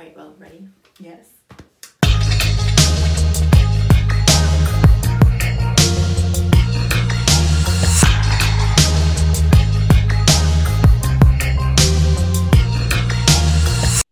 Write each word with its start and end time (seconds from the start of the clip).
All 0.00 0.06
right, 0.06 0.16
well, 0.16 0.34
ready? 0.38 0.66
Yes. 0.98 1.28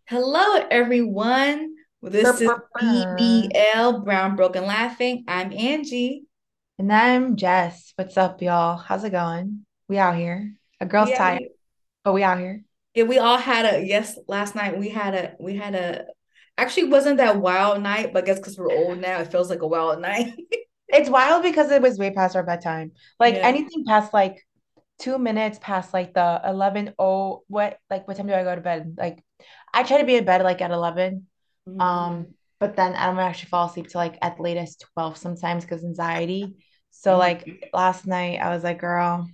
Hello, 0.04 0.66
everyone. 0.70 1.74
This 2.02 2.42
is 2.42 2.50
BBL 2.76 4.04
Brown 4.04 4.36
Broken 4.36 4.66
Laughing. 4.66 5.24
I'm 5.26 5.54
Angie. 5.54 6.24
And 6.78 6.92
I'm 6.92 7.36
Jess. 7.36 7.94
What's 7.96 8.18
up, 8.18 8.42
y'all? 8.42 8.76
How's 8.76 9.04
it 9.04 9.10
going? 9.10 9.64
We 9.88 9.96
out 9.96 10.16
here. 10.16 10.52
A 10.80 10.84
girl's 10.84 11.08
out 11.12 11.16
tired, 11.16 11.44
but 12.04 12.12
we 12.12 12.22
out 12.22 12.38
here. 12.38 12.62
Yeah, 12.98 13.04
we 13.04 13.18
all 13.18 13.38
had 13.38 13.64
a 13.64 13.86
yes. 13.86 14.18
Last 14.26 14.56
night 14.56 14.76
we 14.76 14.88
had 14.88 15.14
a 15.14 15.34
we 15.38 15.56
had 15.56 15.74
a 15.76 16.06
actually 16.56 16.88
wasn't 16.88 17.18
that 17.18 17.36
wild 17.40 17.80
night, 17.80 18.12
but 18.12 18.24
I 18.24 18.26
guess 18.26 18.38
because 18.38 18.58
we're 18.58 18.72
old 18.72 18.98
now, 18.98 19.20
it 19.20 19.30
feels 19.30 19.50
like 19.50 19.62
a 19.62 19.66
wild 19.66 20.00
night. 20.10 20.34
It's 20.88 21.08
wild 21.08 21.42
because 21.42 21.70
it 21.70 21.82
was 21.82 21.98
way 21.98 22.10
past 22.10 22.34
our 22.34 22.42
bedtime. 22.42 22.92
Like 23.20 23.36
Yeah. 23.36 23.42
anything 23.42 23.84
past 23.86 24.12
like 24.12 24.44
two 24.98 25.18
minutes 25.18 25.58
past 25.62 25.94
like 25.94 26.14
the 26.14 26.40
11 26.44 26.94
oh 26.98 27.42
what 27.48 27.78
like 27.90 28.08
what 28.08 28.16
time 28.16 28.26
do 28.26 28.34
I 28.34 28.42
go 28.42 28.54
to 28.54 28.60
bed? 28.60 28.96
Like 28.98 29.22
I 29.72 29.84
try 29.84 29.98
to 29.98 30.06
be 30.06 30.16
in 30.16 30.24
bed 30.24 30.42
like 30.42 30.60
at 30.62 30.70
11. 30.72 31.28
Mhm. 31.66 31.80
Um, 31.80 32.34
but 32.58 32.76
then 32.76 32.94
I 32.94 33.06
don't 33.06 33.18
actually 33.18 33.50
fall 33.50 33.68
asleep 33.68 33.88
till 33.88 34.00
like 34.00 34.18
at 34.22 34.36
the 34.36 34.42
latest 34.42 34.84
12 34.94 35.16
sometimes 35.18 35.64
because 35.64 35.84
anxiety. 35.84 36.56
So 36.90 37.16
like 37.18 37.46
Mhm. 37.46 37.60
last 37.72 38.06
night 38.06 38.40
I 38.40 38.50
was 38.50 38.64
like, 38.64 38.80
girl, 38.80 39.28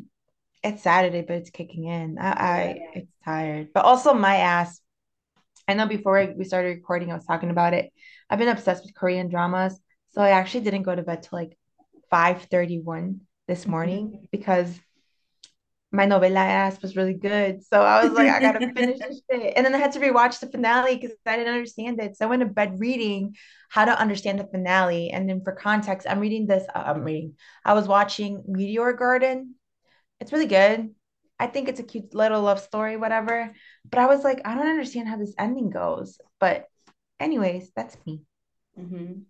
it's 0.64 0.82
Saturday, 0.82 1.22
but 1.22 1.36
it's 1.36 1.50
kicking 1.50 1.84
in. 1.84 2.18
I, 2.18 2.30
I 2.30 2.78
it's 2.94 3.12
tired. 3.24 3.68
But 3.74 3.84
also 3.84 4.14
my 4.14 4.36
ass. 4.36 4.80
I 5.68 5.74
know 5.74 5.86
before 5.86 6.34
we 6.36 6.44
started 6.44 6.68
recording, 6.68 7.10
I 7.10 7.14
was 7.14 7.24
talking 7.24 7.50
about 7.50 7.74
it. 7.74 7.92
I've 8.28 8.38
been 8.38 8.48
obsessed 8.48 8.84
with 8.84 8.94
Korean 8.94 9.28
dramas. 9.28 9.78
So 10.10 10.20
I 10.20 10.30
actually 10.30 10.64
didn't 10.64 10.82
go 10.82 10.94
to 10.94 11.02
bed 11.02 11.22
till 11.22 11.38
like 11.38 11.56
5:31 12.10 13.20
this 13.46 13.66
morning 13.66 14.28
because 14.32 14.78
my 15.92 16.06
novela 16.06 16.38
ass 16.38 16.82
was 16.82 16.96
really 16.96 17.14
good. 17.14 17.64
So 17.64 17.82
I 17.82 18.04
was 18.04 18.12
like, 18.14 18.28
I 18.28 18.40
gotta 18.40 18.72
finish 18.76 18.98
this 18.98 19.22
shit. 19.30 19.52
And 19.56 19.64
then 19.64 19.74
I 19.74 19.78
had 19.78 19.92
to 19.92 20.00
rewatch 20.00 20.40
the 20.40 20.48
finale 20.48 20.96
because 20.96 21.16
I 21.24 21.36
didn't 21.36 21.54
understand 21.54 22.00
it. 22.00 22.16
So 22.16 22.26
I 22.26 22.28
went 22.28 22.40
to 22.40 22.46
bed 22.46 22.80
reading 22.80 23.36
how 23.70 23.84
to 23.84 23.98
understand 23.98 24.40
the 24.40 24.46
finale. 24.46 25.10
And 25.10 25.28
then 25.28 25.42
for 25.42 25.52
context, 25.52 26.06
I'm 26.08 26.20
reading 26.20 26.46
this. 26.46 26.64
uh, 26.74 26.84
I'm 26.86 27.02
reading. 27.02 27.34
I 27.64 27.74
was 27.74 27.86
watching 27.86 28.42
Meteor 28.46 28.94
Garden. 28.94 29.54
It's 30.24 30.32
really 30.32 30.46
good. 30.46 30.88
I 31.38 31.46
think 31.48 31.68
it's 31.68 31.80
a 31.80 31.82
cute 31.82 32.14
little 32.14 32.40
love 32.40 32.58
story, 32.58 32.96
whatever. 32.96 33.52
But 33.90 34.00
I 34.00 34.06
was 34.06 34.24
like, 34.24 34.40
I 34.46 34.54
don't 34.54 34.66
understand 34.66 35.06
how 35.06 35.18
this 35.18 35.34
ending 35.38 35.68
goes. 35.68 36.18
But 36.40 36.64
anyways, 37.20 37.72
that's 37.76 37.94
me. 38.06 38.22
Mhm. 38.78 39.24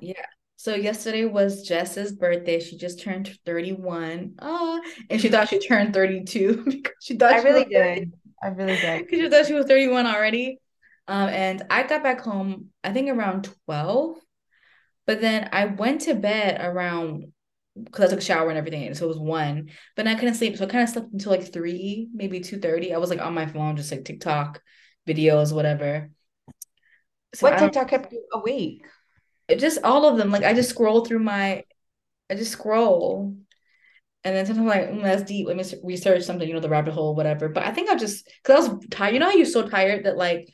Yeah. 0.00 0.24
So 0.56 0.76
yesterday 0.76 1.26
was 1.26 1.68
Jess's 1.68 2.12
birthday. 2.14 2.58
She 2.58 2.78
just 2.78 3.02
turned 3.02 3.36
31. 3.44 4.36
Oh, 4.38 4.80
and 5.10 5.20
she 5.20 5.28
thought 5.28 5.50
she 5.50 5.58
turned 5.58 5.92
32 5.92 6.64
because 6.64 6.94
she 7.02 7.18
thought 7.18 7.34
I 7.34 7.40
she 7.40 7.44
really 7.44 7.64
was 7.64 7.68
did. 7.68 8.12
I 8.42 8.48
really 8.48 8.76
did. 8.76 9.00
Because 9.04 9.20
she 9.20 9.28
thought 9.28 9.46
she 9.46 9.52
was 9.52 9.66
31 9.66 10.06
already. 10.06 10.58
Um, 11.06 11.28
and 11.28 11.64
I 11.68 11.82
got 11.82 12.02
back 12.02 12.22
home, 12.22 12.70
I 12.82 12.94
think 12.94 13.10
around 13.10 13.50
12. 13.66 14.16
But 15.06 15.20
then 15.20 15.50
I 15.52 15.66
went 15.66 16.00
to 16.02 16.14
bed 16.14 16.62
around 16.64 17.34
because 17.82 18.06
I 18.06 18.10
took 18.10 18.20
a 18.20 18.24
shower 18.24 18.48
and 18.48 18.58
everything. 18.58 18.92
So 18.94 19.04
it 19.06 19.08
was 19.08 19.18
one. 19.18 19.70
But 19.96 20.06
I 20.06 20.14
couldn't 20.14 20.34
sleep. 20.34 20.56
So 20.56 20.64
I 20.64 20.68
kind 20.68 20.84
of 20.84 20.88
slept 20.90 21.12
until 21.12 21.32
like 21.32 21.52
three, 21.52 22.08
maybe 22.14 22.40
2:30. 22.40 22.94
I 22.94 22.98
was 22.98 23.10
like 23.10 23.20
on 23.20 23.34
my 23.34 23.46
phone, 23.46 23.76
just 23.76 23.90
like 23.90 24.04
TikTok 24.04 24.62
videos, 25.06 25.52
whatever. 25.52 26.10
So 27.34 27.46
What 27.46 27.58
TikTok 27.58 27.88
kept 27.88 28.12
you 28.12 28.26
awake? 28.32 28.82
it 29.48 29.58
just 29.60 29.82
all 29.84 30.06
of 30.06 30.16
them. 30.16 30.30
Like 30.30 30.44
I 30.44 30.54
just 30.54 30.70
scroll 30.70 31.04
through 31.04 31.20
my 31.20 31.64
I 32.30 32.34
just 32.36 32.52
scroll. 32.52 33.36
And 34.24 34.36
then 34.36 34.46
sometimes 34.46 34.70
I'm 34.72 34.80
like, 34.80 34.90
mm, 34.90 35.02
that's 35.02 35.24
deep. 35.24 35.46
Let 35.48 35.56
me 35.56 35.64
research 35.84 36.24
something, 36.24 36.48
you 36.48 36.54
know, 36.54 36.60
the 36.60 36.68
rabbit 36.70 36.94
hole, 36.94 37.14
whatever. 37.14 37.48
But 37.48 37.64
I 37.64 37.72
think 37.72 37.90
I 37.90 37.96
just 37.96 38.28
because 38.42 38.68
I 38.68 38.72
was 38.74 38.86
tired. 38.90 39.14
You 39.14 39.20
know 39.20 39.26
how 39.26 39.36
you're 39.36 39.46
so 39.46 39.68
tired 39.68 40.04
that 40.04 40.16
like 40.16 40.48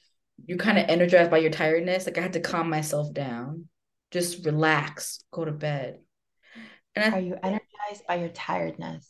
you're 0.47 0.59
kind 0.59 0.78
of 0.78 0.87
energized 0.89 1.31
by 1.31 1.39
your 1.39 1.50
tiredness. 1.50 2.06
Like 2.06 2.19
I 2.19 2.23
had 2.23 2.34
to 2.34 2.41
calm 2.41 2.71
myself 2.71 3.15
down, 3.15 3.69
just 4.11 4.47
relax, 4.47 5.25
go 5.33 5.44
to 5.44 5.53
bed. 5.53 6.00
And 6.97 7.15
Are 7.15 7.21
you 7.21 7.37
energized 7.43 8.06
by 8.09 8.17
your 8.17 8.28
tiredness? 8.31 9.09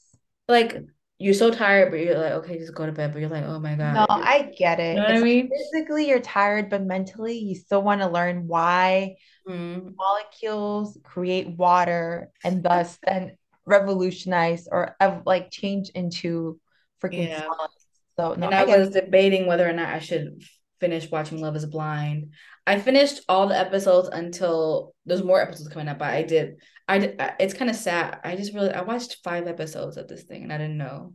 like 0.48 0.76
you're 1.18 1.34
so 1.34 1.50
tired, 1.50 1.90
but 1.90 2.00
you're 2.00 2.18
like, 2.18 2.32
okay, 2.32 2.58
just 2.58 2.74
go 2.74 2.86
to 2.86 2.92
bed. 2.92 3.12
But 3.12 3.20
you're 3.20 3.28
like, 3.28 3.44
oh 3.44 3.60
my 3.60 3.74
God. 3.74 3.94
You're- 3.94 4.06
I 4.08 4.50
get 4.56 4.78
you 4.78 4.84
it. 4.84 4.94
know 4.96 5.02
what 5.02 5.14
I 5.14 5.20
mean? 5.20 5.50
physically 5.50 6.08
you're 6.08 6.18
tired, 6.20 6.70
but 6.70 6.82
mentally 6.82 7.38
you 7.38 7.54
still 7.54 7.82
want 7.82 8.00
to 8.00 8.08
learn 8.08 8.46
why 8.46 9.16
Mm. 9.48 9.94
molecules 9.96 10.98
create 11.02 11.56
water 11.56 12.30
and 12.44 12.62
thus 12.62 12.98
then 13.02 13.36
revolutionize 13.66 14.68
or 14.70 14.96
like 15.24 15.50
change 15.50 15.90
into 15.90 16.60
freaking 17.02 17.28
Yeah. 17.28 17.42
solids. 17.42 17.86
So 18.16 18.34
no, 18.34 18.46
And 18.46 18.54
I 18.54 18.62
I 18.62 18.78
was 18.78 18.90
debating 18.90 19.46
whether 19.46 19.68
or 19.68 19.72
not 19.72 19.88
I 19.94 19.98
should 19.98 20.42
finish 20.80 21.10
watching 21.10 21.40
Love 21.40 21.56
is 21.56 21.66
Blind. 21.66 22.32
I 22.66 22.78
finished 22.80 23.20
all 23.28 23.46
the 23.46 23.58
episodes 23.58 24.08
until 24.12 24.94
there's 25.06 25.22
more 25.22 25.40
episodes 25.40 25.68
coming 25.68 25.88
up, 25.88 25.98
but 25.98 26.08
I 26.12 26.22
did. 26.22 26.56
I 26.90 27.34
It's 27.38 27.54
kind 27.54 27.70
of 27.70 27.76
sad. 27.76 28.20
I 28.24 28.36
just 28.36 28.52
really 28.52 28.70
I 28.70 28.82
watched 28.82 29.18
five 29.22 29.46
episodes 29.46 29.96
of 29.96 30.08
this 30.08 30.24
thing 30.24 30.42
and 30.42 30.52
I 30.52 30.58
didn't 30.58 30.78
know. 30.78 31.14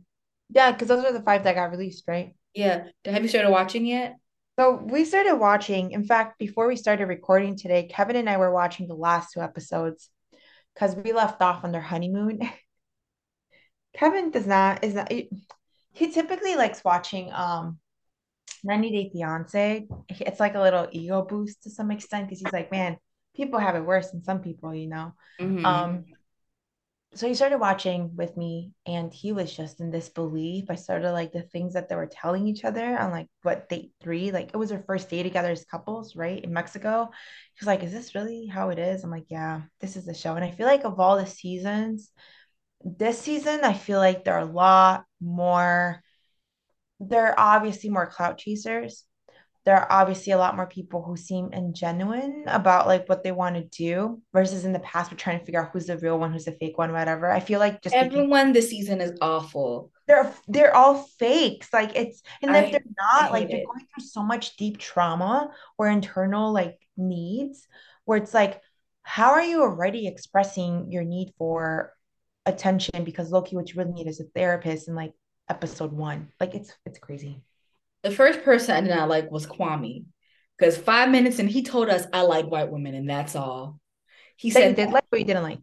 Yeah, 0.50 0.72
because 0.72 0.88
those 0.88 1.04
are 1.04 1.12
the 1.12 1.22
five 1.22 1.44
that 1.44 1.54
got 1.54 1.70
released, 1.70 2.04
right? 2.08 2.34
Yeah. 2.54 2.86
Have 3.04 3.22
you 3.22 3.28
started 3.28 3.50
watching 3.50 3.84
yet? 3.84 4.16
So 4.58 4.76
we 4.82 5.04
started 5.04 5.36
watching. 5.36 5.90
In 5.90 6.04
fact, 6.04 6.38
before 6.38 6.66
we 6.66 6.76
started 6.76 7.06
recording 7.06 7.56
today, 7.56 7.88
Kevin 7.88 8.16
and 8.16 8.30
I 8.30 8.38
were 8.38 8.52
watching 8.52 8.88
the 8.88 8.94
last 8.94 9.32
two 9.34 9.40
episodes 9.40 10.08
because 10.74 10.96
we 10.96 11.12
left 11.12 11.42
off 11.42 11.62
on 11.62 11.72
their 11.72 11.82
honeymoon. 11.82 12.40
Kevin 13.94 14.30
does 14.30 14.46
not 14.46 14.82
is 14.82 14.94
not 14.94 15.10
he 15.12 15.30
he 15.92 16.10
typically 16.10 16.56
likes 16.56 16.84
watching 16.84 17.30
um 17.32 17.78
90 18.64 18.90
Day 18.90 19.10
Fiance. 19.12 19.86
It's 20.08 20.40
like 20.40 20.54
a 20.54 20.60
little 20.60 20.88
ego 20.90 21.22
boost 21.22 21.62
to 21.64 21.70
some 21.70 21.90
extent 21.90 22.28
because 22.28 22.40
he's 22.40 22.52
like, 22.52 22.70
man, 22.70 22.96
people 23.36 23.58
have 23.58 23.76
it 23.76 23.80
worse 23.84 24.10
than 24.10 24.22
some 24.24 24.40
people, 24.40 24.74
you 24.74 24.88
know. 24.88 25.14
Mhm. 25.38 25.64
Um, 25.68 26.04
so 27.14 27.26
he 27.26 27.34
started 27.34 27.58
watching 27.58 28.14
with 28.14 28.36
me 28.36 28.72
and 28.84 29.12
he 29.12 29.32
was 29.32 29.54
just 29.56 29.80
in 29.80 29.90
disbelief. 29.90 30.66
I 30.68 30.74
started 30.74 31.12
like 31.12 31.32
the 31.32 31.42
things 31.42 31.72
that 31.72 31.88
they 31.88 31.96
were 31.96 32.06
telling 32.10 32.46
each 32.46 32.62
other 32.64 32.98
on 32.98 33.10
like 33.10 33.28
what 33.42 33.70
date 33.70 33.92
three, 34.02 34.32
like 34.32 34.50
it 34.52 34.56
was 34.58 34.68
their 34.68 34.82
first 34.82 35.08
day 35.08 35.22
together 35.22 35.50
as 35.50 35.64
couples, 35.64 36.14
right? 36.14 36.44
In 36.44 36.52
Mexico. 36.52 37.08
He's 37.58 37.66
like, 37.66 37.82
Is 37.82 37.92
this 37.92 38.14
really 38.14 38.46
how 38.46 38.68
it 38.68 38.78
is? 38.78 39.02
I'm 39.02 39.10
like, 39.10 39.26
Yeah, 39.30 39.62
this 39.80 39.96
is 39.96 40.04
the 40.04 40.12
show. 40.12 40.34
And 40.34 40.44
I 40.44 40.50
feel 40.50 40.66
like 40.66 40.84
of 40.84 41.00
all 41.00 41.16
the 41.16 41.26
seasons, 41.26 42.10
this 42.84 43.18
season, 43.20 43.60
I 43.64 43.74
feel 43.74 43.98
like 44.00 44.24
there 44.24 44.34
are 44.34 44.40
a 44.40 44.46
lot 44.46 45.04
more, 45.20 46.02
there 47.00 47.28
are 47.28 47.56
obviously 47.56 47.90
more 47.90 48.06
clout 48.06 48.38
chasers. 48.38 49.05
There 49.66 49.76
are 49.76 49.92
obviously 49.92 50.32
a 50.32 50.38
lot 50.38 50.56
more 50.56 50.66
people 50.66 51.02
who 51.02 51.16
seem 51.16 51.50
ingenuine 51.50 52.44
about 52.46 52.86
like 52.86 53.08
what 53.08 53.24
they 53.24 53.32
want 53.32 53.56
to 53.56 53.64
do 53.64 54.22
versus 54.32 54.64
in 54.64 54.72
the 54.72 54.78
past 54.78 55.10
we're 55.10 55.18
trying 55.18 55.40
to 55.40 55.44
figure 55.44 55.60
out 55.60 55.70
who's 55.72 55.86
the 55.86 55.98
real 55.98 56.18
one, 56.18 56.32
who's 56.32 56.44
the 56.46 56.52
fake 56.52 56.78
one, 56.78 56.92
whatever. 56.92 57.28
I 57.28 57.40
feel 57.40 57.58
like 57.58 57.82
just 57.82 57.92
because 57.94 58.06
Everyone 58.06 58.52
this 58.52 58.70
season 58.70 59.00
is 59.00 59.18
awful. 59.20 59.90
they're 60.06 60.32
they're 60.46 60.74
all 60.74 61.02
fakes. 61.18 61.72
Like 61.72 61.96
it's 61.96 62.22
and 62.42 62.54
if 62.54 62.70
they're 62.70 62.80
not, 62.96 63.32
like 63.32 63.48
they're 63.48 63.58
it. 63.58 63.66
going 63.66 63.80
through 63.92 64.06
so 64.06 64.22
much 64.22 64.56
deep 64.56 64.78
trauma 64.78 65.50
or 65.78 65.88
internal 65.88 66.52
like 66.52 66.78
needs 66.96 67.66
where 68.04 68.18
it's 68.18 68.32
like, 68.32 68.60
how 69.02 69.32
are 69.32 69.42
you 69.42 69.62
already 69.62 70.06
expressing 70.06 70.92
your 70.92 71.02
need 71.02 71.32
for 71.38 71.92
attention? 72.46 73.02
Because 73.02 73.32
lowkey, 73.32 73.54
what 73.54 73.68
you 73.68 73.78
really 73.78 73.92
need 73.92 74.06
is 74.06 74.20
a 74.20 74.24
therapist 74.34 74.86
in 74.86 74.94
like 74.94 75.12
episode 75.48 75.92
one. 75.92 76.28
Like 76.38 76.54
it's 76.54 76.72
it's 76.86 77.00
crazy. 77.00 77.42
The 78.06 78.14
first 78.14 78.44
person 78.44 78.76
I 78.76 78.80
did 78.82 78.90
not 78.90 79.08
like 79.08 79.32
was 79.32 79.48
Kwame. 79.48 80.04
Because 80.56 80.78
five 80.78 81.10
minutes 81.10 81.40
and 81.40 81.50
he 81.50 81.64
told 81.64 81.88
us 81.88 82.06
I 82.12 82.20
like 82.22 82.46
white 82.46 82.70
women 82.70 82.94
and 82.94 83.10
that's 83.10 83.34
all. 83.34 83.80
He 84.36 84.50
That 84.50 84.60
said 84.60 84.76
did 84.76 84.90
like 84.90 85.02
or 85.10 85.18
you 85.18 85.24
didn't 85.24 85.42
like. 85.42 85.58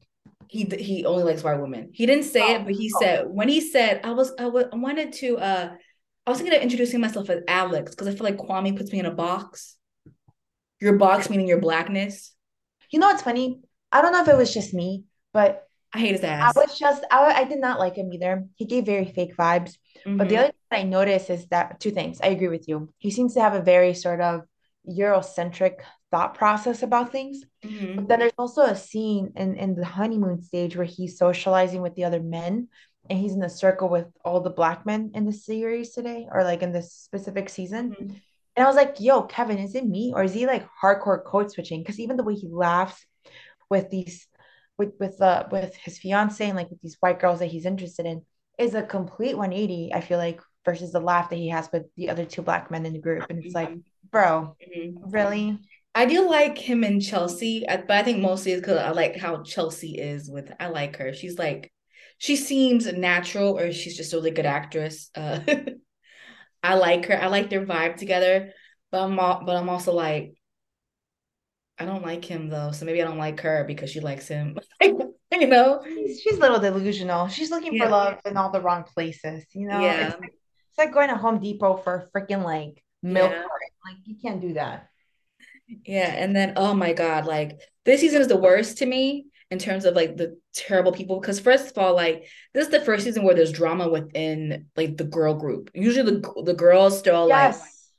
he 0.50 0.66
he 0.66 1.06
only 1.06 1.24
likes 1.24 1.42
white 1.42 1.62
women. 1.62 1.92
He 1.94 2.06
didn't 2.06 2.26
say 2.26 2.56
it, 2.56 2.66
but 2.66 2.74
he 2.74 2.92
oh. 2.94 3.00
said 3.00 3.26
when 3.30 3.48
he 3.48 3.62
said 3.62 4.02
I 4.04 4.12
was 4.12 4.34
I 4.38 4.48
wa- 4.48 4.68
I 4.74 4.76
wanted 4.76 5.14
to 5.14 5.38
uh 5.38 5.70
I 6.28 6.30
was 6.30 6.40
thinking 6.40 6.54
of 6.54 6.62
introducing 6.62 7.00
myself 7.00 7.30
as 7.30 7.40
Alex 7.48 7.92
because 7.92 8.08
I 8.08 8.12
feel 8.12 8.26
like 8.26 8.36
Kwame 8.36 8.76
puts 8.76 8.92
me 8.92 9.00
in 9.00 9.06
a 9.06 9.16
box. 9.16 9.78
Your 10.82 10.98
box 10.98 11.30
meaning 11.30 11.48
your 11.48 11.62
blackness. 11.62 12.36
You 12.90 13.00
know 13.00 13.08
what's 13.08 13.24
funny? 13.24 13.62
I 13.90 14.02
don't 14.02 14.12
know 14.12 14.22
if 14.22 14.28
it 14.28 14.36
was 14.36 14.54
just 14.54 14.74
me, 14.74 15.06
but 15.32 15.66
I 15.94 16.00
hate 16.00 16.12
his 16.12 16.26
ass. 16.26 16.58
I 16.58 16.60
was 16.60 16.78
just 16.78 17.06
I, 17.10 17.24
I 17.24 17.44
did 17.46 17.62
not 17.62 17.80
like 17.80 17.96
him 17.96 18.12
either. 18.12 18.48
He 18.56 18.66
gave 18.66 18.86
very 18.86 19.06
fake 19.06 19.38
vibes. 19.38 19.78
But 20.18 20.30
the 20.30 20.36
Mhm. 20.36 20.40
other 20.40 20.52
thing 20.70 20.80
I 20.80 20.84
notice 20.84 21.30
is 21.30 21.48
that 21.48 21.80
two 21.80 21.92
things. 21.92 22.20
I 22.22 22.28
agree 22.28 22.50
with 22.50 22.68
you. 22.68 22.94
He 22.98 23.12
seems 23.12 23.34
to 23.34 23.42
have 23.42 23.54
a 23.54 23.62
very 23.62 23.94
sort 23.94 24.22
of 24.22 24.42
Eurocentric 24.88 25.82
thought 26.12 26.36
process 26.36 26.84
about 26.84 27.12
things. 27.12 27.44
Mhm. 27.64 27.96
But 27.96 28.08
then 28.08 28.20
there's 28.20 28.38
also 28.38 28.64
a 28.64 28.76
scene 28.76 29.34
in, 29.36 29.56
in 29.56 29.76
the 29.76 29.86
honeymoon 29.86 30.42
stage 30.42 30.76
where 30.76 30.86
he's 30.86 31.18
socializing 31.18 31.82
with 31.82 31.96
the 31.96 32.04
other 32.04 32.22
men 32.22 32.68
and 33.10 33.20
he's 33.20 33.34
in 33.34 33.44
a 33.44 33.50
circle 33.50 33.90
with 33.90 34.08
all 34.24 34.42
the 34.42 34.50
black 34.50 34.86
men 34.86 35.12
in 35.14 35.26
the 35.26 35.34
series 35.34 35.92
today 35.94 36.28
or 36.32 36.44
like 36.44 36.62
in 36.62 36.72
this 36.72 36.94
specific 36.94 37.50
season. 37.50 37.96
Mhm. 38.00 38.22
And 38.56 38.64
I 38.64 38.68
was 38.68 38.76
like, 38.76 39.00
yo, 39.00 39.24
Kevin, 39.24 39.58
is 39.58 39.74
it 39.74 39.86
me? 39.86 40.14
Or 40.16 40.24
is 40.24 40.34
he 40.34 40.46
like 40.46 40.68
hardcore 40.82 41.24
code 41.24 41.52
switching? 41.52 41.82
Because 41.82 42.00
even 42.00 42.18
the 42.18 42.24
way 42.24 42.36
he 42.36 42.48
laughs 42.48 43.06
with 43.70 43.90
these 43.90 44.28
with 44.78 44.94
with 45.00 45.22
uh 45.22 45.46
with 45.52 45.76
his 45.76 46.00
fiance 46.00 46.46
and 46.48 46.58
like 46.58 46.70
with 46.70 46.82
these 46.82 46.98
white 47.00 47.20
girls 47.20 47.40
that 47.40 47.48
he's 47.48 47.66
interested 47.66 48.06
in 48.06 48.26
is 48.60 48.76
a 48.76 48.84
complete 48.84 49.38
180, 49.38 49.92
I 49.94 50.02
feel 50.02 50.18
like, 50.18 50.42
versus 50.66 50.92
the 50.92 51.00
laugh 51.00 51.30
that 51.30 51.36
he 51.38 51.50
has 51.50 51.70
with 51.72 51.84
the 51.98 52.10
other 52.10 52.26
two 52.26 52.42
black 52.42 52.72
men 52.72 52.86
in 52.86 52.94
the 52.94 53.00
group. 53.00 53.28
And 53.30 53.40
it's 53.40 53.56
like, 53.56 53.70
Mhm. 53.70 53.84
bro, 54.12 54.58
Mhm. 54.62 55.12
really? 55.14 55.60
I 55.96 56.06
do 56.06 56.28
like 56.30 56.58
him 56.58 56.84
and 56.84 57.02
Chelsea, 57.02 57.66
but 57.68 57.92
I 57.92 58.04
think 58.04 58.20
mostly 58.20 58.54
it's 58.54 58.62
because 58.62 58.80
I 58.80 58.90
like 58.92 59.16
how 59.16 59.44
Chelsea 59.44 60.00
is 60.00 60.30
with. 60.30 60.52
I 60.60 60.68
like 60.68 60.96
her. 60.98 61.14
She's 61.14 61.38
like, 61.38 61.72
she 62.18 62.36
seems 62.36 62.86
natural, 62.92 63.60
or 63.60 63.72
she's 63.72 63.98
just 63.98 64.14
a 64.14 64.18
really 64.18 64.32
good 64.32 64.46
actress. 64.46 65.10
Uh, 65.16 65.40
I 66.62 66.76
like 66.76 67.06
her. 67.08 67.22
I 67.22 67.28
like 67.28 67.50
their 67.50 67.66
vibe 67.66 67.98
together, 67.98 68.54
but 68.92 69.04
I'm 69.04 69.20
all, 69.20 69.44
but 69.46 69.56
I'm 69.56 69.70
also 69.70 69.94
like, 69.94 70.36
I 71.80 71.86
don't 71.86 72.04
like 72.04 72.24
him 72.26 72.50
though, 72.50 72.72
so 72.72 72.86
maybe 72.86 73.02
I 73.02 73.06
don't 73.06 73.18
like 73.18 73.40
her 73.42 73.64
because 73.66 73.90
she 73.90 74.00
likes 74.00 74.28
him. 74.28 74.58
you 75.42 75.48
know? 75.48 75.82
She's, 75.86 76.22
she's 76.22 76.38
a 76.38 76.40
little 76.40 76.60
delusional. 76.60 77.28
She's 77.28 77.52
looking 77.52 77.78
for 77.78 77.88
love 77.90 78.20
in 78.26 78.38
all 78.38 78.52
the 78.52 78.62
wrong 78.62 78.84
places, 78.84 79.46
you 79.54 79.68
know? 79.68 79.82
It's 79.86 80.20
like 80.20 80.34
it's 80.70 80.78
like 80.78 80.94
going 80.94 81.10
to 81.10 81.18
Home 81.18 81.40
Depot 81.40 81.78
for 81.78 82.10
freaking 82.16 82.44
like 82.44 82.84
milk 83.02 83.32
yeah, 83.32 83.44
carton. 83.44 83.70
Like 83.86 83.98
you 84.06 84.16
can't 84.22 84.42
do 84.42 84.54
that. 84.54 84.90
yeah. 85.86 86.14
And 86.16 86.36
then, 86.36 86.54
oh 86.58 86.74
my 86.74 86.94
God, 86.94 87.26
like 87.26 87.60
this 87.86 88.02
season 88.02 88.22
is 88.22 88.28
the 88.28 88.38
worst 88.38 88.80
to 88.80 88.86
me 88.86 89.28
in 89.52 89.60
terms 89.60 89.86
of 89.86 89.96
like 89.96 90.18
the 90.18 90.40
terrible 90.56 90.92
people. 90.92 91.20
Because 91.20 91.40
first 91.40 91.70
of 91.70 91.78
all, 91.78 91.96
like 91.96 92.28
this 92.54 92.66
is 92.66 92.72
the 92.72 92.80
first 92.80 93.04
season 93.04 93.24
where 93.24 93.36
there's 93.36 93.52
drama 93.52 93.88
within 93.90 94.66
like 94.76 94.98
the 94.98 95.04
girl 95.04 95.36
group. 95.36 95.70
Usually 95.74 96.10
the 96.20 96.44
the 96.44 96.54
girls 96.56 96.98
still 96.98 97.28
like 97.28 97.54
Yes. 97.54 97.90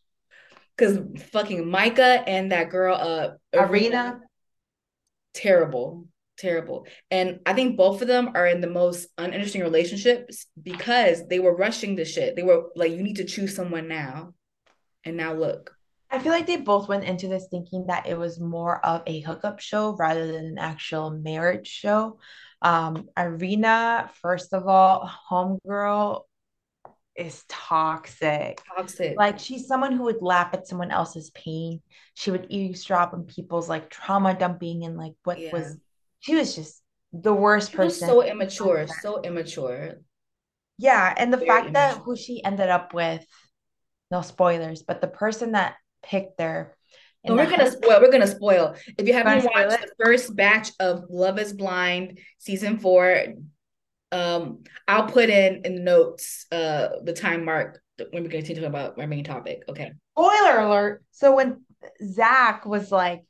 because 0.76 0.98
fucking 1.30 1.68
Micah 1.68 2.24
and 2.26 2.50
that 2.52 2.70
girl, 2.70 2.96
uh, 2.96 3.28
Irina, 3.52 3.70
Irina. 3.72 4.20
terrible, 5.32 6.08
terrible. 6.36 6.86
And 7.10 7.40
I 7.46 7.52
think 7.52 7.76
both 7.76 8.02
of 8.02 8.08
them 8.08 8.32
are 8.34 8.46
in 8.46 8.60
the 8.60 8.70
most 8.70 9.08
uninteresting 9.18 9.62
relationships 9.62 10.46
because 10.60 11.26
they 11.28 11.38
were 11.38 11.56
rushing 11.56 11.96
the 11.96 12.04
shit. 12.04 12.36
They 12.36 12.42
were 12.42 12.64
like, 12.76 12.92
you 12.92 13.02
need 13.02 13.16
to 13.16 13.24
choose 13.24 13.54
someone 13.54 13.88
now. 13.88 14.34
And 15.04 15.16
now 15.16 15.34
look. 15.34 15.76
I 16.10 16.18
feel 16.18 16.32
like 16.32 16.46
they 16.46 16.56
both 16.56 16.88
went 16.88 17.04
into 17.04 17.28
this 17.28 17.48
thinking 17.50 17.86
that 17.88 18.06
it 18.06 18.16
was 18.16 18.38
more 18.38 18.84
of 18.84 19.02
a 19.06 19.20
hookup 19.20 19.60
show 19.60 19.96
rather 19.96 20.26
than 20.30 20.44
an 20.44 20.58
actual 20.58 21.10
marriage 21.10 21.66
show. 21.66 22.18
Um, 22.62 23.08
Irina, 23.18 24.10
first 24.22 24.52
of 24.52 24.68
all, 24.68 25.10
homegirl 25.30 26.22
is 27.16 27.44
toxic. 27.48 28.60
Toxic. 28.76 29.16
Like 29.16 29.38
she's 29.38 29.66
someone 29.66 29.92
who 29.92 30.04
would 30.04 30.22
laugh 30.22 30.50
at 30.52 30.66
someone 30.66 30.90
else's 30.90 31.30
pain. 31.30 31.80
She 32.14 32.30
would 32.30 32.46
eavesdrop 32.48 33.12
on 33.12 33.24
people's 33.24 33.68
like 33.68 33.90
trauma 33.90 34.34
dumping 34.34 34.84
and 34.84 34.96
like 34.96 35.14
what 35.24 35.40
Yeah. 35.40 35.52
was 35.52 35.76
she 36.24 36.34
was 36.34 36.54
just 36.54 36.82
the 37.12 37.34
worst 37.34 37.72
She 37.72 37.76
was 37.76 37.98
person. 37.98 38.08
so 38.08 38.22
immature, 38.22 38.86
so 38.86 39.20
immature. 39.22 40.00
Yeah, 40.78 41.14
and 41.16 41.32
the 41.32 41.36
Very 41.36 41.48
fact 41.48 41.72
that 41.74 41.98
who 41.98 42.16
she 42.16 42.42
ended 42.42 42.68
up 42.68 42.94
with, 42.94 43.24
no 44.10 44.22
spoilers, 44.22 44.82
but 44.82 45.00
the 45.00 45.06
person 45.06 45.52
that 45.52 45.76
picked 46.02 46.40
her 46.40 46.76
we're 47.26 47.48
gonna 47.48 47.70
spoil, 47.70 48.00
we're 48.00 48.10
gonna 48.10 48.26
spoil. 48.26 48.74
If 48.98 49.06
you 49.06 49.14
haven't 49.14 49.44
watched 49.44 49.82
it? 49.82 49.90
the 49.96 50.04
first 50.04 50.36
batch 50.36 50.70
of 50.78 51.04
Love 51.08 51.38
is 51.38 51.52
Blind 51.52 52.18
season 52.38 52.78
four, 52.78 53.18
um, 54.12 54.64
I'll 54.86 55.06
put 55.06 55.30
in 55.30 55.62
in 55.64 55.76
the 55.76 55.80
notes 55.80 56.46
uh 56.52 56.88
the 57.02 57.12
time 57.12 57.44
mark 57.44 57.80
when 58.10 58.22
we're 58.24 58.28
gonna 58.28 58.42
continue 58.44 58.66
about 58.66 58.98
our 58.98 59.06
main 59.06 59.24
topic. 59.24 59.62
Okay. 59.68 59.92
spoiler 60.12 60.60
alert. 60.60 61.02
So 61.12 61.34
when 61.34 61.62
Zach 62.04 62.66
was 62.66 62.92
like, 62.92 63.24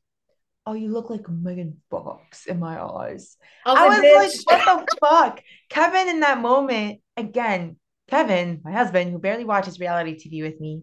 "Oh, 0.66 0.72
you 0.74 0.88
look 0.88 1.10
like 1.10 1.28
Megan 1.28 1.80
Fox 1.90 2.46
in 2.46 2.58
my 2.58 2.82
eyes," 2.82 3.36
oh, 3.66 3.74
I 3.76 3.84
I 3.84 3.88
was 3.88 3.98
like, 4.46 4.56
like, 4.58 4.66
"What 4.66 4.86
the 4.88 4.96
fuck?" 5.06 5.42
Kevin 5.68 6.08
in 6.08 6.20
that 6.20 6.38
moment 6.40 7.00
again. 7.16 7.76
Kevin, 8.08 8.60
my 8.64 8.72
husband, 8.72 9.10
who 9.10 9.18
barely 9.18 9.44
watches 9.44 9.80
reality 9.80 10.16
TV 10.18 10.42
with 10.42 10.60
me, 10.60 10.82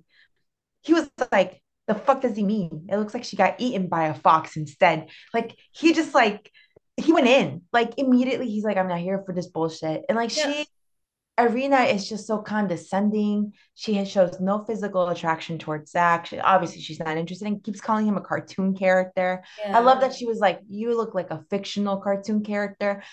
he 0.82 0.94
was 0.94 1.10
like, 1.32 1.62
"The 1.88 1.96
fuck 1.96 2.22
does 2.22 2.36
he 2.36 2.44
mean? 2.44 2.88
It 2.92 2.98
looks 2.98 3.14
like 3.14 3.24
she 3.24 3.36
got 3.36 3.60
eaten 3.60 3.88
by 3.88 4.06
a 4.06 4.14
fox 4.14 4.58
instead." 4.58 5.10
Like 5.34 5.56
he 5.72 5.94
just 5.94 6.14
like 6.14 6.52
he 6.98 7.14
went 7.14 7.28
in 7.28 7.64
like 7.74 7.94
immediately. 7.98 8.48
He's 8.50 8.64
like, 8.64 8.78
"I'm 8.78 8.88
not 8.88 9.00
here 9.00 9.24
for 9.26 9.34
this 9.34 9.48
bullshit," 9.48 10.06
and 10.10 10.16
like 10.16 10.36
Yeah. 10.36 10.52
she 10.54 10.66
Irina 11.40 11.82
is 11.84 12.08
just 12.08 12.28
so 12.28 12.40
condescending. 12.40 13.54
She 13.76 13.94
has, 13.96 14.10
shows 14.10 14.40
no 14.40 14.60
physical 14.60 15.08
attraction 15.10 15.58
towards 15.58 15.92
Zach. 15.92 16.26
She, 16.26 16.40
obviously, 16.40 16.82
she's 16.82 17.00
not 17.00 17.18
interested 17.18 17.48
and 17.48 17.64
keeps 17.64 17.82
calling 17.82 18.06
him 18.06 18.18
a 18.18 18.22
cartoon 18.22 18.76
character. 18.76 19.44
I 19.66 19.80
love 19.80 20.02
that 20.02 20.14
she 20.14 20.26
was 20.26 20.40
like, 20.40 20.60
You 20.70 20.96
look 20.96 21.16
like 21.16 21.32
a 21.32 21.44
fictional 21.50 21.98
cartoon 21.98 22.44
character. 22.44 23.04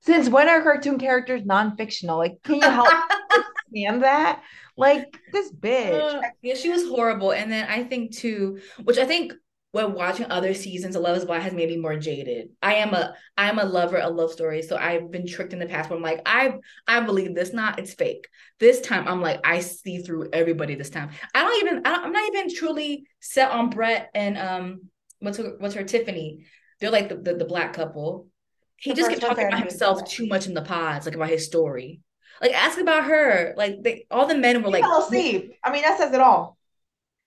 Since 0.00 0.28
when 0.28 0.48
are 0.48 0.62
cartoon 0.62 0.98
characters 0.98 1.42
non 1.46 1.76
fictional? 1.76 2.18
Like, 2.18 2.42
can 2.42 2.56
you 2.56 2.62
help 2.62 2.88
understand 3.32 4.02
that? 4.02 4.42
Like, 4.76 5.16
this 5.32 5.50
bitch. 5.52 6.14
Uh, 6.14 6.22
yeah, 6.42 6.54
she 6.54 6.68
was 6.68 6.86
horrible. 6.88 7.32
And 7.32 7.50
then 7.50 7.66
I 7.68 7.84
think 7.84 8.14
too, 8.14 8.58
which 8.82 8.98
I 8.98 9.06
think 9.06 9.32
when 9.74 9.92
watching 9.92 10.30
other 10.30 10.54
seasons 10.54 10.94
of 10.94 11.02
Love 11.02 11.16
is 11.16 11.24
Blind 11.24 11.42
has 11.42 11.52
made 11.52 11.68
me 11.68 11.76
more 11.76 11.96
jaded. 11.96 12.50
I 12.62 12.74
am 12.74 12.94
a 12.94 13.16
I 13.36 13.48
am 13.48 13.58
a 13.58 13.64
lover 13.64 13.98
of 13.98 14.14
love 14.14 14.30
stories. 14.30 14.68
So 14.68 14.76
I've 14.76 15.10
been 15.10 15.26
tricked 15.26 15.52
in 15.52 15.58
the 15.58 15.66
past 15.66 15.90
where 15.90 15.96
I'm 15.96 16.02
like, 16.02 16.20
I 16.24 16.54
I 16.86 17.00
believe 17.00 17.34
this, 17.34 17.52
not 17.52 17.80
it's 17.80 17.92
fake. 17.92 18.28
This 18.60 18.80
time 18.80 19.08
I'm 19.08 19.20
like, 19.20 19.40
I 19.42 19.58
see 19.58 19.98
through 19.98 20.28
everybody 20.32 20.76
this 20.76 20.90
time. 20.90 21.10
I 21.34 21.42
don't 21.42 21.66
even 21.66 21.82
I 21.84 21.90
don't, 21.90 22.04
I'm 22.04 22.12
not 22.12 22.28
even 22.28 22.54
truly 22.54 23.08
set 23.18 23.50
on 23.50 23.68
Brett 23.68 24.10
and 24.14 24.38
um 24.38 24.82
what's 25.18 25.38
her 25.38 25.56
what's 25.58 25.74
her 25.74 25.82
Tiffany. 25.82 26.46
They're 26.78 26.92
like 26.92 27.08
the, 27.08 27.16
the, 27.16 27.34
the 27.34 27.44
black 27.44 27.72
couple. 27.72 28.28
He 28.76 28.90
The 28.90 28.96
just 28.98 29.10
kept 29.10 29.22
talking 29.22 29.48
about 29.48 29.58
himself 29.58 30.08
too 30.08 30.28
much 30.28 30.46
in 30.46 30.54
the 30.54 30.62
pods, 30.62 31.04
like 31.04 31.16
about 31.16 31.30
his 31.30 31.46
story. 31.46 32.00
Like 32.40 32.52
ask 32.52 32.78
about 32.78 33.06
her. 33.06 33.54
Like 33.56 33.82
they 33.82 34.06
all 34.08 34.26
the 34.26 34.36
men 34.36 34.62
were 34.62 34.68
She 34.68 34.72
like 34.74 34.84
fell 34.84 35.02
asleep. 35.02 35.52
I 35.64 35.72
mean, 35.72 35.82
that 35.82 35.98
says 35.98 36.12
it 36.12 36.20
all. 36.20 36.58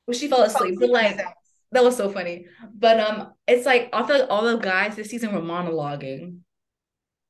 well, 0.07 0.17
she 0.17 0.29
fell 0.29 0.47
She 0.47 0.53
fell 0.53 0.63
asleep, 0.63 0.79
but 0.79 0.89
asleep 0.91 1.17
like. 1.17 1.36
That 1.71 1.83
was 1.83 1.97
so 1.97 2.09
funny. 2.09 2.47
But 2.73 2.99
um, 2.99 3.33
it's 3.47 3.65
like 3.65 3.89
I 3.93 4.05
feel 4.05 4.19
like 4.19 4.29
all 4.29 4.43
the 4.43 4.57
guys 4.57 4.95
this 4.95 5.09
season 5.09 5.33
were 5.33 5.41
monologuing. 5.41 6.39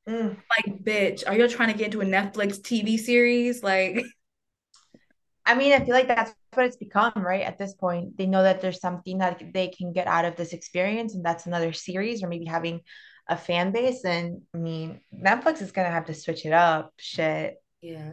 Mm. 0.08 0.38
Like, 0.38 0.84
bitch, 0.84 1.24
are 1.28 1.36
you 1.36 1.48
trying 1.48 1.72
to 1.72 1.78
get 1.78 1.94
into 1.94 2.02
a 2.02 2.06
Netflix 2.06 2.62
TV 2.62 2.98
series? 2.98 3.62
Like, 3.62 4.06
I 5.46 5.56
mean, 5.56 5.74
I 5.74 5.84
feel 5.84 5.94
like 5.94 6.08
that's 6.08 6.34
what 6.54 6.66
it's 6.66 6.78
become, 6.78 7.14
right? 7.16 7.42
At 7.42 7.58
this 7.58 7.74
point, 7.74 8.18
they 8.18 8.26
know 8.26 8.44
that 8.44 8.62
there's 8.62 8.80
something 8.80 9.18
that 9.20 9.54
they 9.54 9.70
can 9.70 9.92
get 9.94 10.08
out 10.08 10.26
of 10.26 10.36
this 10.36 10.54
experience, 10.54 11.14
and 11.14 11.26
that's 11.26 11.46
another 11.46 11.74
series 11.74 12.24
or 12.24 12.28
maybe 12.28 12.46
having 12.46 12.82
a 13.28 13.38
fan 13.38 13.72
base. 13.72 14.06
And 14.06 14.42
I 14.54 14.58
mean, 14.58 15.02
Netflix 15.14 15.62
is 15.62 15.72
gonna 15.72 15.92
have 15.92 16.06
to 16.06 16.14
switch 16.14 16.46
it 16.46 16.54
up. 16.54 16.94
Shit. 16.98 17.56
yeah, 17.82 18.12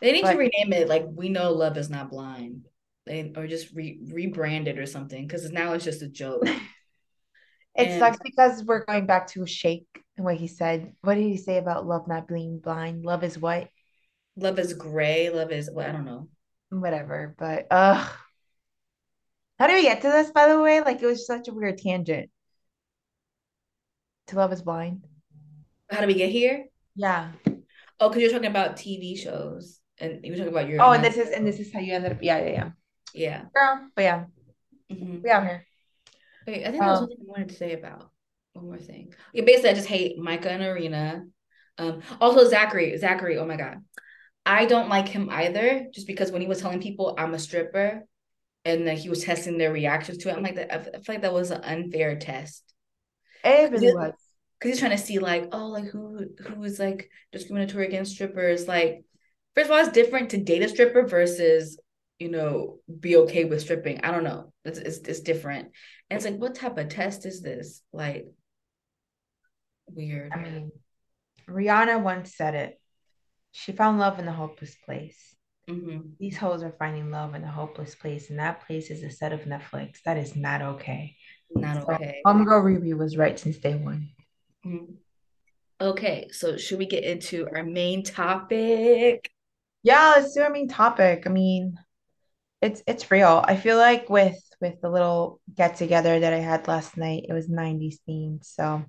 they 0.00 0.12
need 0.12 0.26
to 0.26 0.36
rename 0.36 0.72
it. 0.72 0.88
Like, 0.88 1.06
we 1.08 1.28
know 1.28 1.52
love 1.52 1.78
is 1.78 1.90
not 1.90 2.10
blind. 2.10 2.66
They 3.10 3.32
or 3.36 3.48
just 3.48 3.74
re 3.74 3.98
rebrand 4.06 4.68
it 4.68 4.78
or 4.78 4.86
something 4.86 5.26
because 5.26 5.50
now 5.50 5.72
it's 5.72 5.84
just 5.84 6.00
a 6.00 6.08
joke. 6.08 6.44
it 7.74 7.90
And 7.90 7.98
sucks 7.98 8.18
because 8.22 8.62
we're 8.62 8.84
going 8.84 9.06
back 9.06 9.26
to 9.32 9.44
Shake 9.46 9.88
and 10.16 10.24
what 10.24 10.36
he 10.36 10.46
said. 10.46 10.92
What 11.00 11.16
did 11.16 11.24
he 11.24 11.36
say 11.36 11.58
about 11.58 11.86
love 11.86 12.06
not 12.06 12.28
being 12.28 12.60
blind? 12.60 13.04
Love 13.04 13.24
is 13.24 13.36
what? 13.36 13.68
love 14.36 14.58
is 14.58 14.74
gray. 14.74 15.28
Love 15.30 15.50
is 15.50 15.68
well, 15.72 15.88
I 15.88 15.92
don't 15.92 16.04
know. 16.04 16.28
Whatever. 16.70 17.34
But 17.36 17.66
uh 17.72 18.08
how 19.58 19.66
did 19.66 19.74
we 19.74 19.82
get 19.82 20.02
to 20.02 20.08
this, 20.08 20.30
by 20.30 20.48
the 20.48 20.60
way? 20.60 20.80
Like 20.80 21.02
it 21.02 21.06
was 21.06 21.26
such 21.26 21.48
a 21.48 21.52
weird 21.52 21.78
tangent 21.78 22.30
to 24.28 24.36
Love 24.36 24.52
is 24.52 24.62
Blind. 24.62 25.04
How 25.90 26.00
do 26.00 26.06
we 26.06 26.14
get 26.14 26.30
here? 26.30 26.66
Yeah. 26.94 27.32
Oh, 27.98 28.08
because 28.08 28.22
you're 28.22 28.30
talking 28.30 28.50
about 28.50 28.76
TV 28.76 29.16
shows 29.16 29.80
and 29.98 30.24
you 30.24 30.32
were 30.32 30.38
talking 30.38 30.52
about 30.52 30.68
your 30.68 30.80
Oh, 30.80 30.92
and 30.92 31.04
this 31.04 31.16
is 31.16 31.30
and 31.30 31.46
this 31.46 31.58
is 31.58 31.72
how 31.72 31.80
you 31.80 31.92
ended 31.94 32.12
up. 32.12 32.22
Yeah, 32.22 32.38
yeah, 32.38 32.50
yeah. 32.50 32.70
Yeah. 33.14 33.44
Girl, 33.54 33.88
but 33.94 34.02
yeah, 34.02 34.24
Mhm. 34.90 35.22
we 35.22 35.30
out 35.30 35.42
here. 35.44 35.66
Wait, 36.46 36.66
I 36.66 36.70
think 36.70 36.82
was 36.82 36.92
Um, 36.92 36.96
something 36.98 37.18
I 37.20 37.30
wanted 37.30 37.48
to 37.50 37.54
say 37.54 37.72
about 37.74 38.10
one 38.54 38.66
more 38.66 38.78
thing. 38.78 39.14
Yeah, 39.32 39.44
basically, 39.44 39.70
I 39.70 39.74
just 39.74 39.88
hate 39.88 40.18
Micah 40.18 40.50
and 40.50 40.62
Irina. 40.62 41.24
Um, 41.78 42.02
also 42.20 42.48
Zachary. 42.48 42.96
Zachary, 42.98 43.38
oh 43.38 43.46
my 43.46 43.56
God. 43.56 43.78
I 44.46 44.66
don't 44.66 44.88
like 44.88 45.08
him 45.08 45.28
either, 45.30 45.86
just 45.92 46.06
because 46.06 46.32
when 46.32 46.40
he 46.40 46.48
was 46.48 46.60
telling 46.60 46.80
people 46.80 47.14
I'm 47.18 47.34
a 47.34 47.38
stripper 47.38 48.04
and 48.64 48.86
then 48.86 48.96
he 48.96 49.08
was 49.08 49.22
testing 49.22 49.58
their 49.58 49.72
reactions 49.72 50.18
to 50.18 50.30
it, 50.30 50.36
I'm 50.36 50.42
like 50.42 50.56
that 50.56 50.72
I 50.72 50.82
feel 50.82 51.02
like 51.08 51.22
that 51.22 51.32
was 51.32 51.50
an 51.50 51.62
unfair 51.62 52.16
test. 52.16 52.64
It 53.44 53.70
Because 53.70 53.82
really 53.82 53.94
was. 53.94 54.14
he's 54.62 54.78
trying 54.78 54.90
to 54.90 54.98
see 54.98 55.18
like, 55.18 55.48
oh, 55.52 55.66
like 55.68 55.84
who 55.84 56.26
who 56.46 56.62
is 56.64 56.78
like 56.78 57.10
discriminatory 57.32 57.86
against 57.86 58.12
strippers. 58.12 58.66
Like, 58.66 59.04
first 59.54 59.66
of 59.70 59.72
all, 59.72 59.78
it's 59.84 59.92
different 59.92 60.30
to 60.30 60.38
date 60.38 60.62
a 60.62 60.68
stripper 60.68 61.06
versus, 61.06 61.78
you 62.20 62.30
know, 62.30 62.78
be 63.00 63.16
okay 63.16 63.44
with 63.46 63.62
stripping. 63.62 64.04
I 64.04 64.10
don't 64.12 64.24
know. 64.24 64.52
It's 64.64 64.78
it's, 64.78 64.98
it's 64.98 65.20
different. 65.20 65.70
And 66.08 66.16
it's 66.16 66.26
like, 66.26 66.36
what 66.36 66.54
type 66.54 66.76
of 66.76 66.88
test 66.90 67.24
is 67.24 67.40
this? 67.40 67.82
Like 67.92 68.26
weird. 69.88 70.30
I 70.32 70.36
mean, 70.36 70.70
Rihanna 71.48 72.02
once 72.02 72.36
said 72.36 72.54
it. 72.54 72.80
She 73.52 73.72
found 73.72 73.98
love 73.98 74.18
in 74.18 74.28
a 74.28 74.32
hopeless 74.32 74.76
place. 74.84 75.34
Mm-hmm. 75.68 76.10
These 76.20 76.36
hoes 76.36 76.62
are 76.62 76.74
finding 76.78 77.10
love 77.10 77.34
in 77.34 77.42
a 77.42 77.50
hopeless 77.50 77.94
place, 77.94 78.28
and 78.28 78.38
that 78.38 78.66
place 78.66 78.90
is 78.90 79.02
a 79.02 79.10
set 79.10 79.32
of 79.32 79.40
Netflix. 79.40 80.02
That 80.04 80.18
is 80.18 80.36
not 80.36 80.62
okay. 80.62 81.16
Not 81.54 81.86
So, 81.86 81.94
okay. 81.94 82.20
Homegirl 82.26 82.62
Riri 82.62 82.96
was 82.96 83.16
right 83.16 83.38
since 83.38 83.58
day 83.58 83.74
one. 83.76 84.10
Mhm. 84.64 84.96
Okay, 85.80 86.28
so 86.32 86.58
should 86.58 86.78
we 86.78 86.86
get 86.86 87.04
into 87.04 87.48
our 87.54 87.64
main 87.64 88.02
topic? 88.04 89.30
Yeah, 89.82 90.14
let's 90.16 90.34
do 90.34 90.42
our 90.42 90.50
main 90.50 90.68
topic. 90.68 91.22
I 91.26 91.30
mean, 91.30 91.78
it's 92.62 92.82
it's 92.86 93.10
real. 93.10 93.42
I 93.46 93.56
feel 93.56 93.76
like 93.78 94.08
with 94.10 94.36
with 94.60 94.80
the 94.80 94.90
little 94.90 95.40
get 95.54 95.76
together 95.76 96.20
that 96.20 96.32
I 96.32 96.38
had 96.38 96.68
last 96.68 96.96
night, 96.96 97.26
it 97.28 97.32
was 97.32 97.48
90s 97.48 97.98
themed. 98.08 98.44
So 98.44 98.84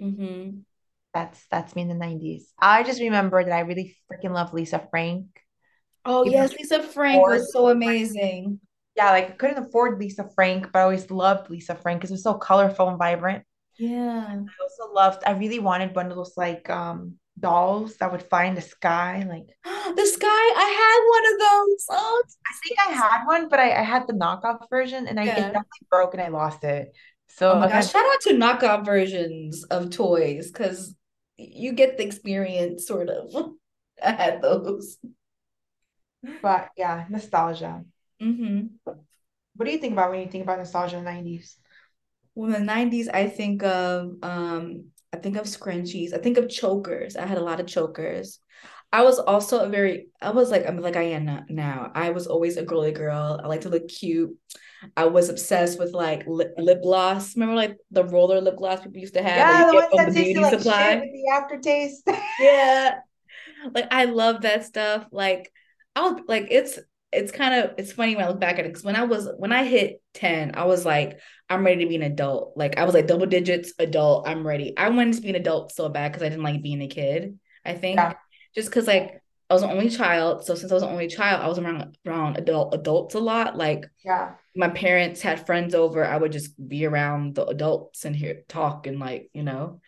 mm-hmm. 0.00 0.60
that's 1.12 1.44
that's 1.50 1.74
me 1.74 1.82
in 1.82 1.88
the 1.88 1.94
90s. 1.94 2.42
I 2.58 2.82
just 2.82 3.00
remember 3.00 3.42
that 3.42 3.52
I 3.52 3.60
really 3.60 3.96
freaking 4.10 4.32
love 4.32 4.52
Lisa 4.52 4.86
Frank. 4.90 5.26
Oh 6.04 6.24
Even 6.24 6.32
yes, 6.32 6.52
Lisa 6.58 6.82
Frank 6.82 7.26
was 7.26 7.52
so 7.52 7.64
Frank. 7.64 7.76
amazing. 7.76 8.60
Yeah, 8.96 9.10
like 9.10 9.30
I 9.30 9.32
couldn't 9.32 9.66
afford 9.66 9.98
Lisa 9.98 10.28
Frank, 10.34 10.70
but 10.72 10.80
I 10.80 10.82
always 10.82 11.10
loved 11.10 11.50
Lisa 11.50 11.74
Frank 11.74 12.00
because 12.00 12.10
it 12.10 12.14
was 12.14 12.22
so 12.22 12.34
colorful 12.34 12.88
and 12.88 12.98
vibrant. 12.98 13.44
Yeah. 13.80 14.26
I 14.28 14.62
also 14.62 14.92
loved, 14.92 15.22
I 15.26 15.32
really 15.32 15.58
wanted 15.58 15.94
one 15.96 16.10
of 16.10 16.16
those 16.16 16.36
like 16.36 16.68
um 16.70 17.16
dolls 17.38 17.96
that 17.98 18.12
would 18.12 18.22
fly 18.22 18.44
in 18.44 18.54
the 18.54 18.60
sky. 18.62 19.24
Like 19.28 19.46
The 19.96 20.06
sky, 20.06 20.26
I 20.28 20.68
had 20.80 21.00
one 21.08 21.34
of 21.34 21.40
those. 21.40 21.86
Oh, 21.90 22.22
I 22.46 22.52
think 22.62 22.78
I 22.78 22.92
had 22.92 23.24
one, 23.26 23.48
but 23.48 23.60
I, 23.60 23.80
I 23.80 23.82
had 23.82 24.06
the 24.06 24.12
knockoff 24.14 24.68
version 24.70 25.06
and 25.08 25.18
I 25.18 25.26
it 25.26 25.44
definitely 25.52 25.86
broke 25.90 26.14
and 26.14 26.22
I 26.22 26.28
lost 26.28 26.64
it. 26.64 26.92
Oh 27.48 27.56
So 27.56 27.58
my 27.58 27.68
gosh, 27.68 27.90
shout 27.90 28.04
out 28.04 28.20
to 28.22 28.34
knockoff 28.34 28.84
versions 28.84 29.64
of 29.64 29.90
toys 29.90 30.50
because 30.50 30.94
you 31.36 31.72
get 31.72 31.96
the 31.96 32.04
experience, 32.04 32.86
sort 32.86 33.08
of. 33.08 33.54
I 34.02 34.12
had 34.12 34.42
those. 34.42 34.98
But 36.42 36.72
yeah, 36.76 37.06
nostalgia. 37.08 37.84
hmm 38.20 38.78
What 39.54 39.66
do 39.66 39.70
you 39.70 39.78
think 39.78 39.92
about 39.92 40.10
when 40.10 40.20
you 40.22 40.28
think 40.28 40.42
about 40.42 40.58
nostalgia 40.58 40.96
in 40.98 41.04
the 41.04 41.10
90s? 41.12 41.56
Well, 42.34 42.54
in 42.54 42.66
the 42.66 42.72
90s, 42.72 43.08
I 43.08 43.28
think 43.28 43.62
of 43.62 44.14
um, 44.22 44.84
I 45.12 45.18
think 45.18 45.36
of 45.36 45.46
scrunchies. 45.46 46.14
I 46.14 46.18
think 46.18 46.38
of 46.38 46.48
chokers. 46.48 47.16
I 47.16 47.26
had 47.26 47.38
a 47.38 47.44
lot 47.44 47.60
of 47.60 47.66
chokers. 47.66 48.38
I 48.92 49.02
was 49.02 49.18
also 49.20 49.60
a 49.60 49.68
very, 49.68 50.08
I 50.20 50.30
was 50.30 50.50
like, 50.50 50.66
I'm 50.66 50.78
like 50.80 50.96
I 50.96 51.02
am 51.02 51.44
now. 51.48 51.92
I 51.94 52.10
was 52.10 52.26
always 52.26 52.56
a 52.56 52.64
girly 52.64 52.92
girl. 52.92 53.40
I 53.42 53.46
like 53.46 53.60
to 53.62 53.68
look 53.68 53.88
cute. 53.88 54.36
I 54.96 55.04
was 55.06 55.28
obsessed 55.28 55.78
with 55.78 55.92
like 55.92 56.26
lip, 56.26 56.54
lip 56.56 56.82
gloss. 56.82 57.36
Remember 57.36 57.54
like 57.54 57.76
the 57.90 58.04
roller 58.04 58.40
lip 58.40 58.56
gloss 58.56 58.80
people 58.80 58.98
used 58.98 59.14
to 59.14 59.22
have 59.22 59.36
Yeah, 59.36 59.66
the 59.66 59.74
ones 59.74 59.90
that 59.96 60.12
tasted 60.12 60.40
like 60.42 60.60
shit 60.60 61.00
with 61.00 61.12
the 61.12 61.30
aftertaste. 61.32 62.08
Yeah. 62.40 62.94
Like 63.74 63.88
I 63.90 64.06
love 64.06 64.42
that 64.42 64.64
stuff. 64.64 65.06
Like 65.12 65.52
I 65.94 66.00
was 66.02 66.22
like 66.26 66.48
it's 66.50 66.78
it's 67.12 67.32
kind 67.32 67.54
of 67.54 67.72
it's 67.76 67.92
funny 67.92 68.14
when 68.14 68.24
I 68.24 68.28
look 68.28 68.40
back 68.40 68.58
at 68.58 68.64
it 68.64 68.68
because 68.68 68.84
when 68.84 68.96
I 68.96 69.04
was 69.04 69.28
when 69.36 69.52
I 69.52 69.64
hit 69.64 70.00
10, 70.14 70.52
I 70.54 70.64
was 70.64 70.84
like, 70.84 71.18
I'm 71.48 71.64
ready 71.64 71.84
to 71.84 71.88
be 71.88 71.96
an 71.96 72.02
adult. 72.02 72.56
Like 72.56 72.78
I 72.78 72.84
was 72.84 72.94
like 72.94 73.06
double 73.06 73.26
digits 73.26 73.72
adult, 73.78 74.28
I'm 74.28 74.46
ready. 74.46 74.76
I 74.76 74.90
wanted 74.90 75.14
to 75.16 75.22
be 75.22 75.30
an 75.30 75.34
adult 75.36 75.72
so 75.72 75.88
bad 75.88 76.12
because 76.12 76.24
I 76.24 76.28
didn't 76.28 76.44
like 76.44 76.62
being 76.62 76.82
a 76.82 76.88
kid, 76.88 77.38
I 77.64 77.74
think. 77.74 77.96
Yeah, 77.96 78.14
Just 78.54 78.68
because 78.68 78.86
like 78.86 79.22
I 79.48 79.54
was 79.54 79.62
the 79.62 79.70
only 79.70 79.90
child. 79.90 80.44
So 80.44 80.54
since 80.54 80.70
I 80.70 80.74
was 80.74 80.82
the 80.82 80.88
only 80.88 81.08
child, 81.08 81.42
I 81.42 81.48
was 81.48 81.58
around 81.58 81.96
around 82.06 82.36
adult 82.36 82.74
adults 82.74 83.14
a 83.16 83.20
lot. 83.20 83.56
Like 83.56 83.86
yeah, 84.04 84.34
my 84.54 84.68
parents 84.68 85.20
had 85.20 85.46
friends 85.46 85.74
over, 85.74 86.04
I 86.04 86.16
would 86.16 86.32
just 86.32 86.52
be 86.68 86.86
around 86.86 87.34
the 87.34 87.44
adults 87.46 88.04
and 88.04 88.14
hear 88.14 88.42
talk 88.48 88.86
and 88.86 89.00
like, 89.00 89.30
you 89.32 89.42
know. 89.42 89.80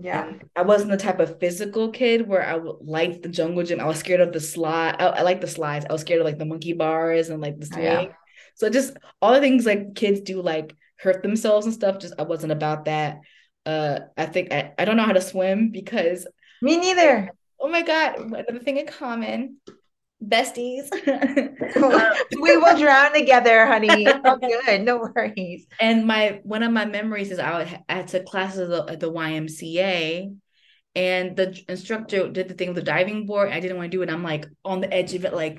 Yeah, 0.00 0.32
I 0.54 0.62
wasn't 0.62 0.90
the 0.90 0.96
type 0.96 1.20
of 1.20 1.38
physical 1.40 1.90
kid 1.90 2.26
where 2.26 2.44
I 2.44 2.56
would 2.56 2.76
like 2.80 3.22
the 3.22 3.28
jungle 3.28 3.64
gym. 3.64 3.80
I 3.80 3.86
was 3.86 3.98
scared 3.98 4.20
of 4.20 4.32
the 4.32 4.40
slide. 4.40 4.96
I, 4.98 5.06
I 5.06 5.22
like 5.22 5.40
the 5.40 5.46
slides. 5.46 5.86
I 5.88 5.92
was 5.92 6.02
scared 6.02 6.20
of 6.20 6.26
like 6.26 6.38
the 6.38 6.44
monkey 6.44 6.72
bars 6.72 7.28
and 7.28 7.40
like 7.40 7.58
the 7.58 7.80
yeah. 7.80 7.98
swing. 8.00 8.14
So 8.54 8.70
just 8.70 8.96
all 9.20 9.32
the 9.32 9.40
things 9.40 9.66
like 9.66 9.94
kids 9.94 10.20
do, 10.20 10.40
like 10.42 10.74
hurt 10.98 11.22
themselves 11.22 11.66
and 11.66 11.74
stuff. 11.74 11.98
Just 11.98 12.14
I 12.18 12.22
wasn't 12.22 12.52
about 12.52 12.86
that. 12.86 13.20
Uh, 13.64 14.00
I 14.16 14.26
think 14.26 14.52
I, 14.52 14.72
I 14.78 14.84
don't 14.84 14.96
know 14.96 15.04
how 15.04 15.12
to 15.12 15.20
swim 15.20 15.70
because 15.70 16.26
Me 16.62 16.76
neither. 16.76 17.30
oh 17.60 17.68
my 17.68 17.82
God, 17.82 18.16
another 18.16 18.60
thing 18.60 18.76
in 18.76 18.86
common, 18.86 19.56
besties. 20.24 20.88
We 22.40 22.56
will 22.56 22.78
drown 22.78 23.12
together, 23.12 23.66
honey. 23.66 24.06
All 24.06 24.38
good. 24.66 24.82
No 24.82 25.10
worries. 25.14 25.66
and 25.80 26.06
my 26.06 26.40
one 26.44 26.62
of 26.62 26.72
my 26.72 26.84
memories 26.84 27.30
is 27.30 27.38
I, 27.38 27.58
would, 27.58 27.80
I 27.88 28.02
took 28.02 28.26
classes 28.26 28.60
at 28.60 28.68
the, 28.68 28.92
at 28.92 29.00
the 29.00 29.12
YMCA 29.12 30.34
and 30.94 31.36
the 31.36 31.62
instructor 31.68 32.28
did 32.28 32.48
the 32.48 32.54
thing 32.54 32.68
with 32.68 32.76
the 32.76 32.82
diving 32.82 33.26
board. 33.26 33.50
I 33.50 33.60
didn't 33.60 33.76
want 33.76 33.90
to 33.90 33.96
do 33.96 34.02
it. 34.02 34.10
I'm 34.10 34.22
like 34.22 34.46
on 34.64 34.80
the 34.80 34.92
edge 34.92 35.14
of 35.14 35.24
it, 35.24 35.34
like 35.34 35.58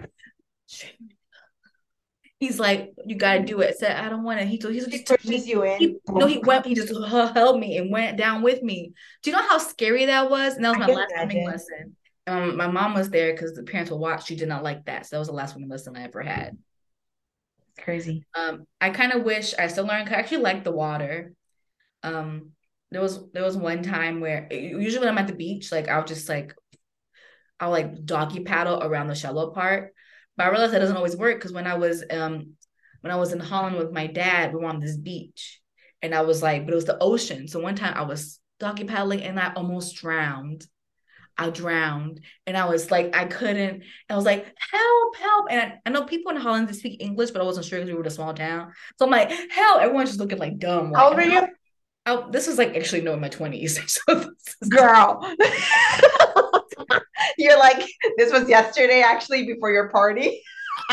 he's 2.40 2.60
like, 2.60 2.94
you 3.06 3.16
gotta 3.16 3.44
do 3.44 3.62
it. 3.62 3.70
I 3.70 3.74
said, 3.74 3.98
I 3.98 4.10
don't 4.10 4.24
want 4.24 4.40
to. 4.40 4.46
He 4.46 4.58
told 4.58 4.74
he 4.74 4.80
just 4.80 5.06
took 5.06 5.24
me. 5.26 5.32
pushes 5.32 5.48
you 5.48 5.64
in. 5.64 5.80
He, 5.80 5.98
no, 6.10 6.26
he 6.26 6.40
went. 6.40 6.66
He 6.66 6.76
just 6.76 6.94
held 6.96 7.60
me 7.60 7.78
and 7.78 7.92
went 7.92 8.18
down 8.18 8.42
with 8.42 8.62
me. 8.64 8.94
Do 9.24 9.30
you 9.30 9.36
know 9.36 9.48
how 9.48 9.58
scary 9.58 10.06
that 10.06 10.30
was? 10.30 10.56
And 10.56 10.66
that 10.66 10.78
was 10.78 10.88
my 10.88 10.94
last 10.94 11.12
swimming 11.16 11.46
lesson. 11.46 11.96
Um, 12.28 12.58
my 12.58 12.68
mom 12.68 12.94
was 12.94 13.10
there 13.10 13.32
because 13.32 13.54
the 13.54 13.64
parents 13.64 13.90
would 13.90 13.98
watch. 13.98 14.28
She 14.28 14.36
did 14.36 14.50
not 14.50 14.64
like 14.64 14.86
that, 14.86 15.06
so 15.06 15.16
that 15.16 15.20
was 15.20 15.30
the 15.30 15.34
last 15.34 15.54
swimming 15.54 15.70
lesson 15.70 15.96
I 15.96 16.04
ever 16.04 16.22
had. 16.22 16.58
It's 17.70 17.84
crazy. 17.84 18.26
Um, 18.36 18.68
I 18.82 18.90
kind 18.90 19.14
of 19.14 19.24
wish 19.24 19.54
I 19.58 19.68
still 19.68 19.86
learned. 19.86 20.10
I 20.10 20.14
actually 20.14 20.44
like 20.44 20.64
the 20.64 20.72
water. 20.72 21.34
Um, 22.04 22.52
there 22.92 23.02
was 23.02 23.32
there 23.32 23.44
was 23.44 23.58
one 23.58 23.84
time 23.84 24.20
where 24.20 24.48
usually 24.52 25.00
when 25.00 25.10
I'm 25.10 25.18
at 25.18 25.28
the 25.28 25.34
beach, 25.34 25.72
like 25.72 25.88
I'll 25.88 26.06
just 26.06 26.30
like 26.30 26.54
I'll 27.60 27.72
like 27.72 28.06
doggy 28.06 28.44
paddle 28.44 28.82
around 28.84 29.08
the 29.08 29.16
shallow 29.16 29.52
part. 29.52 29.94
But 30.36 30.46
I 30.46 30.50
realized 30.50 30.74
that 30.74 30.80
doesn't 30.80 30.98
always 30.98 31.18
work 31.18 31.38
because 31.38 31.54
when 31.54 31.68
I 31.68 31.76
was 31.76 32.04
um 32.12 32.54
when 33.02 33.12
I 33.12 33.18
was 33.18 33.32
in 33.32 33.40
Holland 33.40 33.78
with 33.78 33.92
my 33.92 34.08
dad, 34.08 34.54
we 34.54 34.60
were 34.60 34.70
on 34.70 34.80
this 34.80 34.98
beach 34.98 35.62
and 36.02 36.14
I 36.14 36.22
was 36.22 36.42
like, 36.42 36.66
but 36.66 36.74
it 36.74 36.76
was 36.76 36.86
the 36.86 37.02
ocean. 37.02 37.48
So 37.48 37.60
one 37.60 37.76
time 37.76 37.94
I 37.96 38.04
was 38.04 38.40
doggy 38.60 38.84
paddling 38.86 39.24
and 39.24 39.40
I 39.40 39.54
almost 39.54 39.96
drowned. 39.96 40.66
I 41.38 41.50
drowned 41.50 42.22
and 42.46 42.58
I 42.58 42.66
was 42.66 42.90
like, 42.90 43.16
I 43.16 43.26
couldn't. 43.26 43.84
I 44.10 44.16
was 44.16 44.26
like, 44.26 44.46
help, 44.72 45.16
help. 45.18 45.46
And 45.50 45.62
I, 45.62 45.80
I 45.86 45.90
know 45.92 46.04
people 46.04 46.32
in 46.32 46.38
Holland 46.38 46.68
they 46.68 46.74
speak 46.74 47.02
English, 47.02 47.32
but 47.32 47.42
I 47.42 47.46
wasn't 47.46 47.66
sure 47.66 47.80
because 47.80 47.90
we 47.90 47.94
were 47.94 48.02
in 48.02 48.08
a 48.08 48.12
small 48.12 48.34
town. 48.34 48.74
So 48.98 49.06
I'm 49.06 49.12
like, 49.12 49.32
help. 49.52 49.82
Everyone's 49.82 50.10
just 50.10 50.20
looking 50.20 50.40
like 50.40 50.58
dumb. 50.58 50.92
Like, 50.92 51.02
How 51.02 51.10
old 51.10 51.20
are 51.20 51.26
you? 51.26 51.48
Oh, 52.08 52.30
this 52.32 52.48
is 52.48 52.58
like 52.58 52.76
actually 52.76 53.02
no 53.02 53.14
in 53.14 53.20
my 53.20 53.30
20s. 53.30 53.78
So 54.08 54.32
Girl. 54.70 55.22
You're 57.38 57.60
like, 57.60 57.88
this 58.18 58.32
was 58.32 58.50
yesterday 58.50 59.02
actually 59.02 59.46
before 59.46 59.72
your 59.72 59.90
party. 59.90 60.42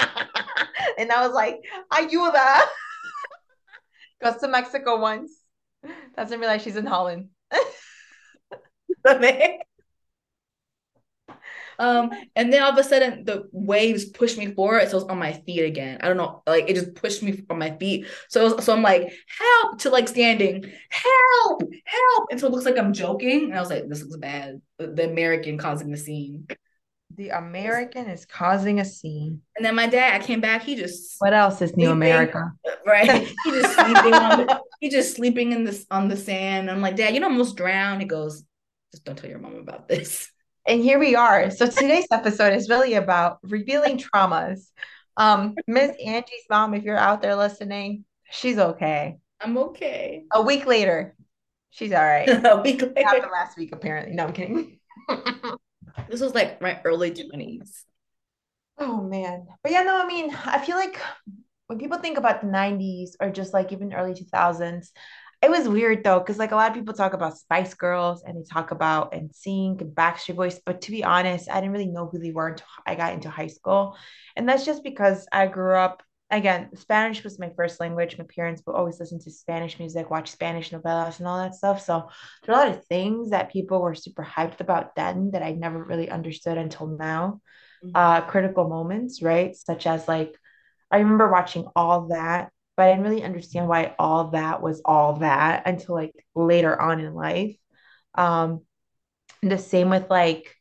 and 0.99 1.11
I 1.11 1.27
was 1.27 1.33
like, 1.33 1.61
ayuda. 1.93 2.61
Goes 4.23 4.37
to 4.39 4.49
Mexico 4.49 4.99
once. 4.99 5.33
Doesn't 6.17 6.39
realize 6.41 6.63
she's 6.63 6.77
in 6.77 6.87
Holland. 6.87 7.29
Um, 11.79 12.11
and 12.37 12.53
then 12.53 12.63
all 12.63 12.73
of 12.73 12.79
a 12.79 12.85
sudden 12.85 13.25
the 13.25 13.49
waves 13.53 14.05
pushed 14.07 14.39
me 14.39 14.55
forward, 14.55 14.89
so 14.89 14.99
it's 14.99 15.07
on 15.07 15.19
my 15.19 15.33
feet 15.33 15.65
again. 15.65 15.99
I 16.01 16.09
don't 16.09 16.17
know, 16.17 16.43
like 16.47 16.69
it 16.69 16.75
just 16.75 16.95
pushed 16.95 17.23
me 17.23 17.45
on 17.51 17.59
my 17.59 17.77
feet. 17.79 18.07
So 18.29 18.55
was, 18.55 18.65
so 18.65 18.73
I'm 18.73 18.83
like, 18.83 19.13
help 19.39 19.79
to 19.81 19.91
like 19.91 20.09
standing, 20.09 20.71
help, 20.91 21.63
help. 21.85 22.29
And 22.31 22.41
so 22.41 22.47
it 22.47 22.53
looks 22.53 22.65
like 22.65 22.79
I'm 22.79 22.93
joking. 22.93 23.45
And 23.45 23.55
I 23.55 23.61
was 23.61 23.71
like, 23.71 23.89
this 23.89 24.03
looks 24.03 24.17
bad. 24.17 24.61
The 24.79 25.11
American 25.11 25.59
causing 25.59 25.91
the 25.91 25.97
scene. 25.97 26.47
The 27.17 27.29
American 27.29 28.07
is 28.09 28.27
causing 28.27 28.81
a 28.81 28.85
scene. 28.85 29.41
And 29.57 29.65
then 29.65 29.77
my 29.77 29.87
dad, 29.87 30.21
I 30.21 30.25
came 30.25 30.41
back, 30.41 30.63
he 30.65 30.75
just 30.75 31.17
What 31.21 31.33
else 31.33 31.63
is 31.63 31.77
New 31.77 31.91
America? 31.91 32.53
Right. 32.87 33.33
He 33.45 33.51
just 33.51 33.75
sleeping 33.75 34.15
on 34.15 34.47
the 34.47 34.61
he 34.81 34.91
just 34.91 35.17
sleeping 35.17 35.53
in 35.53 35.65
this 35.65 35.87
on 35.91 36.09
the 36.09 36.17
sand. 36.17 36.71
I'm 36.71 36.83
like, 36.83 36.97
Dad, 36.97 37.15
you 37.15 37.21
know, 37.21 37.29
almost 37.29 37.57
drowned. 37.57 38.03
He 38.03 38.07
goes, 38.07 38.45
just 38.93 39.05
don't 39.05 39.17
tell 39.17 39.31
your 39.31 39.39
mom 39.39 39.57
about 39.57 39.89
this. 39.89 40.31
And 40.67 40.83
here 40.83 40.99
we 40.99 41.15
are. 41.15 41.51
So 41.51 41.67
today's 41.67 42.07
episode 42.11 42.55
is 42.55 42.69
really 42.69 42.95
about 42.95 43.39
revealing 43.43 43.99
traumas. 43.99 44.71
Um, 45.17 45.55
Miss 45.67 45.95
Angie's 46.05 46.45
mom, 46.51 46.75
if 46.75 46.85
you're 46.85 46.97
out 46.97 47.21
there 47.23 47.37
listening, 47.37 48.05
she's 48.31 48.59
okay. 48.59 49.19
I'm 49.41 49.59
okay. 49.59 50.25
A 50.33 50.43
week 50.43 50.67
later, 50.67 51.15
she's 51.71 51.93
all 51.93 52.03
right. 52.03 52.29
A 52.45 52.61
week 52.63 52.83
It 52.83 52.97
later. 52.97 53.09
happened 53.09 53.33
last 53.33 53.57
week, 53.59 53.71
apparently. 53.73 54.15
No, 54.15 54.25
I'm 54.27 54.33
kidding. 54.33 54.79
This 56.09 56.21
was 56.21 56.35
like 56.35 56.61
my 56.61 56.81
early 56.85 57.11
20s. 57.13 57.85
Oh 58.79 59.01
man. 59.03 59.47
But 59.63 59.73
yeah, 59.73 59.83
no, 59.83 59.97
I 60.03 60.07
mean, 60.07 60.35
I 60.45 60.65
feel 60.65 60.77
like 60.77 61.01
when 61.69 61.79
people 61.79 61.99
think 61.99 62.19
about 62.19 62.41
the 62.41 62.49
90s 62.49 63.17
or 63.21 63.31
just 63.31 63.53
like 63.53 63.73
even 63.73 63.93
early 63.95 64.15
2000s, 64.15 64.93
it 65.45 65.51
was 65.51 65.69
weird 65.69 66.03
though, 66.03 66.19
because 66.19 66.39
like 66.39 66.53
a 66.53 66.57
lot 66.57 66.71
of 66.71 66.75
people 66.75 66.95
talk 66.95 67.13
about 67.13 67.39
Spice 67.39 67.75
Girls 67.75 68.25
and 68.25 68.37
they 68.37 68.45
talk 68.51 68.71
about 68.71 69.13
NSYNC 69.13 69.81
and 69.83 69.95
Backstreet 69.95 70.37
Boys, 70.37 70.61
but 70.65 70.81
to 70.83 70.91
be 70.91 71.05
honest, 71.05 71.51
I 71.51 71.57
didn't 71.61 71.73
really 71.73 71.87
know 71.87 72.07
who 72.07 72.19
they 72.19 72.33
were 72.33 72.49
until 72.49 72.67
I 72.87 72.95
got 72.95 73.13
into 73.13 73.31
high 73.31 73.49
school. 73.49 73.97
And 74.37 74.49
that's 74.49 74.65
just 74.65 74.83
because 74.83 75.27
I 75.33 75.47
grew 75.47 75.77
up, 75.77 76.03
again, 76.31 76.71
Spanish 76.77 77.23
was 77.23 77.39
my 77.39 77.51
first 77.57 77.79
language. 77.79 78.19
My 78.19 78.25
parents 78.35 78.63
would 78.67 78.75
always 78.75 78.99
listen 78.99 79.21
to 79.21 79.31
Spanish 79.31 79.79
music, 79.79 80.11
watch 80.11 80.31
Spanish 80.31 80.71
novelas 80.71 81.19
and 81.19 81.29
all 81.29 81.39
that 81.39 81.55
stuff. 81.55 81.85
So 81.85 82.09
there 82.45 82.55
are 82.55 82.63
a 82.63 82.67
lot 82.67 82.77
of 82.77 82.85
things 82.87 83.31
that 83.31 83.53
people 83.53 83.81
were 83.81 83.95
super 83.95 84.25
hyped 84.25 84.61
about 84.61 84.97
then 84.97 85.31
that 85.33 85.43
I 85.43 85.53
never 85.53 85.83
really 85.83 86.11
understood 86.11 86.59
until 86.59 86.87
now 86.87 87.41
uh 87.95 88.23
critical 88.23 88.69
moments, 88.69 89.21
right? 89.21 89.55
Such 89.55 89.87
as 89.87 90.09
like 90.09 90.35
I 90.91 90.99
remember 90.99 91.31
watching 91.31 91.67
all 91.77 92.09
that, 92.09 92.51
but 92.77 92.87
I 92.87 92.91
didn't 92.93 93.05
really 93.05 93.23
understand 93.25 93.69
why 93.69 93.95
all 93.99 94.31
that 94.33 94.63
was 94.63 94.83
all 94.85 95.15
that 95.19 95.65
until 95.67 95.95
like 95.95 96.13
later 96.35 96.81
on 96.81 97.01
in 97.01 97.15
life. 97.15 97.57
Um, 98.15 98.63
the 99.43 99.59
same 99.59 99.91
with 99.91 100.11
like 100.11 100.55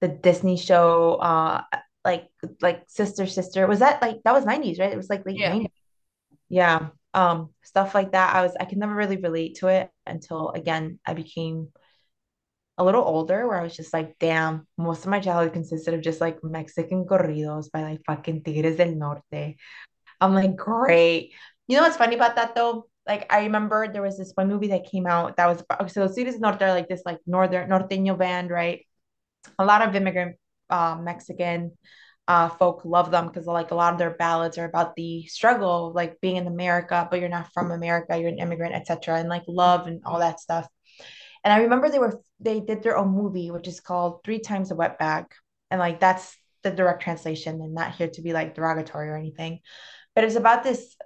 the 0.00 0.08
Disney 0.08 0.56
show, 0.56 1.14
uh, 1.16 1.62
like 2.04 2.28
like 2.62 2.84
Sister 2.88 3.26
Sister. 3.26 3.66
Was 3.66 3.80
that 3.80 4.02
like 4.02 4.18
that 4.24 4.32
was 4.34 4.44
90s, 4.46 4.78
right? 4.78 4.92
It 4.92 4.96
was 4.96 5.10
like 5.10 5.26
late 5.26 5.40
Yeah. 5.40 5.48
90s. 5.48 5.70
Yeah. 6.48 6.88
Um, 7.14 7.50
stuff 7.62 7.94
like 7.94 8.12
that. 8.12 8.34
I 8.36 8.42
was 8.42 8.56
I 8.60 8.64
could 8.66 8.78
never 8.78 8.94
really 8.94 9.16
relate 9.18 9.56
to 9.56 9.68
it 9.68 9.90
until 10.06 10.50
again 10.50 11.00
I 11.06 11.14
became 11.14 11.68
a 12.78 12.84
little 12.84 13.02
older 13.02 13.46
where 13.46 13.58
I 13.58 13.62
was 13.64 13.76
just 13.76 13.92
like, 13.92 14.16
damn, 14.20 14.66
most 14.76 15.04
of 15.04 15.10
my 15.10 15.18
childhood 15.20 15.52
consisted 15.52 15.94
of 15.94 16.00
just 16.00 16.20
like 16.20 16.42
Mexican 16.44 17.04
corridos 17.06 17.70
by 17.70 17.82
like 17.82 18.00
fucking 18.06 18.44
Tigres 18.44 18.76
del 18.76 18.94
Norte. 18.94 19.56
I'm 20.20 20.34
like, 20.34 20.56
great. 20.56 21.32
You 21.68 21.76
know 21.76 21.82
what's 21.82 21.96
funny 21.96 22.16
about 22.16 22.36
that 22.36 22.54
though? 22.54 22.88
Like 23.06 23.32
I 23.32 23.44
remember 23.44 23.88
there 23.92 24.02
was 24.02 24.18
this 24.18 24.32
one 24.34 24.48
movie 24.48 24.68
that 24.68 24.90
came 24.90 25.06
out 25.06 25.36
that 25.36 25.46
was 25.46 25.92
so 25.92 26.08
Tigres 26.08 26.34
del 26.34 26.40
Norte 26.40 26.62
are 26.62 26.72
like 26.72 26.88
this 26.88 27.02
like 27.04 27.18
northern 27.26 27.68
norteño 27.68 28.18
band, 28.18 28.50
right? 28.50 28.86
A 29.58 29.64
lot 29.64 29.82
of 29.82 29.94
immigrant 29.94 30.36
uh, 30.70 30.96
Mexican 31.00 31.72
uh, 32.26 32.48
folk 32.48 32.84
love 32.84 33.10
them 33.10 33.26
because 33.26 33.46
like 33.46 33.70
a 33.70 33.74
lot 33.74 33.92
of 33.92 33.98
their 33.98 34.10
ballads 34.10 34.58
are 34.58 34.66
about 34.66 34.96
the 34.96 35.26
struggle 35.26 35.92
like 35.94 36.20
being 36.20 36.36
in 36.36 36.46
America, 36.46 37.06
but 37.10 37.20
you're 37.20 37.28
not 37.28 37.52
from 37.52 37.70
America, 37.70 38.18
you're 38.18 38.28
an 38.28 38.38
immigrant, 38.38 38.74
etc. 38.74 39.18
And 39.18 39.28
like 39.28 39.44
love 39.46 39.86
and 39.86 40.02
all 40.04 40.18
that 40.20 40.40
stuff. 40.40 40.66
And 41.44 41.52
I 41.52 41.62
remember 41.62 41.88
they 41.88 41.98
were 41.98 42.20
they 42.40 42.60
did 42.60 42.82
their 42.82 42.98
own 42.98 43.10
movie, 43.10 43.50
which 43.50 43.68
is 43.68 43.80
called 43.80 44.20
Three 44.24 44.38
Times 44.38 44.70
a 44.70 44.74
Wetback. 44.74 45.26
And 45.70 45.80
like 45.80 46.00
that's 46.00 46.36
the 46.62 46.70
direct 46.70 47.02
translation 47.02 47.60
and 47.60 47.74
not 47.74 47.94
here 47.94 48.08
to 48.08 48.22
be 48.22 48.32
like 48.32 48.54
derogatory 48.54 49.08
or 49.08 49.16
anything. 49.16 49.60
But 50.14 50.24
it's 50.24 50.36
about 50.36 50.64
this 50.64 50.96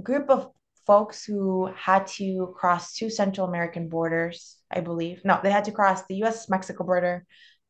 group 0.00 0.30
of 0.30 0.50
folks 0.86 1.24
who 1.24 1.66
had 1.76 2.06
to 2.06 2.54
cross 2.58 2.94
two 2.94 3.10
Central 3.10 3.46
American 3.46 3.88
borders, 3.88 4.56
I 4.70 4.80
believe. 4.80 5.22
No, 5.24 5.38
they 5.42 5.50
had 5.50 5.64
to 5.64 5.72
cross 5.72 6.02
the 6.06 6.16
US 6.16 6.48
Mexico 6.48 6.84
border, 6.84 7.24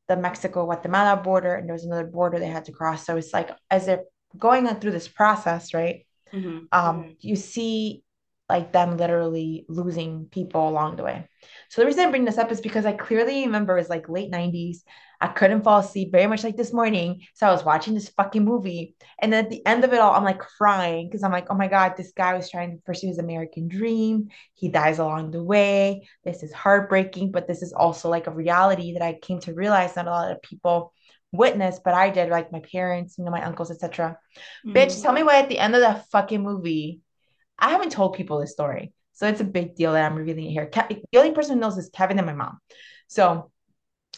the 0.09 0.17
Mexico 0.17 0.65
Guatemala 0.65 1.21
border, 1.21 1.55
and 1.55 1.69
there 1.69 1.75
was 1.75 1.85
another 1.85 2.07
border 2.07 2.39
they 2.39 2.47
had 2.47 2.67
to 2.67 2.73
cross. 2.73 3.05
So 3.05 3.17
it's 3.17 3.33
like 3.33 3.51
as 3.71 3.87
they're 3.87 4.05
going 4.39 4.67
on 4.67 4.81
through 4.81 4.93
this 4.93 5.09
process, 5.09 5.75
right? 5.75 6.07
Mhm. 6.33 6.69
um, 6.73 7.17
you 7.21 7.37
see 7.37 8.03
like 8.49 8.73
them 8.73 8.97
literally 8.97 9.65
losing 9.69 10.27
people 10.31 10.69
along 10.69 10.97
the 10.97 11.05
way. 11.05 11.29
So 11.69 11.81
the 11.81 11.87
reason 11.87 12.07
I 12.07 12.11
bring 12.11 12.25
this 12.25 12.39
up 12.39 12.53
is 12.53 12.61
because 12.61 12.85
I 12.87 12.93
clearly 12.93 13.45
remember 13.47 13.77
it 13.77 13.81
was 13.81 13.89
like 13.89 14.09
late 14.09 14.31
90s. 14.31 14.85
I 15.23 15.29
couldn't 15.29 15.63
fall 15.63 15.79
asleep 15.79 16.11
very 16.11 16.27
much 16.27 16.43
like 16.43 16.57
this 16.57 16.73
morning. 16.73 17.23
So 17.35 17.47
I 17.47 17.53
was 17.53 17.65
watching 17.65 17.95
this 17.95 18.09
fucking 18.09 18.45
movie. 18.45 18.97
And 19.21 19.33
then 19.33 19.45
at 19.45 19.51
the 19.51 19.65
end 19.65 19.85
of 19.85 19.93
it 19.93 20.01
all, 20.01 20.13
I'm 20.13 20.25
like 20.25 20.41
crying 20.41 21.09
because 21.09 21.23
I'm 21.23 21.31
like, 21.31 21.47
oh 21.49 21.55
my 21.55 21.69
God, 21.69 21.95
this 21.97 22.11
guy 22.11 22.35
was 22.35 22.51
trying 22.51 22.73
to 22.73 22.83
pursue 22.83 23.07
his 23.07 23.19
American 23.19 23.69
dream. 23.69 24.31
He 24.55 24.69
dies 24.69 24.99
along 24.99 25.31
the 25.31 25.43
way. 25.43 26.09
This 26.25 26.43
is 26.43 26.53
heartbreaking, 26.53 27.31
but 27.31 27.47
this 27.47 27.63
is 27.63 27.73
also 27.73 28.11
like 28.11 28.27
a 28.27 28.33
reality 28.33 28.95
that 28.95 29.03
I 29.03 29.13
came 29.15 29.39
to 29.43 29.55
realize 29.55 29.95
not 29.95 30.09
a 30.09 30.11
lot 30.11 30.33
of 30.33 30.43
people 30.43 30.93
witness, 31.31 31.79
but 31.85 31.95
I 31.95 32.11
did, 32.11 32.29
like 32.29 32.51
my 32.51 32.61
parents, 32.73 33.17
you 33.17 33.25
know, 33.25 33.31
my 33.31 33.45
uncles, 33.45 33.71
etc. 33.71 34.19
Bitch, 34.67 34.97
Mhm. 34.97 35.03
tell 35.03 35.13
me 35.13 35.23
why 35.23 35.39
at 35.39 35.49
the 35.49 35.61
end 35.61 35.77
of 35.77 35.83
that 35.83 36.07
fucking 36.11 36.43
movie, 36.43 37.01
I 37.61 37.71
haven't 37.71 37.93
told 37.93 38.15
people 38.15 38.41
this 38.41 38.51
story. 38.51 38.93
So 39.13 39.29
it's 39.29 39.41
a 39.41 39.45
big 39.45 39.77
deal 39.77 39.93
that 39.93 40.05
I'm 40.05 40.17
revealing 40.17 40.47
it 40.47 40.51
here. 40.51 40.67
Ke- 40.67 41.01
the 41.13 41.19
only 41.19 41.31
person 41.31 41.55
who 41.55 41.61
knows 41.61 41.79
is 41.79 41.91
Kevin 41.91 42.19
and 42.19 42.27
my 42.27 42.35
mom. 42.35 42.59
So 43.07 43.53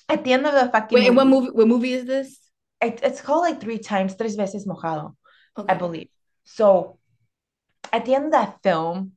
at 0.09 0.25
the 0.25 0.33
end 0.33 0.47
of 0.47 0.53
the 0.55 0.71
fucking 0.71 0.99
Wait, 0.99 1.07
and 1.07 1.17
what 1.17 1.27
movie, 1.27 1.47
movie 1.47 1.57
what 1.57 1.69
movie 1.69 1.93
is 1.93 2.05
this? 2.07 2.45
it- 2.85 3.03
it's 3.03 3.21
called 3.21 3.43
like 3.43 3.61
three 3.61 3.79
times, 3.79 4.17
tres 4.17 4.37
veces 4.37 4.67
mojado, 4.67 5.17
I 5.69 5.75
believe. 5.75 6.09
So 6.45 6.99
at 7.93 8.05
the 8.05 8.15
end 8.15 8.27
of 8.27 8.33
that 8.33 8.63
film, 8.63 9.13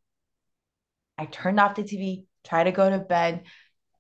I 1.18 1.26
turned 1.26 1.60
off 1.60 1.76
the 1.76 1.84
TV, 1.84 2.26
tried 2.44 2.66
to 2.66 2.72
go 2.72 2.90
to 2.90 3.00
bed. 3.00 3.44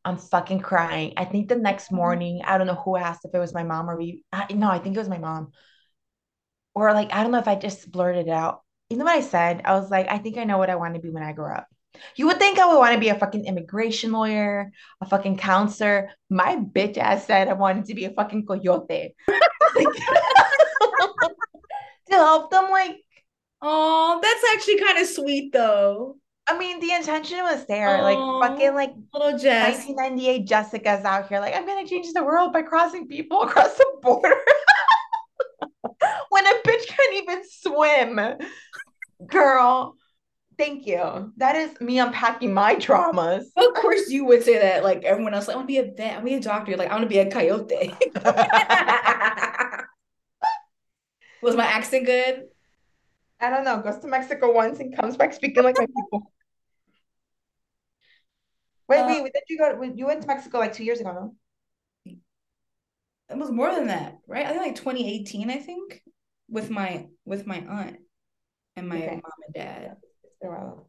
I'm 0.06 0.18
fucking 0.18 0.60
crying. 0.60 1.14
I 1.18 1.26
think 1.26 1.50
the 1.50 1.56
next 1.56 1.86
mm-hmm. 1.86 1.98
morning, 1.98 2.42
I 2.46 2.58
don't 2.58 2.68
know 2.68 2.76
who 2.76 2.96
asked 2.96 3.26
if 3.26 3.34
it 3.34 3.40
was 3.40 3.54
my 3.54 3.64
mom 3.64 3.90
or 3.90 3.98
we. 3.98 4.24
I, 4.32 4.54
no, 4.54 4.70
I 4.70 4.80
think 4.80 4.96
it 4.96 5.00
was 5.00 5.10
my 5.10 5.18
mom. 5.18 5.52
Or 6.74 6.94
like, 6.94 7.12
I 7.14 7.24
don't 7.24 7.32
know 7.32 7.40
if 7.40 7.48
I 7.48 7.56
just 7.56 7.92
blurted 7.92 8.28
it 8.28 8.32
out. 8.32 8.62
You 8.90 8.98
know 8.98 9.06
what 9.06 9.18
I 9.18 9.22
said? 9.22 9.64
I 9.66 9.74
was 9.74 9.90
like, 9.90 10.08
I 10.08 10.20
think 10.20 10.38
I 10.38 10.46
know 10.46 10.58
what 10.58 10.70
I 10.70 10.76
want 10.76 10.94
to 10.94 11.02
be 11.02 11.10
when 11.10 11.24
I 11.24 11.34
grow 11.34 11.54
up. 11.54 11.68
You 12.16 12.28
would 12.28 12.40
think 12.40 12.60
I 12.60 12.68
would 12.68 12.78
want 12.78 12.94
to 12.94 13.00
be 13.00 13.10
a 13.10 13.20
fucking 13.20 13.46
immigration 13.46 14.12
lawyer, 14.12 14.72
a 15.02 15.06
fucking 15.06 15.38
counselor. 15.38 16.12
My 16.30 16.58
bitch 16.58 16.98
ass 16.98 17.26
said 17.26 17.48
I 17.48 17.54
wanted 17.54 17.86
to 17.86 17.96
be 17.96 18.06
a 18.06 18.12
fucking 18.12 18.46
coyote. 18.46 19.16
Like, 19.76 19.88
to 22.10 22.16
help 22.16 22.52
them, 22.52 22.70
like, 22.70 22.98
Oh, 23.60 24.20
that's 24.22 24.54
actually 24.54 24.80
kind 24.80 25.00
of 25.00 25.08
sweet 25.08 25.52
though. 25.52 26.18
I 26.48 26.58
mean, 26.58 26.80
the 26.80 26.94
intention 26.94 27.40
was 27.40 27.66
there. 27.66 28.02
Like, 28.02 28.18
Oh, 28.18 28.42
fucking, 28.42 28.74
like, 28.74 28.94
little 29.14 29.38
Jess. 29.38 29.86
1998 29.88 30.48
Jessica's 30.48 31.04
out 31.04 31.28
here, 31.28 31.40
like, 31.40 31.56
I'm 31.56 31.66
gonna 31.66 31.88
change 31.88 32.14
the 32.14 32.24
world 32.24 32.54
by 32.54 32.62
crossing 32.62 33.08
people 33.08 33.42
across 33.42 33.76
the 33.76 33.86
border. 34.02 34.30
when 36.30 36.46
a 36.46 36.54
bitch 36.66 36.88
can't 36.88 37.16
even 37.16 37.42
swim. 37.50 38.20
Girl, 39.26 39.96
thank 40.58 40.88
you. 40.88 41.34
That 41.38 41.56
is 41.56 41.80
me 41.82 42.00
unpacking 42.00 42.54
my 42.54 42.76
traumas. 42.76 43.46
Of 43.56 43.74
course 43.76 44.10
you 44.10 44.26
would 44.26 44.44
say 44.44 44.60
that. 44.60 44.84
Like 44.84 45.04
everyone 45.04 45.34
else, 45.34 45.48
like, 45.48 45.56
I 45.56 45.58
want 45.58 45.70
to 45.70 45.74
be 45.74 45.80
a 45.80 45.92
vet, 45.92 46.12
I 46.12 46.16
want 46.16 46.26
to 46.26 46.26
be 46.26 46.34
a 46.36 46.42
doctor. 46.42 46.72
You're 46.72 46.80
like, 46.80 46.90
I 46.90 46.94
want 46.94 47.04
to 47.04 47.10
be 47.10 47.20
a 47.20 47.30
coyote. 47.30 47.94
Was 51.42 51.56
my 51.56 51.66
accent 51.66 52.06
good? 52.06 52.46
I 53.40 53.50
don't 53.50 53.64
know, 53.64 53.82
goes 53.82 54.00
to 54.00 54.08
Mexico 54.08 54.52
once 54.52 54.80
and 54.80 54.96
comes 54.96 55.16
back 55.16 55.34
speaking 55.34 55.64
like 55.64 55.78
my 55.78 55.86
people. 55.86 56.32
Wait, 58.88 59.02
Uh, 59.02 59.06
wait, 59.06 59.34
did 59.34 59.44
you 59.50 59.58
go? 59.58 59.82
You 59.84 60.08
went 60.08 60.22
to 60.22 60.28
Mexico 60.28 60.60
like 60.60 60.74
two 60.74 60.84
years 60.84 61.02
ago, 61.02 61.12
no? 61.12 61.36
it 63.30 63.38
was 63.38 63.52
more 63.52 63.74
than 63.74 63.88
that, 63.88 64.18
right? 64.28 64.46
I 64.46 64.50
think 64.50 64.62
like 64.62 64.76
2018, 64.76 65.50
I 65.50 65.58
think, 65.58 66.02
with 66.50 66.70
my 66.70 67.08
with 67.26 67.46
my 67.46 67.60
aunt 67.60 67.98
and 68.76 68.88
my 68.88 68.98
Okay. 68.98 69.08
mom 69.08 69.22
and 69.46 69.54
dad. 69.54 69.98
It's 70.40 70.50
been 70.50 70.50
a 70.50 70.54
while. 70.54 70.88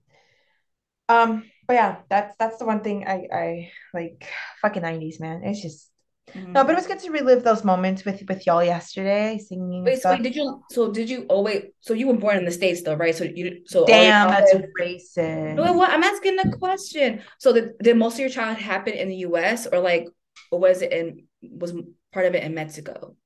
Um, 1.09 1.45
but 1.67 1.75
yeah, 1.75 1.97
that's 2.11 2.37
that's 2.39 2.59
the 2.59 2.67
one 2.67 2.81
thing 2.81 3.07
I 3.07 3.27
I 3.33 3.71
like 3.95 4.27
fucking 4.61 4.83
90s, 4.83 5.21
man. 5.21 5.43
It's 5.45 5.63
just 5.63 5.91
no, 6.35 6.65
but 6.65 6.71
it 6.71 6.77
was 6.77 6.87
good 6.87 6.99
to 7.01 7.11
relive 7.11 7.43
those 7.43 7.65
moments 7.65 8.05
with 8.05 8.23
with 8.29 8.47
y'all 8.47 8.63
yesterday, 8.63 9.39
singing 9.39 9.85
Wait, 9.85 10.03
so 10.03 10.11
wait, 10.11 10.23
did 10.23 10.37
you? 10.37 10.63
So 10.71 10.93
did 10.93 11.09
you? 11.09 11.25
Oh 11.31 11.41
wait, 11.41 11.73
so 11.81 11.95
you 11.95 12.07
were 12.09 12.15
born 12.15 12.37
in 12.37 12.45
the 12.45 12.51
States 12.51 12.83
though, 12.83 12.95
right? 12.95 13.15
So 13.15 13.25
you, 13.25 13.63
so 13.67 13.87
Damn, 13.87 14.29
that's. 14.29 14.53
No, 14.55 14.61
racist. 14.79 15.77
what? 15.77 15.91
I'm 15.91 16.03
asking 16.03 16.39
a 16.39 16.57
question. 16.59 17.23
So 17.39 17.55
did, 17.55 17.79
did 17.79 17.97
most 17.97 18.15
of 18.15 18.21
your 18.21 18.29
childhood 18.29 18.63
happen 18.63 18.93
in 18.93 19.09
the 19.09 19.17
U.S. 19.17 19.67
or 19.67 19.79
like, 19.79 20.07
or 20.51 20.61
was 20.61 20.83
it 20.83 20.93
in 20.93 21.25
was 21.43 21.73
part 22.13 22.27
of 22.27 22.35
it 22.35 22.43
in 22.43 22.55
Mexico? 22.55 23.17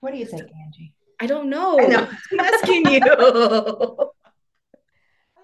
What 0.00 0.12
do 0.12 0.18
you 0.18 0.26
think, 0.26 0.42
Angie? 0.42 0.94
I 1.20 1.26
don't 1.26 1.46
I 1.46 1.50
know. 1.50 1.76
know. 1.88 2.08
I'm 2.32 2.40
asking 2.40 2.86
you. 2.86 3.00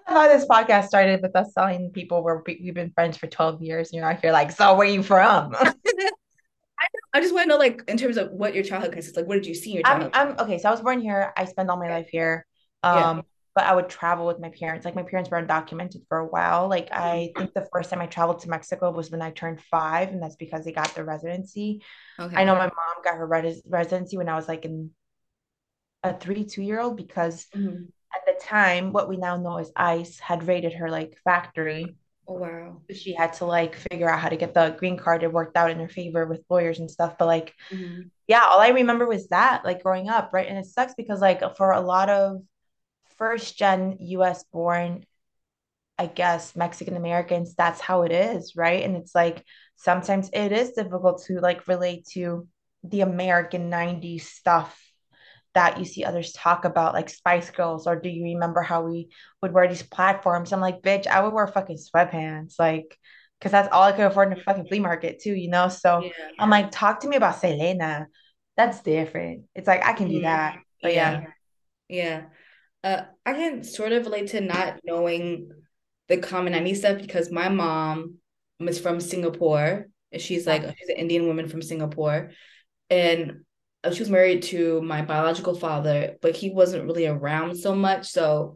how 0.05 0.27
this 0.27 0.45
podcast 0.45 0.87
started 0.87 1.21
with 1.21 1.35
us 1.35 1.53
telling 1.53 1.91
people 1.91 2.23
where 2.23 2.41
we, 2.45 2.59
we've 2.63 2.73
been 2.73 2.91
friends 2.91 3.17
for 3.17 3.27
12 3.27 3.61
years. 3.61 3.89
And 3.89 3.97
you're 3.97 4.09
out 4.09 4.21
here 4.21 4.31
like, 4.31 4.51
so 4.51 4.75
where 4.75 4.87
you 4.87 5.03
from? 5.03 5.55
I 7.13 7.19
just 7.21 7.33
want 7.33 7.45
to 7.45 7.49
know, 7.49 7.57
like, 7.57 7.83
in 7.87 7.97
terms 7.97 8.17
of 8.17 8.31
what 8.31 8.55
your 8.55 8.63
childhood 8.63 8.93
consists. 8.93 9.17
Like, 9.17 9.27
what 9.27 9.35
did 9.35 9.45
you 9.45 9.53
see 9.53 9.71
in 9.71 9.75
your 9.77 9.87
I'm? 9.87 10.09
I'm 10.13 10.39
okay. 10.39 10.57
So 10.57 10.69
I 10.69 10.71
was 10.71 10.81
born 10.81 10.99
here. 11.01 11.31
I 11.37 11.45
spent 11.45 11.69
all 11.69 11.77
my 11.77 11.89
life 11.89 12.07
here. 12.09 12.45
Yeah. 12.83 13.11
Um, 13.11 13.23
but 13.53 13.65
I 13.65 13.75
would 13.75 13.89
travel 13.89 14.25
with 14.25 14.39
my 14.39 14.49
parents. 14.49 14.85
Like 14.85 14.95
my 14.95 15.03
parents 15.03 15.29
were 15.29 15.41
undocumented 15.41 16.07
for 16.07 16.19
a 16.19 16.25
while. 16.25 16.69
Like 16.69 16.87
I 16.91 17.31
think 17.37 17.53
the 17.53 17.67
first 17.73 17.89
time 17.89 17.99
I 17.99 18.05
traveled 18.07 18.39
to 18.41 18.49
Mexico 18.49 18.91
was 18.91 19.11
when 19.11 19.21
I 19.21 19.31
turned 19.31 19.61
five, 19.69 20.09
and 20.09 20.23
that's 20.23 20.37
because 20.37 20.63
they 20.63 20.71
got 20.71 20.95
the 20.95 21.03
residency. 21.03 21.83
I 22.17 22.45
know 22.45 22.55
my 22.55 22.67
mom 22.67 23.03
got 23.03 23.15
her 23.17 23.27
res- 23.27 23.61
residency 23.67 24.17
when 24.17 24.29
I 24.29 24.35
was 24.35 24.47
like 24.47 24.63
in 24.63 24.91
a 26.01 26.17
three, 26.17 26.45
two 26.45 26.61
year 26.61 26.79
old 26.79 26.95
because 26.97 27.45
Mhm. 27.53 27.89
At 28.15 28.25
the 28.25 28.39
time, 28.43 28.93
what 28.93 29.09
we 29.09 29.17
now 29.17 29.37
know 29.37 29.57
as 29.57 29.71
ICE 29.75 30.19
had 30.19 30.47
raided 30.47 30.73
her 30.73 30.89
like 30.89 31.17
factory. 31.23 31.97
Oh 32.27 32.33
wow. 32.39 32.81
She 32.91 33.13
had 33.15 33.33
to 33.33 33.45
like 33.45 33.75
figure 33.75 34.09
out 34.09 34.19
how 34.19 34.29
to 34.29 34.35
get 34.37 34.53
the 34.53 34.75
green 34.77 34.97
card. 34.97 35.23
It 35.23 35.31
worked 35.33 35.55
out 35.57 35.71
in 35.71 35.79
her 35.79 35.87
favor 35.89 36.25
with 36.25 36.43
lawyers 36.49 36.79
and 36.79 36.91
stuff. 36.91 37.17
But 37.17 37.27
like 37.27 37.53
Mhm. 37.69 38.11
yeah, 38.27 38.43
all 38.45 38.59
I 38.61 38.69
remember 38.69 39.07
was 39.07 39.27
that, 39.29 39.65
like 39.65 39.83
growing 39.83 40.09
up, 40.09 40.31
right? 40.33 40.47
And 40.47 40.57
it 40.57 40.65
sucks 40.65 40.93
because 40.95 41.21
like 41.21 41.41
for 41.57 41.71
a 41.73 41.81
lot 41.81 42.09
of 42.09 42.41
first 43.17 43.57
gen 43.57 43.97
US 43.99 44.43
born, 44.45 45.05
I 45.99 46.07
guess, 46.07 46.55
Mexican 46.55 46.97
Americans, 46.97 47.55
that's 47.55 47.81
how 47.81 48.03
it 48.03 48.11
is, 48.11 48.55
right? 48.55 48.83
And 48.83 48.97
it's 48.97 49.15
like 49.15 49.45
sometimes 49.77 50.29
it 50.33 50.51
is 50.51 50.71
difficult 50.73 51.23
to 51.27 51.39
like 51.41 51.67
relate 51.67 52.07
to 52.13 52.47
the 52.83 53.01
American 53.01 53.69
90s 53.69 54.29
stuff 54.29 54.79
that 55.53 55.79
you 55.79 55.85
see 55.85 56.03
others 56.03 56.31
talk 56.33 56.65
about, 56.65 56.93
like 56.93 57.09
Spice 57.09 57.49
Girls, 57.49 57.87
or 57.87 57.99
do 57.99 58.09
you 58.09 58.23
remember 58.23 58.61
how 58.61 58.83
we 58.83 59.09
would 59.41 59.53
wear 59.53 59.67
these 59.67 59.83
platforms? 59.83 60.53
I'm 60.53 60.61
like, 60.61 60.81
bitch, 60.81 61.07
I 61.07 61.21
would 61.21 61.33
wear 61.33 61.47
fucking 61.47 61.77
sweatpants, 61.77 62.55
like, 62.57 62.97
because 63.39 63.51
that's 63.51 63.69
all 63.71 63.83
I 63.83 63.91
could 63.91 64.05
afford 64.05 64.31
in 64.31 64.37
the 64.37 64.43
fucking 64.43 64.67
flea 64.67 64.79
market 64.79 65.19
too, 65.21 65.33
you 65.33 65.49
know? 65.49 65.67
So 65.67 66.03
Yeah. 66.03 66.11
I'm 66.39 66.49
like, 66.49 66.71
talk 66.71 67.01
to 67.01 67.07
me 67.07 67.15
about 67.17 67.39
Selena. 67.39 68.07
That's 68.55 68.81
different. 68.81 69.45
It's 69.55 69.67
like 69.67 69.83
I 69.85 69.93
can 69.93 70.07
do 70.09 70.19
Mhm. 70.19 70.23
that. 70.23 70.59
But 70.81 70.93
Yeah. 70.93 71.23
yeah. 71.89 72.23
Uh, 72.83 73.03
I 73.25 73.33
can 73.33 73.63
sort 73.63 73.91
of 73.91 74.05
relate 74.05 74.27
to 74.29 74.41
not 74.41 74.79
knowing 74.83 75.51
the 76.07 76.17
common 76.17 76.53
90s 76.53 76.79
stuff 76.79 77.01
because 77.01 77.31
my 77.31 77.49
mom 77.49 78.15
is 78.59 78.79
from 78.79 78.99
Singapore. 78.99 79.87
And 80.11 80.21
she's 80.21 80.45
like, 80.45 80.63
she's 80.63 80.89
an 80.89 80.97
Indian 80.97 81.25
woman 81.27 81.47
from 81.47 81.61
Singapore. 81.61 82.31
And 82.89 83.45
Uh, 83.83 83.91
she 83.91 83.99
was 83.99 84.09
married 84.09 84.43
to 84.43 84.81
my 84.81 85.01
biological 85.01 85.55
father, 85.55 86.15
but 86.21 86.35
he 86.35 86.49
wasn't 86.51 86.85
really 86.85 87.07
around 87.07 87.55
so 87.55 87.75
much. 87.75 88.07
So 88.07 88.55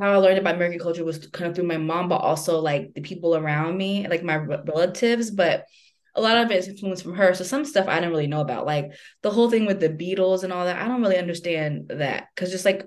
how 0.00 0.12
I 0.12 0.16
learned 0.16 0.38
about 0.38 0.56
American 0.56 0.80
culture 0.80 1.04
was 1.04 1.26
kind 1.28 1.48
of 1.48 1.54
through 1.54 1.66
my 1.66 1.76
mom, 1.76 2.08
but 2.08 2.16
also 2.16 2.60
like 2.60 2.94
the 2.94 3.00
people 3.00 3.36
around 3.36 3.76
me, 3.76 4.08
like 4.08 4.24
my 4.24 4.36
relatives. 4.36 5.30
But 5.30 5.66
a 6.14 6.20
lot 6.20 6.36
of 6.38 6.50
it 6.50 6.58
is 6.58 6.68
influenced 6.68 7.02
from 7.02 7.14
her. 7.14 7.34
So 7.34 7.44
some 7.44 7.64
stuff 7.64 7.86
I 7.88 7.96
didn't 7.96 8.10
really 8.10 8.26
know 8.26 8.40
about, 8.40 8.66
like 8.66 8.92
the 9.22 9.30
whole 9.30 9.50
thing 9.50 9.66
with 9.66 9.80
the 9.80 9.88
Beatles 9.88 10.42
and 10.42 10.52
all 10.52 10.64
that. 10.64 10.80
I 10.80 10.88
don't 10.88 11.02
really 11.02 11.18
understand 11.18 11.88
that 11.88 12.28
because 12.34 12.50
just 12.50 12.64
like 12.64 12.84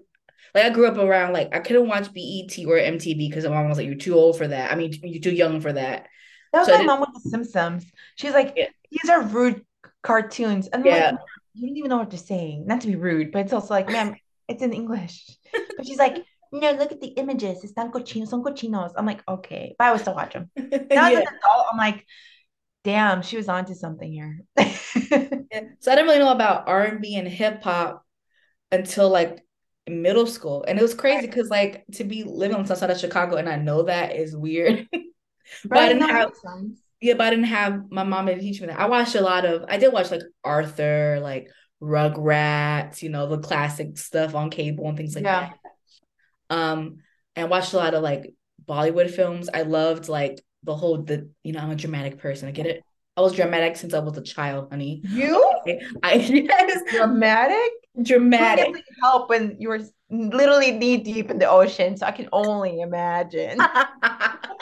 like 0.56 0.66
I 0.66 0.70
grew 0.70 0.88
up 0.88 0.98
around 0.98 1.34
like 1.34 1.54
I 1.56 1.60
couldn't 1.60 1.88
watch 1.88 2.14
BET 2.14 2.66
or 2.66 2.78
MTV 2.78 3.30
because 3.30 3.46
my 3.46 3.52
mom 3.52 3.70
was 3.70 3.78
like, 3.78 3.88
"You're 3.88 3.96
too 3.96 4.16
old 4.16 4.38
for 4.38 4.48
that." 4.48 4.72
I 4.72 4.76
mean, 4.76 4.94
you're 5.04 5.22
too 5.22 5.32
young 5.32 5.62
for 5.62 5.74
that. 5.74 6.08
That 6.54 6.60
was 6.60 6.68
So 6.68 6.78
my 6.80 6.86
mom 6.86 7.02
with 7.02 7.24
the 7.24 7.30
Simpsons. 7.30 7.86
She's 8.16 8.34
like, 8.34 8.54
Yeah, 8.56 8.70
these 8.92 9.10
are 9.10 9.22
rude 9.22 9.66
cartoons. 10.08 10.68
And 10.68 10.84
I'm 10.84 10.90
like, 10.90 11.06
yeah. 11.06 11.18
You 11.54 11.68
don't 11.70 11.78
even 11.78 11.90
know 11.90 11.98
what 11.98 12.12
they're 12.12 12.20
saying. 12.20 12.68
Not 12.68 12.82
to 12.82 12.88
be 12.88 12.96
rude, 12.96 13.32
but 13.32 13.40
it's 13.42 13.54
also 13.54 13.74
like, 13.74 13.90
ma'am, 13.90 14.16
it's 14.48 14.64
in 14.64 14.74
English. 14.74 15.26
But 15.78 15.86
she's 15.88 16.00
like, 16.00 16.24
no, 16.52 16.72
look 16.72 16.92
at 16.92 17.02
the 17.02 17.10
images. 17.10 17.64
Están 17.64 17.92
cochinos, 17.92 18.30
son 18.30 18.44
cochinos. 18.44 18.94
I'm 18.98 19.06
like, 19.06 19.24
okay. 19.28 19.76
But 19.78 19.86
I 19.86 19.92
would 19.92 20.02
still 20.02 20.16
watch 20.16 20.34
them. 20.34 20.50
Now 20.94 21.08
as 21.10 21.16
an 21.16 21.24
adult, 21.28 21.68
I'm 21.72 21.78
like, 21.78 22.06
damn, 22.84 23.22
she 23.22 23.38
was 23.38 23.50
onto 23.50 23.74
something 23.74 24.12
here. 24.12 24.42
Yeah. 25.52 25.62
So 25.80 25.92
I 25.92 25.96
didn't 25.96 26.08
really 26.08 26.20
know 26.20 26.32
about 26.32 26.68
R 26.68 26.84
and 26.84 27.28
hip 27.28 27.64
hop 27.64 28.06
until 28.72 29.10
like 29.10 29.46
middle 29.90 30.28
school, 30.28 30.66
and 30.68 30.80
it 30.80 30.82
was 30.82 30.94
crazy 30.96 31.28
because 31.28 31.50
like 31.50 31.86
to 31.94 32.04
be 32.04 32.24
living 32.24 32.56
on 32.58 32.64
the 32.64 32.70
south 32.70 32.80
side 32.80 32.92
of 32.92 33.00
Chicago 33.00 33.38
and 33.38 33.50
I 33.50 33.58
know 33.58 33.84
that 33.84 34.16
is 34.16 34.36
weird. 34.36 34.88
But 35.74 35.84
I 35.84 35.88
Right? 35.88 35.90
didn't 35.90 36.10
have 36.10 36.32
sense. 36.36 36.80
Yeah, 37.02 37.14
but 37.14 37.28
I 37.28 37.30
didn't 37.32 37.46
have 37.46 37.92
my 37.92 38.04
mom 38.04 38.28
to 38.28 38.40
teach 38.40 38.60
me 38.62 38.68
that. 38.68 38.80
I 38.80 38.88
watched 38.88 39.16
a 39.16 39.22
lot 39.22 39.46
of 39.46 39.66
I 39.68 39.78
did 39.78 39.94
watch 39.94 40.12
like 40.12 40.22
Arthur, 40.44 41.20
like 41.22 41.50
Rugrats, 41.82 43.02
you 43.02 43.10
know, 43.10 43.28
the 43.28 43.40
classic 43.40 43.98
stuff 43.98 44.36
on 44.36 44.50
cable 44.50 44.88
and 44.88 44.98
things 44.98 45.16
like 45.16 45.24
Yeah. 45.24 45.50
that. 45.52 45.60
Um, 46.50 46.98
and 47.36 47.50
watched 47.50 47.74
a 47.74 47.78
lot 47.78 47.94
of 47.94 48.02
like 48.04 48.34
Bollywood 48.66 49.12
films. 49.12 49.50
I 49.54 49.62
loved 49.64 50.10
like 50.10 50.42
the 50.64 50.76
whole 50.76 51.04
the 51.04 51.30
you 51.44 51.54
know, 51.54 51.60
I'm 51.60 51.72
a 51.72 51.76
dramatic 51.76 52.18
person. 52.20 52.48
I 52.48 52.52
get 52.52 52.66
it. 52.66 52.84
I 53.16 53.22
was 53.22 53.34
dramatic 53.34 53.78
since 53.78 53.94
I 53.94 54.00
was 54.00 54.18
a 54.18 54.22
child, 54.22 54.70
honey. 54.72 55.02
You? 55.04 55.44
Okay. 55.62 55.82
I 56.04 56.14
yes, 56.16 56.82
Dramatic? 56.92 57.72
Dramatic. 58.02 58.68
help 59.02 59.30
when 59.30 59.56
you 59.60 59.70
were 59.70 59.80
literally 60.10 60.72
knee 60.72 60.98
deep 60.98 61.32
in 61.32 61.40
the 61.40 61.50
ocean. 61.50 61.98
So 61.98 62.06
I 62.06 62.12
can 62.12 62.30
only 62.32 62.80
imagine. 62.82 63.58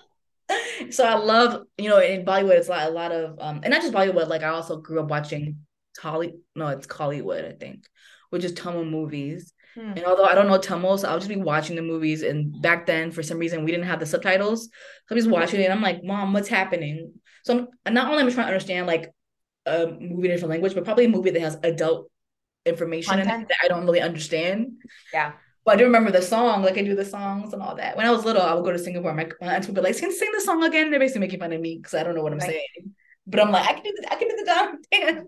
So 0.89 1.05
I 1.05 1.15
love, 1.15 1.63
you 1.77 1.89
know, 1.89 1.99
in 1.99 2.25
Bollywood, 2.25 2.57
it's 2.57 2.69
like 2.69 2.87
a 2.87 2.91
lot 2.91 3.11
of, 3.11 3.37
um, 3.39 3.61
and 3.63 3.71
not 3.71 3.81
just 3.81 3.93
Bollywood. 3.93 4.27
Like 4.27 4.43
I 4.43 4.49
also 4.49 4.77
grew 4.77 4.99
up 4.99 5.09
watching 5.09 5.65
Tolly, 5.99 6.35
no, 6.55 6.67
it's 6.67 6.87
Kollywood, 6.87 7.47
I 7.47 7.53
think, 7.53 7.85
which 8.29 8.43
is 8.43 8.53
Tamil 8.53 8.85
movies. 8.85 9.53
Hmm. 9.75 9.93
And 9.95 10.05
although 10.05 10.25
I 10.25 10.35
don't 10.35 10.47
know 10.47 10.57
Tamil, 10.57 10.97
so 10.97 11.09
I'll 11.09 11.19
just 11.19 11.29
be 11.29 11.35
watching 11.35 11.75
the 11.75 11.81
movies. 11.81 12.23
And 12.23 12.61
back 12.61 12.85
then, 12.85 13.11
for 13.11 13.23
some 13.23 13.37
reason, 13.37 13.63
we 13.63 13.71
didn't 13.71 13.87
have 13.87 13.99
the 13.99 14.05
subtitles, 14.05 14.65
so 14.65 14.69
I'm 15.11 15.17
just 15.17 15.29
watching 15.29 15.59
it. 15.59 15.65
And 15.65 15.73
I'm 15.73 15.81
like, 15.81 16.03
Mom, 16.03 16.33
what's 16.33 16.47
happening? 16.47 17.13
So 17.43 17.67
I'm 17.85 17.93
not 17.93 18.07
only 18.09 18.21
am 18.21 18.27
I 18.27 18.31
trying 18.31 18.47
to 18.47 18.53
understand 18.53 18.87
like 18.87 19.13
a 19.65 19.87
movie 19.87 20.27
in 20.27 20.31
a 20.31 20.35
different 20.35 20.51
language, 20.51 20.73
but 20.73 20.85
probably 20.85 21.05
a 21.05 21.09
movie 21.09 21.31
that 21.31 21.41
has 21.41 21.57
adult 21.63 22.09
information 22.65 23.19
in 23.19 23.27
that 23.27 23.47
I 23.63 23.67
don't 23.67 23.85
really 23.85 24.01
understand. 24.01 24.77
Yeah. 25.13 25.33
But 25.65 25.73
I 25.73 25.77
do 25.77 25.83
remember 25.85 26.11
the 26.11 26.21
song, 26.21 26.61
like 26.61 26.77
I 26.77 26.83
do 26.83 26.95
the 26.95 27.03
songs 27.05 27.51
and 27.53 27.61
all 27.61 27.75
that. 27.75 27.97
When 27.97 28.05
I 28.05 28.11
was 28.11 28.23
little, 28.23 28.41
I 28.43 28.53
would 28.53 28.63
go 28.63 28.71
to 28.71 28.79
Singapore. 28.79 29.13
My, 29.13 29.27
my 29.41 29.55
aunts 29.55 29.67
would 29.67 29.75
be 29.75 29.81
like, 29.81 29.95
sing, 29.95 30.11
sing 30.11 30.31
the 30.31 30.41
song 30.41 30.63
again. 30.63 30.91
They're 30.91 30.99
basically 30.99 31.21
making 31.21 31.39
fun 31.39 31.53
of 31.53 31.59
me 31.61 31.77
because 31.77 31.95
I 31.95 32.03
don't 32.03 32.15
know 32.15 32.21
what 32.21 32.33
I'm 32.33 32.39
Right. 32.39 32.49
saying. 32.49 32.93
But 33.27 33.39
I'm 33.39 33.51
like, 33.51 33.67
I 33.67 33.73
can 33.73 33.83
do 33.83 33.93
the, 33.99 34.13
I 34.13 34.15
can 34.15 34.27
do 34.29 34.35
the 34.37 34.77
dance. 34.91 35.27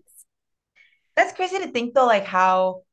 That's 1.15 1.34
crazy 1.34 1.58
to 1.60 1.67
think 1.67 1.95
though, 1.95 2.06
like 2.06 2.26
how 2.26 2.84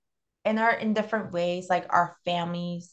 in 0.44 0.59
our 0.59 0.72
in 0.72 0.94
different 0.94 1.33
ways, 1.33 1.66
like 1.68 1.87
our 1.90 2.16
family's 2.24 2.90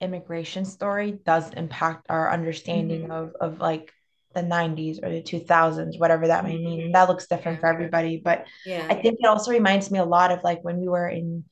immigration 0.00 0.64
story 0.64 1.18
does 1.26 1.52
impact 1.54 2.06
our 2.08 2.30
understanding 2.32 3.08
Mhm. 3.08 3.10
of 3.10 3.34
of 3.40 3.58
like 3.60 3.92
the 4.32 4.42
90s 4.42 5.00
or 5.02 5.10
the 5.10 5.22
2000s, 5.22 5.98
whatever 5.98 6.28
that 6.28 6.44
may 6.44 6.56
mean. 6.56 6.92
That 6.92 7.08
looks 7.08 7.26
different 7.26 7.60
for 7.60 7.66
everybody. 7.66 8.18
But 8.24 8.46
Yeah. 8.64 8.86
I 8.88 8.94
think 8.94 9.18
it 9.20 9.26
also 9.26 9.50
reminds 9.50 9.90
me 9.90 9.98
a 9.98 10.04
lot 10.04 10.30
of 10.30 10.44
like 10.44 10.62
when 10.62 10.78
we 10.78 10.86
were 10.88 11.08
in 11.08 11.44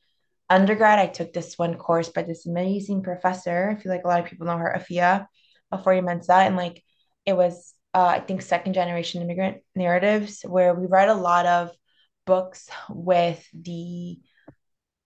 undergrad, 0.50 0.98
I 0.98 1.06
took 1.06 1.32
this 1.32 1.58
one 1.58 1.74
course 1.76 2.08
by 2.08 2.22
this 2.22 2.46
amazing 2.46 3.02
professor. 3.02 3.70
I 3.70 3.80
feel 3.80 3.92
like 3.92 4.04
a 4.04 4.08
lot 4.08 4.20
of 4.20 4.26
people 4.26 4.46
know 4.46 4.56
her, 4.56 4.74
Afia, 4.78 5.26
Afori 5.72 6.02
Mensa. 6.04 6.34
And 6.34 6.56
like 6.56 6.82
it 7.26 7.37
was 7.37 7.74
uh, 7.94 8.06
I 8.06 8.20
think 8.20 8.42
second 8.42 8.74
generation 8.74 9.22
immigrant 9.22 9.58
narratives 9.74 10.42
where 10.42 10.74
we 10.74 10.87
read 10.87 11.08
a 11.08 11.14
lot 11.14 11.46
of 11.46 11.70
books 12.26 12.68
with 12.90 13.44
the 13.58 14.18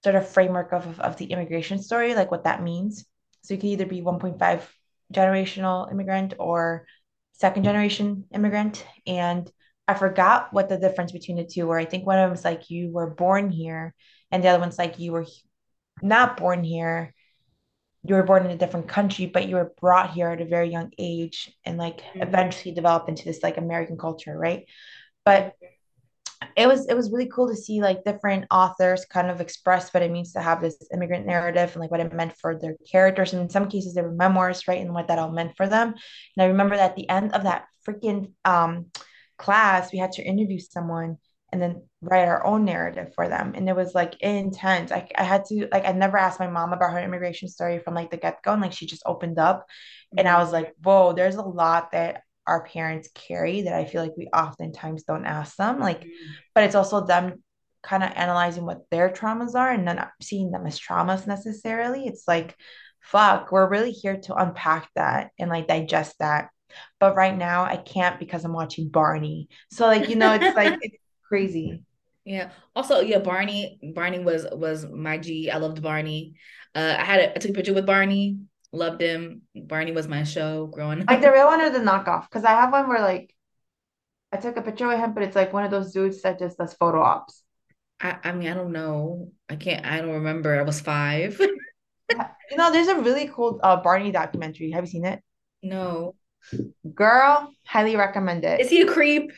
sort 0.03 0.17
of 0.17 0.29
framework 0.29 0.73
of, 0.73 0.99
of 1.01 1.17
the 1.17 1.27
immigration 1.27 1.81
story, 1.81 2.15
like 2.15 2.31
what 2.31 2.45
that 2.45 2.63
means. 2.63 3.05
So 3.43 3.55
you 3.55 3.61
could 3.61 3.71
either 3.71 3.87
be 3.87 4.03
1.5 4.03 4.63
generational 5.13 5.91
immigrant 5.91 6.35
or 6.39 6.87
second 7.33 7.65
generation 7.65 8.25
immigrant. 8.35 8.85
And 9.07 9.51
I 9.87 9.95
forgot 9.95 10.53
what 10.53 10.69
the 10.69 10.79
difference 10.79 11.13
between 11.13 11.37
the 11.37 11.45
two 11.45 11.67
were. 11.67 11.79
I 11.79 11.85
think 11.85 12.07
one 12.07 12.19
of 12.19 12.29
them 12.29 12.37
is 12.37 12.45
like 12.45 12.71
you 12.71 12.91
were 12.93 13.11
born 13.11 13.51
here, 13.51 13.95
and 14.33 14.43
the 14.43 14.49
other 14.49 14.61
one's 14.61 14.79
like 14.79 14.99
you 14.99 15.13
were 15.13 15.27
not 16.03 16.37
born 16.39 16.65
here 16.65 17.15
you 18.05 18.17
were 18.17 18.25
born 18.25 18.45
in 18.45 18.51
a 18.51 18.57
different 18.57 18.89
country, 18.89 19.27
but 19.27 19.49
you 19.49 19.57
were 19.57 19.73
brought 19.81 20.11
here 20.11 20.29
at 20.29 20.41
a 20.41 20.45
very 20.45 20.69
young 20.71 20.91
age 20.99 21.53
and 21.65 21.79
like 21.79 22.01
Mhm. 22.15 22.23
eventually 22.23 22.75
developed 22.75 23.09
into 23.09 23.25
this 23.25 23.43
like 23.43 23.59
American 23.59 23.97
culture, 23.97 24.37
right? 24.37 24.67
But 25.25 25.55
it 26.57 26.67
was 26.67 26.87
it 26.89 26.95
was 26.95 27.11
really 27.13 27.31
cool 27.33 27.49
to 27.49 27.57
see 27.57 27.81
like 27.81 28.05
different 28.05 28.47
authors 28.51 29.05
kind 29.05 29.31
of 29.31 29.41
express 29.41 29.95
what 29.95 30.03
it 30.03 30.11
means 30.11 30.33
to 30.33 30.41
have 30.41 30.61
this 30.61 30.77
immigrant 30.93 31.25
narrative 31.27 31.71
and 31.73 31.81
like 31.81 31.91
what 31.91 32.01
it 32.01 32.13
meant 32.13 32.37
for 32.37 32.59
their 32.59 32.77
characters. 32.91 33.33
And 33.33 33.43
in 33.43 33.49
some 33.51 33.69
cases, 33.69 33.95
they 33.95 34.03
were 34.03 34.11
memoirs, 34.11 34.67
right? 34.67 34.81
And 34.81 34.93
what 34.93 35.09
that 35.09 35.19
all 35.19 35.31
meant 35.31 35.57
for 35.57 35.69
them. 35.69 35.95
And 36.37 36.45
I 36.45 36.47
remember 36.47 36.77
that 36.77 36.91
at 36.91 36.97
the 36.97 37.09
end 37.09 37.33
of 37.33 37.45
that 37.45 37.67
freaking 37.87 38.33
um, 38.45 38.87
class, 39.39 39.93
we 39.93 39.99
had 39.99 40.13
to 40.13 40.23
interview 40.23 40.59
someone 40.59 41.19
and 41.53 41.61
then 41.63 41.83
write 42.01 42.29
our 42.29 42.45
own 42.45 42.65
narrative 42.65 43.13
for 43.15 43.29
them. 43.29 43.53
And 43.55 43.69
it 43.69 43.77
was 43.77 43.95
like 43.95 44.17
intense. 44.21 44.91
I, 44.91 45.09
I 45.17 45.23
had 45.25 45.45
to 45.47 45.69
like 45.73 45.87
I 45.87 45.93
never 45.93 46.19
asked 46.19 46.41
my 46.41 46.49
mom 46.49 46.73
about 46.73 46.93
her 46.93 47.01
immigration 47.01 47.49
story 47.49 47.79
from 47.79 47.95
like 47.95 48.11
the 48.11 48.17
get-go. 48.17 48.53
And 48.53 48.63
like 48.63 48.73
she 48.73 48.87
just 48.87 49.03
opened 49.07 49.39
up. 49.39 49.67
And 50.17 50.29
I 50.29 50.39
Mhm. 50.39 50.43
was 50.43 50.53
like, 50.53 50.75
whoa, 50.83 51.13
there's 51.13 51.37
a 51.37 51.43
lot 51.43 51.93
that 51.93 52.23
our 52.47 52.65
parents 52.65 53.09
carry 53.15 53.63
that 53.63 53.75
I 53.75 53.85
feel 53.85 54.03
like 54.03 54.17
we 54.17 54.29
oftentimes 54.29 55.05
don't 55.05 55.27
ask 55.27 55.57
them. 55.57 55.79
Like, 55.79 56.07
but 56.55 56.65
it's 56.65 56.75
also 56.75 57.05
them 57.07 57.43
kind 57.83 58.03
of 58.03 58.13
analyzing 58.15 58.65
what 58.65 58.89
their 58.91 59.11
traumas 59.11 59.55
are 59.55 59.71
and 59.71 59.87
then 59.87 59.97
not 59.97 60.11
seeing 60.21 60.51
them 60.51 60.67
as 60.67 60.79
traumas 60.79 61.27
necessarily. 61.27 62.07
It's 62.07 62.29
like, 62.29 62.57
fuck, 63.01 63.51
we're 63.51 63.69
really 63.69 63.91
here 63.93 64.17
to 64.23 64.35
unpack 64.35 64.89
that 64.97 65.31
and 65.39 65.51
like 65.51 65.67
digest 65.69 66.17
that. 66.21 66.51
But 67.01 67.17
right 67.17 67.37
now 67.37 67.65
I 67.65 67.77
can't 67.77 68.19
because 68.19 68.45
I'm 68.45 68.53
watching 68.53 68.89
Barney. 68.89 69.49
So 69.71 69.87
like, 69.87 70.09
you 70.09 70.17
know, 70.17 70.33
it's 70.33 70.55
like 70.55 70.79
it's 70.81 70.97
crazy. 71.33 71.83
Yeah. 72.27 72.51
Also, 72.77 73.01
yeah, 73.01 73.19
Barney. 73.19 73.79
Barney 73.95 74.19
was 74.19 74.47
was 74.53 74.85
my 74.85 75.17
G. 75.17 75.51
I 75.51 75.57
loved 75.57 75.83
Barney. 75.83 76.35
Uh, 76.75 76.95
I 76.99 77.05
had 77.05 77.21
a, 77.21 77.35
I 77.35 77.39
took 77.39 77.53
a 77.53 77.55
picture 77.55 77.73
with 77.73 77.87
Barney. 77.87 78.39
Loved 78.71 79.01
him. 79.01 79.43
Barney 79.55 79.93
was 79.93 80.09
my 80.09 80.25
show 80.25 80.67
growing 80.67 81.01
up. 81.01 81.09
Like 81.09 81.23
the 81.23 81.33
real 81.33 81.47
one 81.47 81.63
or 81.63 81.71
the 81.71 81.79
knockoff? 81.79 82.29
Because 82.29 82.45
I 82.45 82.51
have 82.51 82.71
one 82.71 82.87
where 82.87 83.01
like 83.01 83.35
I 84.31 84.37
took 84.37 84.59
a 84.59 84.63
picture 84.63 84.87
with 84.87 84.99
him, 84.99 85.15
but 85.15 85.23
it's 85.23 85.35
like 85.35 85.55
one 85.55 85.65
of 85.65 85.71
those 85.71 85.93
dudes 85.93 86.21
that 86.23 86.39
just 86.39 86.59
does 86.59 86.75
photo 86.75 87.01
ops. 87.01 87.43
I, 87.99 88.19
I 88.25 88.33
mean, 88.33 88.51
I 88.51 88.55
don't 88.55 88.73
know. 88.73 89.33
I 89.49 89.57
can't. 89.57 89.87
I 89.87 90.01
don't 90.01 90.21
remember. 90.21 90.59
I 90.59 90.63
was 90.63 90.81
five. 90.81 91.41
You 92.51 92.59
know, 92.59 92.71
there's 92.71 92.89
a 92.89 93.01
really 93.01 93.31
cool 93.35 93.59
uh, 93.63 93.81
Barney 93.81 94.13
documentary. 94.13 94.73
Have 94.73 94.85
you 94.85 94.91
seen 94.91 95.07
it? 95.07 95.23
No. 95.63 96.15
Girl, 96.95 97.51
highly 97.65 97.97
recommend 97.97 98.45
it. 98.45 98.61
Is 98.61 98.69
he 98.69 98.83
a 98.83 98.87
creep? 98.87 99.33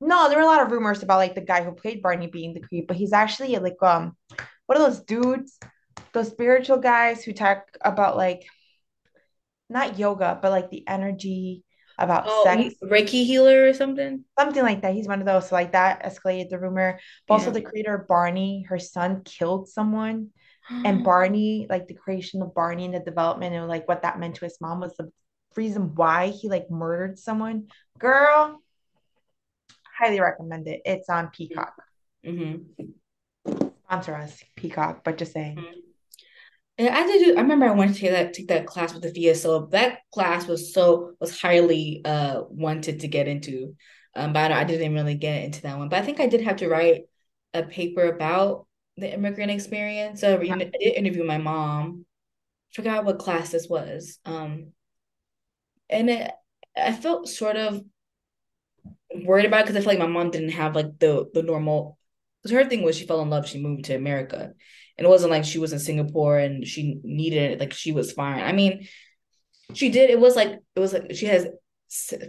No, 0.00 0.28
there 0.28 0.38
were 0.38 0.44
a 0.44 0.46
lot 0.46 0.62
of 0.62 0.70
rumors 0.70 1.02
about 1.02 1.16
like 1.18 1.34
the 1.34 1.40
guy 1.40 1.64
who 1.64 1.72
played 1.72 2.02
Barney 2.02 2.26
being 2.26 2.52
the 2.54 2.60
creep, 2.60 2.86
but 2.86 2.96
he's 2.96 3.12
actually 3.12 3.56
like 3.56 3.82
um 3.82 4.16
one 4.66 4.78
of 4.80 4.84
those 4.86 5.00
dudes, 5.04 5.58
those 6.12 6.28
spiritual 6.28 6.78
guys 6.78 7.24
who 7.24 7.32
talk 7.32 7.64
about 7.82 8.16
like 8.16 8.44
not 9.68 9.98
yoga, 9.98 10.38
but 10.40 10.50
like 10.50 10.70
the 10.70 10.86
energy 10.86 11.64
about 11.98 12.26
Oh, 12.28 12.42
sex, 12.44 12.74
Reiki 12.82 13.24
healer 13.24 13.66
or 13.68 13.72
something? 13.72 14.24
something 14.38 14.62
like 14.62 14.82
that. 14.82 14.94
He's 14.94 15.08
one 15.08 15.20
of 15.20 15.26
those. 15.26 15.48
So 15.48 15.54
like 15.54 15.72
that 15.72 16.04
escalated 16.04 16.50
the 16.50 16.58
rumor. 16.58 17.00
But 17.26 17.34
also 17.34 17.50
Yeah. 17.50 17.54
the 17.54 17.62
creator 17.62 18.04
Barney, 18.08 18.66
her 18.68 18.78
son 18.78 19.22
killed 19.24 19.68
someone, 19.68 20.30
and 20.84 20.98
Barney, 21.04 21.66
like 21.68 21.86
the 21.86 21.94
creation 21.94 22.42
of 22.42 22.54
Barney 22.54 22.84
and 22.84 22.94
the 22.94 23.00
development 23.00 23.54
and 23.54 23.66
like 23.68 23.88
what 23.88 24.02
that 24.02 24.18
meant 24.18 24.36
to 24.36 24.44
his 24.44 24.60
mom 24.60 24.80
was 24.80 24.94
the 24.96 25.10
reason 25.56 25.94
why 25.94 26.28
he 26.28 26.48
like 26.48 26.70
murdered 26.70 27.18
someone. 27.18 27.68
Girl, 27.98 28.62
highly 29.98 30.20
recommend 30.20 30.68
it. 30.68 30.82
It's 30.84 31.08
on 31.08 31.28
Peacock. 31.28 31.74
hmm 32.24 32.56
Sponsor 33.86 34.16
us, 34.16 34.42
Peacock, 34.56 35.04
but 35.04 35.16
just 35.16 35.32
saying. 35.32 35.64
Yeah, 36.78 36.94
I 36.94 37.06
did. 37.06 37.24
do- 37.24 37.38
I 37.38 37.40
remember 37.40 37.66
I 37.66 37.70
wanted 37.70 37.94
to 37.94 38.00
take 38.00 38.10
that 38.10 38.34
take 38.34 38.48
that 38.48 38.66
class 38.66 38.92
with 38.92 39.02
the 39.02 39.12
VSO. 39.12 39.70
That 39.70 40.00
class 40.12 40.46
was 40.46 40.74
so 40.74 41.14
was 41.20 41.40
highly 41.40 42.02
uh 42.04 42.42
wanted 42.50 43.00
to 43.00 43.08
get 43.08 43.28
into, 43.28 43.76
um, 44.14 44.32
but 44.32 44.52
I, 44.52 44.60
I 44.60 44.64
didn't 44.64 44.92
really 44.92 45.14
get 45.14 45.44
into 45.44 45.62
that 45.62 45.78
one. 45.78 45.88
But 45.88 46.02
I 46.02 46.04
think 46.04 46.20
I 46.20 46.26
did 46.26 46.42
have 46.42 46.56
to 46.56 46.68
write 46.68 47.02
a 47.54 47.62
paper 47.62 48.04
about 48.04 48.66
the 48.96 49.12
immigrant 49.12 49.50
experience. 49.52 50.20
So 50.20 50.38
I 50.38 50.56
did 50.58 50.74
interview 50.80 51.24
my 51.24 51.38
mom. 51.38 52.04
Forgot 52.72 53.04
what 53.04 53.18
class 53.20 53.50
this 53.52 53.68
was. 53.68 54.18
Um, 54.26 54.72
and 55.88 56.10
it, 56.10 56.30
I 56.76 56.92
felt 56.92 57.28
sort 57.28 57.56
of 57.56 57.82
worried 59.24 59.46
about 59.46 59.64
because 59.64 59.76
I 59.76 59.80
feel 59.80 59.98
like 59.98 59.98
my 59.98 60.06
mom 60.06 60.30
didn't 60.30 60.50
have 60.50 60.74
like 60.74 60.98
the 60.98 61.26
the 61.32 61.42
normal. 61.42 61.98
Because 62.42 62.56
her 62.56 62.68
thing 62.68 62.82
was 62.82 62.96
she 62.96 63.06
fell 63.06 63.22
in 63.22 63.30
love, 63.30 63.48
she 63.48 63.60
moved 63.60 63.86
to 63.86 63.94
America, 63.96 64.52
and 64.98 65.06
it 65.06 65.08
wasn't 65.08 65.30
like 65.30 65.44
she 65.44 65.58
was 65.58 65.72
in 65.72 65.78
Singapore 65.78 66.38
and 66.38 66.66
she 66.66 67.00
needed 67.02 67.52
it. 67.52 67.60
Like 67.60 67.72
she 67.72 67.92
was 67.92 68.12
fine. 68.12 68.42
I 68.42 68.52
mean, 68.52 68.86
she 69.74 69.88
did. 69.90 70.10
It 70.10 70.20
was 70.20 70.36
like 70.36 70.58
it 70.74 70.80
was 70.80 70.92
like 70.92 71.14
she 71.14 71.26
has 71.26 71.46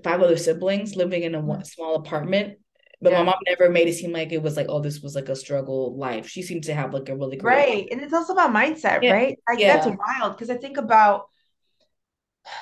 five 0.04 0.21
other 0.21 0.38
siblings 0.38 0.95
living 0.95 1.23
in 1.23 1.36
a 1.36 1.39
one, 1.39 1.60
mm-hmm. 1.60 1.65
small 1.65 1.95
apartment. 1.95 2.58
But 3.00 3.13
my 3.13 3.21
mom 3.21 3.36
never 3.45 3.69
made 3.69 3.88
it 3.88 3.93
seem 3.93 4.12
like 4.12 4.32
it 4.32 4.41
was 4.41 4.58
like, 4.58 4.65
oh, 4.69 4.82
this 4.82 5.02
was 5.02 5.13
like 5.13 5.30
a 5.30 5.36
struggle 5.36 5.95
life. 5.95 6.28
She 6.28 6.41
seemed 6.41 6.63
to 6.63 6.73
have 6.73 6.95
like 6.95 7.10
a 7.10 7.15
really 7.15 7.38
great 7.38 7.56
life. 7.56 7.67
Right. 7.67 7.88
And 7.91 8.02
it's 8.02 8.13
also 8.13 8.34
about 8.34 8.52
mindset, 8.52 9.04
Yeah. 9.04 9.13
right? 9.13 9.38
Like 9.47 9.60
that's 9.60 9.86
wild 9.86 10.36
because 10.36 10.50
I 10.50 10.58
think 10.58 10.78
about 10.78 11.28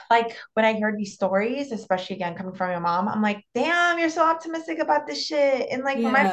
like 0.10 0.38
when 0.54 0.66
I 0.66 0.80
heard 0.80 0.98
these 0.98 1.14
stories, 1.14 1.72
especially 1.72 2.18
again 2.18 2.36
coming 2.36 2.54
from 2.56 2.72
your 2.72 2.80
mom, 2.80 3.08
I'm 3.08 3.22
like, 3.22 3.44
damn, 3.54 4.00
you're 4.00 4.10
so 4.10 4.26
optimistic 4.26 4.80
about 4.80 5.08
this 5.08 5.26
shit. 5.26 5.68
And 5.72 5.84
like 5.84 6.02
from 6.02 6.14
my 6.14 6.32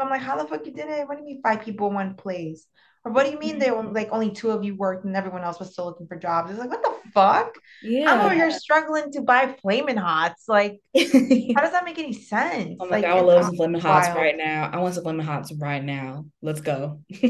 I'm 0.00 0.10
like, 0.10 0.22
how 0.22 0.36
the 0.36 0.48
fuck 0.48 0.66
you 0.66 0.72
did 0.72 0.88
it? 0.88 1.06
What 1.06 1.16
do 1.16 1.20
you 1.22 1.26
mean 1.26 1.42
five 1.42 1.62
people 1.62 1.88
in 1.88 1.94
one 1.94 2.14
place? 2.16 2.66
Or 3.04 3.12
what 3.12 3.24
do 3.26 3.30
you 3.32 3.38
mean 3.38 3.58
there 3.58 3.74
were 3.74 3.92
like 3.92 4.08
only 4.12 4.30
two 4.32 4.50
of 4.50 4.64
you 4.64 4.76
worked 4.76 5.04
and 5.04 5.14
everyone 5.16 5.42
else 5.42 5.58
was 5.60 5.72
still 5.72 5.84
looking 5.86 6.06
for 6.06 6.16
jobs? 6.16 6.50
It's 6.50 6.58
like, 6.58 6.70
what 6.70 6.82
the 6.82 6.94
fuck? 7.12 7.54
Yeah. 7.82 8.12
I'm 8.12 8.20
over 8.20 8.34
here 8.34 8.50
struggling 8.50 9.12
to 9.12 9.20
buy 9.22 9.54
flaming 9.62 9.96
hots. 9.98 10.44
Like, 10.48 10.80
how 10.96 11.62
does 11.62 11.72
that 11.72 11.84
make 11.84 11.98
any 11.98 12.12
sense? 12.12 12.80
I'm 12.80 12.88
like, 12.90 13.02
Like 13.02 13.04
I 13.04 13.14
would 13.14 13.20
it's 13.20 13.26
love 13.26 13.44
some 13.44 13.56
lemon 13.56 13.80
hots 13.80 14.08
right 14.08 14.36
now. 14.36 14.70
I 14.72 14.78
want 14.78 14.94
some 14.94 15.04
lemon 15.04 15.26
hots 15.26 15.52
right 15.52 15.84
now. 15.84 16.26
Let's 16.42 16.60
go. 16.60 17.00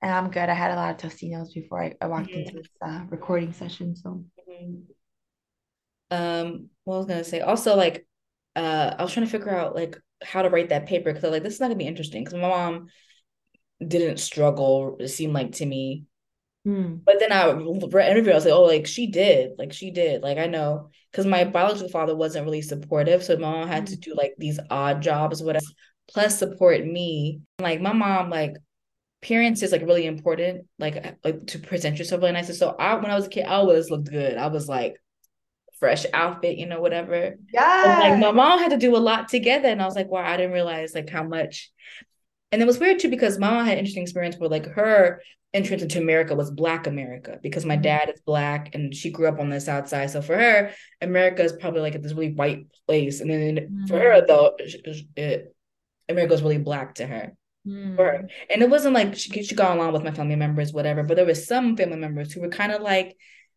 And 0.00 0.12
I'm 0.12 0.30
good. 0.30 0.48
I 0.48 0.54
had 0.54 0.70
a 0.70 0.76
lot 0.76 0.90
of 1.04 1.10
Tostinos 1.10 1.52
before 1.52 1.82
I, 1.82 1.94
I 2.00 2.06
walked 2.06 2.30
Mhm. 2.30 2.46
into 2.46 2.56
this 2.56 2.68
uh, 2.80 3.04
recording 3.10 3.52
session. 3.52 3.96
So 3.96 4.24
Um, 6.10 6.70
what 6.84 6.94
I 6.94 6.98
was 6.98 7.06
gonna 7.06 7.24
say 7.24 7.40
also 7.40 7.76
like 7.76 8.06
uh 8.56 8.94
I 8.98 9.02
was 9.02 9.12
trying 9.12 9.26
to 9.26 9.30
figure 9.32 9.54
out 9.54 9.74
like 9.74 9.98
how 10.22 10.40
to 10.42 10.48
write 10.48 10.70
that 10.70 10.86
paper 10.86 11.12
because 11.12 11.22
I 11.24 11.28
was 11.28 11.32
like 11.34 11.42
this 11.42 11.54
is 11.54 11.60
not 11.60 11.66
gonna 11.66 11.76
be 11.76 11.86
interesting 11.86 12.24
because 12.24 12.40
my 12.40 12.48
mom 12.48 12.88
didn't 13.86 14.18
struggle 14.18 14.96
it 15.00 15.08
seemed 15.08 15.34
like 15.34 15.52
to 15.52 15.66
me 15.66 16.06
Hmm. 16.64 16.96
but 17.06 17.16
then 17.20 17.32
I 17.32 17.50
read 17.52 18.10
interview 18.10 18.32
I 18.32 18.34
was 18.34 18.44
like 18.44 18.54
oh 18.54 18.64
like 18.64 18.86
she 18.86 19.06
did 19.06 19.52
like 19.58 19.72
she 19.72 19.90
did 19.90 20.22
like 20.22 20.38
I 20.38 20.46
know 20.46 20.90
because 21.10 21.26
my 21.26 21.44
biological 21.44 21.88
father 21.88 22.16
wasn't 22.16 22.44
really 22.44 22.62
supportive 22.62 23.22
so 23.24 23.36
my 23.36 23.50
mom 23.50 23.68
had 23.68 23.86
to 23.88 23.96
Mm. 23.96 24.00
do 24.00 24.14
like 24.14 24.34
these 24.38 24.58
odd 24.70 25.00
jobs 25.02 25.42
whatever 25.42 25.64
plus 26.08 26.38
support 26.38 26.84
me 26.86 27.40
like 27.60 27.80
my 27.80 27.92
mom 27.92 28.30
like 28.30 28.56
appearance 29.22 29.62
is 29.62 29.72
like 29.72 29.82
really 29.82 30.06
important 30.06 30.66
like 30.78 31.16
like 31.24 31.46
to 31.46 31.58
present 31.58 31.98
yourself 31.98 32.20
really 32.20 32.32
nice 32.32 32.56
so 32.58 32.76
I 32.78 32.94
when 32.94 33.10
I 33.10 33.16
was 33.16 33.26
a 33.26 33.30
kid 33.30 33.46
I 33.46 33.54
always 33.54 33.90
looked 33.90 34.10
good 34.10 34.36
I 34.36 34.46
was 34.48 34.68
like 34.68 34.96
fresh 35.78 36.06
outfit 36.12 36.56
you 36.58 36.66
know 36.66 36.80
whatever 36.80 37.36
Yeah. 37.52 37.96
like 38.00 38.18
my 38.18 38.32
mom 38.32 38.58
had 38.58 38.70
to 38.70 38.76
do 38.78 38.96
a 38.96 38.98
lot 38.98 39.28
together, 39.28 39.68
and 39.68 39.80
I 39.80 39.86
was 39.86 39.94
like, 39.94 40.08
wow, 40.10 40.24
I 40.24 40.36
didn't 40.36 40.52
realize 40.52 40.94
like 40.94 41.08
how 41.08 41.22
much. 41.22 41.70
And 42.50 42.62
it 42.62 42.64
was 42.66 42.78
weird 42.78 42.98
too 42.98 43.10
because 43.10 43.38
my 43.38 43.50
mom 43.50 43.64
had 43.64 43.74
an 43.74 43.78
interesting 43.78 44.02
experience 44.02 44.36
where 44.36 44.48
like 44.48 44.66
her 44.66 45.22
entrance 45.54 45.82
into 45.82 45.98
America 46.00 46.34
was 46.34 46.50
Black 46.50 46.86
America 46.86 47.38
because 47.42 47.64
my 47.64 47.76
Mhm. 47.76 47.82
dad 47.82 48.10
is 48.14 48.20
Black 48.22 48.74
and 48.74 48.94
she 48.94 49.10
grew 49.10 49.28
up 49.28 49.38
on 49.40 49.50
the 49.50 49.60
South 49.60 49.88
Side. 49.88 50.10
So 50.10 50.20
for 50.22 50.36
her, 50.36 50.72
America 51.00 51.42
is 51.42 51.52
probably 51.52 51.80
like 51.80 52.00
this 52.02 52.12
really 52.12 52.32
white 52.34 52.66
place, 52.86 53.20
and 53.20 53.30
then 53.30 53.84
for 53.88 53.98
her 53.98 54.24
though, 54.26 54.56
it, 55.16 55.54
America 56.08 56.32
was 56.32 56.42
really 56.42 56.58
Black 56.58 56.96
to 56.96 57.06
her. 57.06 57.32
Mm. 57.68 58.28
And 58.50 58.62
it 58.62 58.70
wasn't 58.70 58.94
like 58.94 59.16
she 59.16 59.42
she 59.42 59.54
got 59.54 59.76
along 59.76 59.92
with 59.92 60.04
my 60.04 60.12
family 60.12 60.36
members, 60.36 60.72
whatever. 60.72 61.02
But 61.02 61.16
there 61.16 61.26
was 61.26 61.46
some 61.46 61.76
family 61.76 61.96
members 61.98 62.32
who 62.32 62.40
were 62.40 62.48
kind 62.48 62.72
of 62.72 62.82
like 62.82 63.16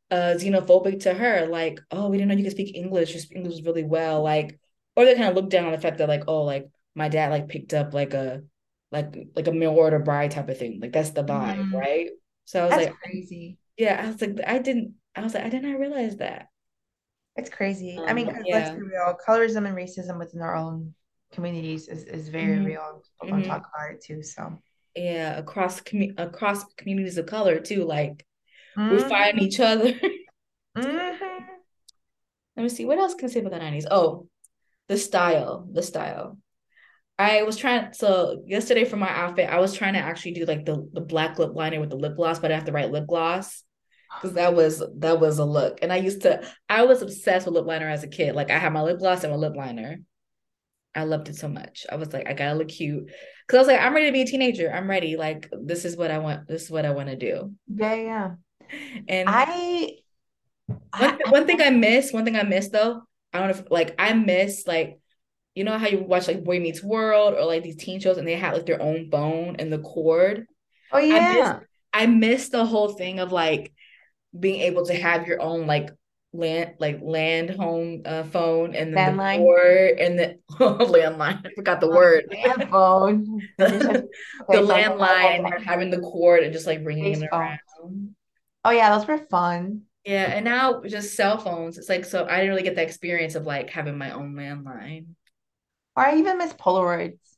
uh 0.10 0.36
xenophobic 0.38 1.02
to 1.04 1.14
her, 1.14 1.48
like, 1.48 1.80
oh, 1.92 2.10
we 2.10 2.18
didn't 2.18 2.30
know 2.30 2.36
you 2.36 2.44
could 2.44 2.52
speak 2.52 2.76
English, 2.76 3.14
you 3.14 3.20
speak 3.20 3.38
English 3.38 3.64
really 3.64 3.84
well, 3.84 4.22
like, 4.24 4.60
or 4.96 5.06
they 5.06 5.16
kind 5.16 5.30
of 5.30 5.36
looked 5.36 5.50
down 5.50 5.66
on 5.66 5.72
the 5.72 5.78
fact 5.80 6.00
that 6.00 6.10
like, 6.10 6.24
oh, 6.28 6.44
like 6.44 6.70
my 6.96 7.10
dad 7.10 7.32
like 7.32 7.48
picked 7.48 7.74
up 7.74 7.94
like 7.94 8.14
a 8.14 8.44
like 8.92 9.16
like 9.36 9.48
a 9.48 9.52
mail 9.54 9.72
order 9.72 10.00
bride 10.00 10.32
type 10.32 10.50
of 10.50 10.58
thing, 10.58 10.80
like 10.82 10.92
that's 10.92 11.12
the 11.12 11.24
vibe, 11.24 11.58
Mm. 11.58 11.74
right? 11.74 12.10
So 12.46 12.62
I 12.62 12.66
was 12.66 12.76
That's 12.76 12.88
like, 12.88 12.96
crazy. 13.04 13.58
yeah, 13.78 14.02
I 14.04 14.08
was 14.08 14.22
like, 14.22 14.40
I 14.46 14.60
didn't, 14.60 14.96
I 15.16 15.22
was 15.22 15.34
like, 15.34 15.46
I 15.46 15.50
did 15.50 15.64
not 15.64 15.80
realize 15.80 16.18
that. 16.18 16.48
It's 17.36 17.50
crazy. 17.50 17.98
I 18.06 18.12
Um, 18.12 18.16
mean, 18.16 18.26
but 18.26 18.36
because 18.36 18.52
let's 18.52 18.70
be 18.72 18.82
real, 18.82 19.18
colorism 19.26 19.66
and 19.68 19.76
racism 19.76 20.18
within 20.20 20.42
our 20.42 20.56
own 20.56 20.94
communities 21.32 21.88
is, 21.88 22.04
is 22.04 22.30
very 22.30 22.58
Mhm. 22.60 22.66
real. 22.66 23.04
People 23.22 23.38
Mhm. 23.40 23.48
talk 23.48 23.70
about 23.74 23.92
it 23.94 24.02
too. 24.04 24.22
So, 24.24 24.62
yeah, 24.96 25.38
across 25.38 25.82
commu 25.82 26.14
across 26.18 26.64
communities 26.76 27.18
of 27.18 27.26
color 27.26 27.60
too, 27.60 27.86
like 27.86 28.26
we're 28.78 28.98
Mhm. 28.98 29.10
fighting 29.10 29.42
each 29.42 29.60
other. 29.60 29.94
Mhm. 30.78 31.48
Let 32.56 32.64
me 32.64 32.70
see, 32.70 32.86
what 32.86 32.98
else 32.98 33.14
can 33.16 33.30
I 33.30 33.32
say 33.32 33.40
about 33.42 33.54
the 33.54 33.60
90s? 33.60 33.88
Oh, 33.90 34.28
the 34.88 34.98
style, 34.98 35.68
the 35.72 35.84
style. 35.84 36.38
I 37.20 37.44
was 37.44 37.56
trying 37.56 37.94
so 37.94 38.44
yesterday 38.48 38.84
for 38.84 38.98
my 38.98 39.10
outfit, 39.10 39.50
I 39.50 39.60
was 39.60 39.74
trying 39.74 39.94
to 39.94 40.00
actually 40.00 40.34
do 40.34 40.46
like 40.46 40.66
the 40.66 40.88
the 40.94 41.02
black 41.02 41.38
lip 41.40 41.52
liner 41.54 41.80
with 41.80 41.90
the 41.90 41.96
lip 41.98 42.16
gloss, 42.16 42.40
but 42.40 42.52
I 42.52 42.56
have 42.56 42.66
the 42.66 42.72
right 42.72 42.92
lip 42.92 43.08
gloss. 43.08 43.64
Cause 44.22 44.34
that 44.34 44.54
was 44.54 44.84
that 44.98 45.20
was 45.20 45.40
a 45.40 45.46
look. 45.46 45.80
And 45.82 45.92
I 45.92 45.98
used 45.98 46.22
to 46.24 46.48
I 46.70 46.84
was 46.86 47.02
obsessed 47.02 47.46
with 47.46 47.56
lip 47.56 47.66
liner 47.66 47.90
as 47.90 48.04
a 48.04 48.08
kid. 48.08 48.36
Like 48.36 48.52
I 48.52 48.58
had 48.60 48.74
my 48.74 48.82
lip 48.82 49.00
gloss 49.00 49.24
and 49.24 49.32
my 49.32 49.38
lip 49.38 49.56
liner. 49.56 49.98
I 50.94 51.04
loved 51.04 51.30
it 51.30 51.36
so 51.36 51.48
much. 51.48 51.86
I 51.90 51.96
was 51.96 52.14
like, 52.14 52.28
I 52.28 52.34
gotta 52.34 52.58
look 52.58 52.70
cute. 52.70 53.10
Cause 53.48 53.58
I 53.58 53.60
was 53.60 53.68
like, 53.68 53.82
I'm 53.82 53.94
ready 53.94 54.08
to 54.08 54.12
be 54.12 54.22
a 54.22 54.26
teenager. 54.26 54.72
I'm 54.72 54.90
ready. 54.90 55.18
Like 55.18 55.50
this 55.62 55.86
is 55.86 55.98
what 55.98 56.12
I 56.12 56.20
want. 56.20 56.48
This 56.48 56.64
is 56.64 56.72
what 56.72 56.86
I 56.86 56.92
want 56.92 57.10
to 57.10 57.16
do. 57.16 57.54
Yeah, 57.68 57.96
yeah. 57.96 58.32
And 59.10 59.28
I, 59.28 59.96
one, 60.68 61.20
I 61.26 61.30
one 61.30 61.46
thing 61.46 61.62
I 61.62 61.72
miss, 61.72 62.14
one 62.14 62.24
thing 62.24 62.38
I 62.38 62.44
miss 62.44 62.70
though, 62.70 63.02
I 63.34 63.40
don't 63.40 63.50
know 63.50 63.56
if 63.56 63.70
like 63.70 63.96
I 64.00 64.14
miss 64.14 64.66
like 64.66 65.00
you 65.56 65.66
know 65.66 65.78
how 65.78 65.88
you 65.88 66.04
watch 66.04 66.28
like 66.28 66.44
Boy 66.44 66.60
Meets 66.60 66.82
World 66.82 67.34
or 67.34 67.46
like 67.46 67.64
these 67.64 67.76
teen 67.76 68.00
shows 68.00 68.18
and 68.18 68.28
they 68.28 68.36
had 68.36 68.54
like 68.54 68.66
their 68.66 68.82
own 68.82 69.10
phone 69.12 69.58
and 69.60 69.72
the 69.72 69.80
cord. 69.80 70.46
oh 70.92 70.98
I 70.98 71.02
yeah. 71.02 71.34
miss 71.34 71.68
I 71.94 72.06
miss 72.06 72.50
the 72.50 72.66
whole 72.66 72.94
thing 72.94 73.20
of 73.20 73.32
like 73.32 73.74
being 74.38 74.62
able 74.62 74.86
to 74.86 74.94
have 74.94 75.28
your 75.28 75.42
own 75.42 75.68
like 75.68 75.90
land 76.34 76.76
like 76.80 77.00
land 77.02 77.50
home 77.50 78.04
uh, 78.06 78.24
phone 78.24 78.74
and 78.76 78.94
then 78.94 79.06
the 79.06 79.12
Landline. 79.12 79.38
cord 79.38 80.00
and 80.00 80.18
the 80.20 80.40
landline. 80.60 81.46
I 81.46 81.50
forgot 81.56 81.82
the 81.82 81.88
word. 81.90 82.26
Land 82.32 82.70
phone. 82.70 83.42
The 83.58 84.58
landline 84.58 85.46
and 85.54 85.66
having 85.66 85.90
the 85.90 86.00
cord 86.00 86.44
and 86.44 86.54
just 86.54 86.68
like 86.68 86.84
bringing 86.84 87.06
it 87.06 87.18
Face 87.18 87.24
phone. 87.30 87.40
around. 87.40 88.16
Oh 88.64 88.72
yeah, 88.72 88.98
those 88.98 89.08
were 89.08 89.18
fun. 89.18 89.84
Yeah, 90.06 90.32
and 90.34 90.46
now 90.46 90.82
just 90.82 91.16
cell 91.16 91.38
phones. 91.38 91.78
It's 91.78 91.90
like 91.90 92.06
so 92.06 92.26
I 92.26 92.38
didn't 92.38 92.50
really 92.50 92.64
get 92.64 92.76
the 92.76 92.82
experience 92.84 93.36
of 93.36 93.46
like 93.46 93.70
having 93.70 93.98
my 93.98 94.12
own 94.12 94.34
landline. 94.34 95.08
Or 95.96 96.06
I 96.06 96.18
even 96.18 96.38
miss 96.38 96.52
Polaroids. 96.54 97.38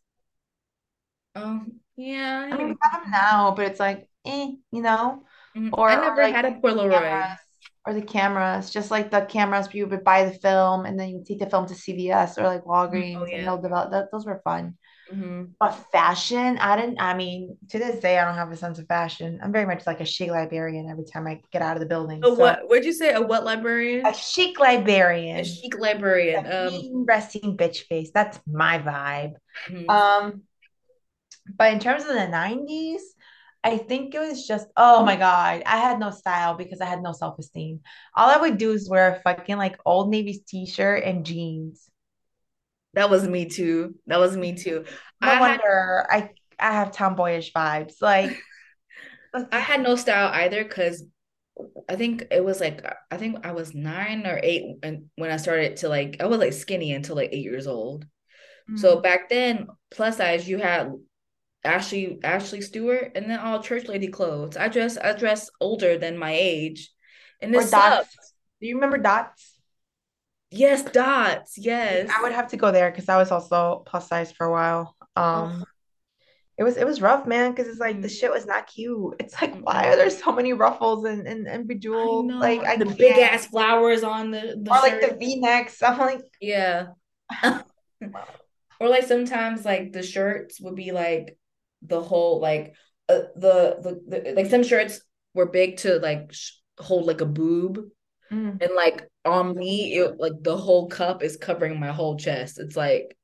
Oh, 1.36 1.66
yeah. 1.96 2.50
I 2.52 2.58
mean, 2.58 2.70
we 2.70 2.76
have 2.82 3.02
them 3.04 3.12
now, 3.12 3.54
but 3.56 3.66
it's 3.66 3.80
like, 3.80 4.08
eh, 4.26 4.52
you 4.72 4.82
know, 4.82 5.24
Mhm. 5.56 5.72
or, 5.74 5.90
I 5.90 5.96
or 5.96 6.02
never 6.02 6.22
like 6.22 6.34
had 6.36 6.46
a 6.46 6.52
Polaroid. 6.62 7.00
cameras, 7.00 7.40
or 7.86 7.94
the 7.94 8.02
cameras, 8.02 8.70
just 8.72 8.92
like 8.92 9.12
the 9.12 9.22
cameras 9.22 9.68
you 9.74 9.88
would 9.88 10.04
buy 10.04 10.26
the 10.26 10.34
film 10.34 10.86
and 10.86 11.00
then 11.00 11.10
you 11.10 11.18
would 11.18 11.26
take 11.26 11.40
the 11.40 11.50
film 11.50 11.66
to 11.68 11.76
CVS 11.76 12.38
or 12.38 12.44
like 12.44 12.64
Walgreens 12.64 13.22
Oh 13.22 13.26
and 13.36 13.46
they'll 13.46 13.62
develop 13.62 13.92
that. 13.92 14.12
Those 14.12 14.26
were 14.26 14.42
fun. 14.44 14.76
hmm 15.12 15.44
But 15.60 15.74
fashion, 15.92 16.58
I 16.60 16.76
didn't, 16.76 17.00
I 17.02 17.14
mean, 17.14 17.58
to 17.70 17.80
this 17.80 18.00
day, 18.00 18.18
I 18.18 18.26
don't 18.26 18.36
have 18.36 18.52
a 18.52 18.58
sense 18.58 18.80
of 18.80 18.88
fashion. 18.88 19.40
I'm 19.44 19.52
very 19.52 19.66
much 19.66 19.86
like 19.86 20.00
a 20.02 20.06
chic 20.06 20.30
librarian 20.30 20.90
every 20.90 21.06
time 21.06 21.28
I 21.28 21.42
get 21.52 21.62
out 21.62 21.76
of 21.78 21.82
the 21.82 21.86
building. 21.88 22.24
A 22.24 22.28
So 22.28 22.36
what? 22.36 22.68
What'd 22.68 22.86
you 22.86 22.94
say? 22.94 23.14
A 23.14 23.22
what 23.22 23.44
librarian? 23.44 24.06
a 24.06 24.14
chic 24.14 24.60
librarian? 24.60 25.40
A 25.40 25.44
chic 25.44 25.78
librarian, 25.78 26.46
a. 26.46 26.68
Um. 26.68 26.74
mean 26.74 27.06
resting 27.08 27.58
bitch 27.58 27.84
face. 27.88 28.12
That's 28.14 28.40
my 28.48 28.80
vibe. 28.80 29.34
mhm. 29.70 29.90
Um, 29.90 30.44
but 31.58 31.74
in 31.74 31.80
terms 31.80 32.04
of 32.04 32.10
the 32.10 32.28
90s, 32.28 33.02
I 33.64 33.78
think 33.78 34.14
it 34.14 34.20
was 34.20 34.46
just, 34.46 34.68
oh 34.76 35.06
my 35.06 35.16
God, 35.16 35.64
I 35.66 35.78
had 35.78 36.00
no 36.00 36.12
style 36.12 36.56
because 36.56 36.82
I 36.82 36.86
had 36.86 37.02
no 37.02 37.14
self-esteem. 37.14 37.80
All 38.16 38.30
I 38.30 38.38
would 38.38 38.58
do 38.58 38.72
is 38.72 38.90
wear 38.90 39.16
a 39.16 39.22
fucking 39.22 39.58
like 39.58 39.78
Old 39.86 40.10
Navy's 40.10 40.44
t-shirt 40.44 41.04
and 41.04 41.26
jeans. 41.26 41.90
That 42.94 43.10
was 43.10 43.28
me 43.28 43.46
too. 43.46 43.96
That 44.08 44.20
was 44.20 44.36
me 44.36 44.56
too. 44.56 44.86
No 45.22 45.28
I 45.28 45.34
had 45.36 45.40
wonder 45.40 46.06
I 46.10 46.30
I 46.60 46.74
have 46.74 46.92
tomboyish 46.92 47.54
vibes. 47.54 47.96
Like, 48.02 48.38
I 49.52 49.60
had 49.60 49.82
no 49.82 49.96
style 49.96 50.30
either 50.32 50.64
because 50.64 51.04
I 51.90 51.96
think 51.96 52.28
it 52.32 52.44
was 52.44 52.60
like 52.60 52.86
I 53.10 53.18
think 53.18 53.46
I 53.46 53.52
was 53.52 53.74
nine 53.74 54.28
or 54.28 54.40
eight 54.44 54.78
when 55.16 55.32
I 55.32 55.38
started 55.38 55.78
to 55.78 55.90
like 55.90 56.18
I 56.20 56.26
was 56.26 56.40
like 56.40 56.54
skinny 56.54 56.94
until 56.94 57.16
like 57.16 57.30
eight 57.32 57.44
years 57.44 57.66
old. 57.66 58.06
So 58.76 58.98
mm. 58.98 59.04
back 59.04 59.30
then, 59.30 59.68
plus 59.92 60.18
size, 60.18 60.48
you 60.48 60.58
had 60.58 60.94
Ashley 61.64 62.20
Ashley 62.24 62.62
Stewart 62.62 63.12
and 63.16 63.30
then 63.30 63.40
all 63.40 63.62
church 63.64 63.88
lady 63.88 64.08
clothes. 64.08 64.58
I 64.58 64.68
dress 64.68 64.98
I 64.98 65.14
dress 65.14 65.50
older 65.62 65.98
than 65.98 66.18
my 66.18 66.32
age. 66.34 66.90
And 67.42 67.54
this 67.54 67.72
dots. 67.72 68.34
Do 68.62 68.68
you 68.68 68.76
remember 68.76 68.98
dots? 68.98 69.60
Yes, 70.52 70.84
dots. 70.84 71.58
Yes, 71.58 72.10
I 72.10 72.22
would 72.24 72.32
have 72.32 72.50
to 72.50 72.58
go 72.58 72.72
there 72.72 72.92
because 72.92 73.10
I 73.10 73.18
was 73.18 73.32
also 73.32 73.84
plus 73.86 74.08
size 74.08 74.32
for 74.32 74.46
a 74.46 74.52
while. 74.52 74.96
Um, 75.16 75.52
Oh, 75.52 75.66
it 76.58 76.64
was 76.64 76.78
it 76.78 76.86
was 76.86 77.02
rough, 77.02 77.26
man, 77.28 77.52
because 77.52 77.68
it's 77.68 77.80
like 77.80 78.02
the 78.02 78.08
mm, 78.08 78.10
shit 78.10 78.32
was 78.32 78.46
not 78.46 78.68
cute. 78.68 79.16
It's 79.20 79.42
like, 79.42 79.56
why 79.62 79.88
are 79.88 79.96
there 79.96 80.10
so 80.10 80.32
many 80.32 80.54
ruffles 80.54 81.06
and 81.06 81.28
and, 81.28 81.48
and 81.48 81.68
I 81.92 82.08
bejeweled? 82.08 82.32
Like. 82.40 82.64
I 82.66 82.78
the 82.78 82.86
big 82.86 83.18
can't. 83.18 83.34
ass 83.34 83.48
flowers 83.48 84.04
on 84.04 84.32
the 84.32 84.58
the 84.62 84.72
Or 84.72 84.80
like 84.82 85.02
the 85.02 85.16
V-necks. 85.18 85.82
I'm 85.84 85.98
like, 85.98 86.22
Yeah. 86.42 86.88
Or 88.80 88.90
like 88.90 89.06
sometimes 89.06 89.66
like 89.66 89.94
the 89.94 90.04
shirts 90.04 90.60
would 90.62 90.76
be 90.76 90.92
like 90.92 91.38
the 91.86 92.02
whole 92.02 92.40
like 92.40 92.76
uh, 93.10 93.20
the, 93.36 93.78
the 93.82 94.22
the 94.22 94.34
like 94.34 94.48
some 94.48 94.64
shirts 94.64 95.02
were 95.34 95.48
big 95.48 95.78
to 95.78 96.00
like 96.00 96.32
sh 96.34 96.52
hold 96.80 97.06
like 97.06 97.22
a 97.22 97.26
boob 97.26 97.80
mm, 98.32 98.62
and 98.62 98.76
like 98.76 99.08
on 99.26 99.56
me 99.56 99.96
it 99.96 100.20
like 100.20 100.34
the 100.42 100.58
whole 100.58 100.88
cup 100.88 101.24
is 101.24 101.38
covering 101.38 101.80
my 101.80 101.92
whole 101.92 102.18
chest. 102.18 102.60
It's 102.60 102.76
like 102.76 103.18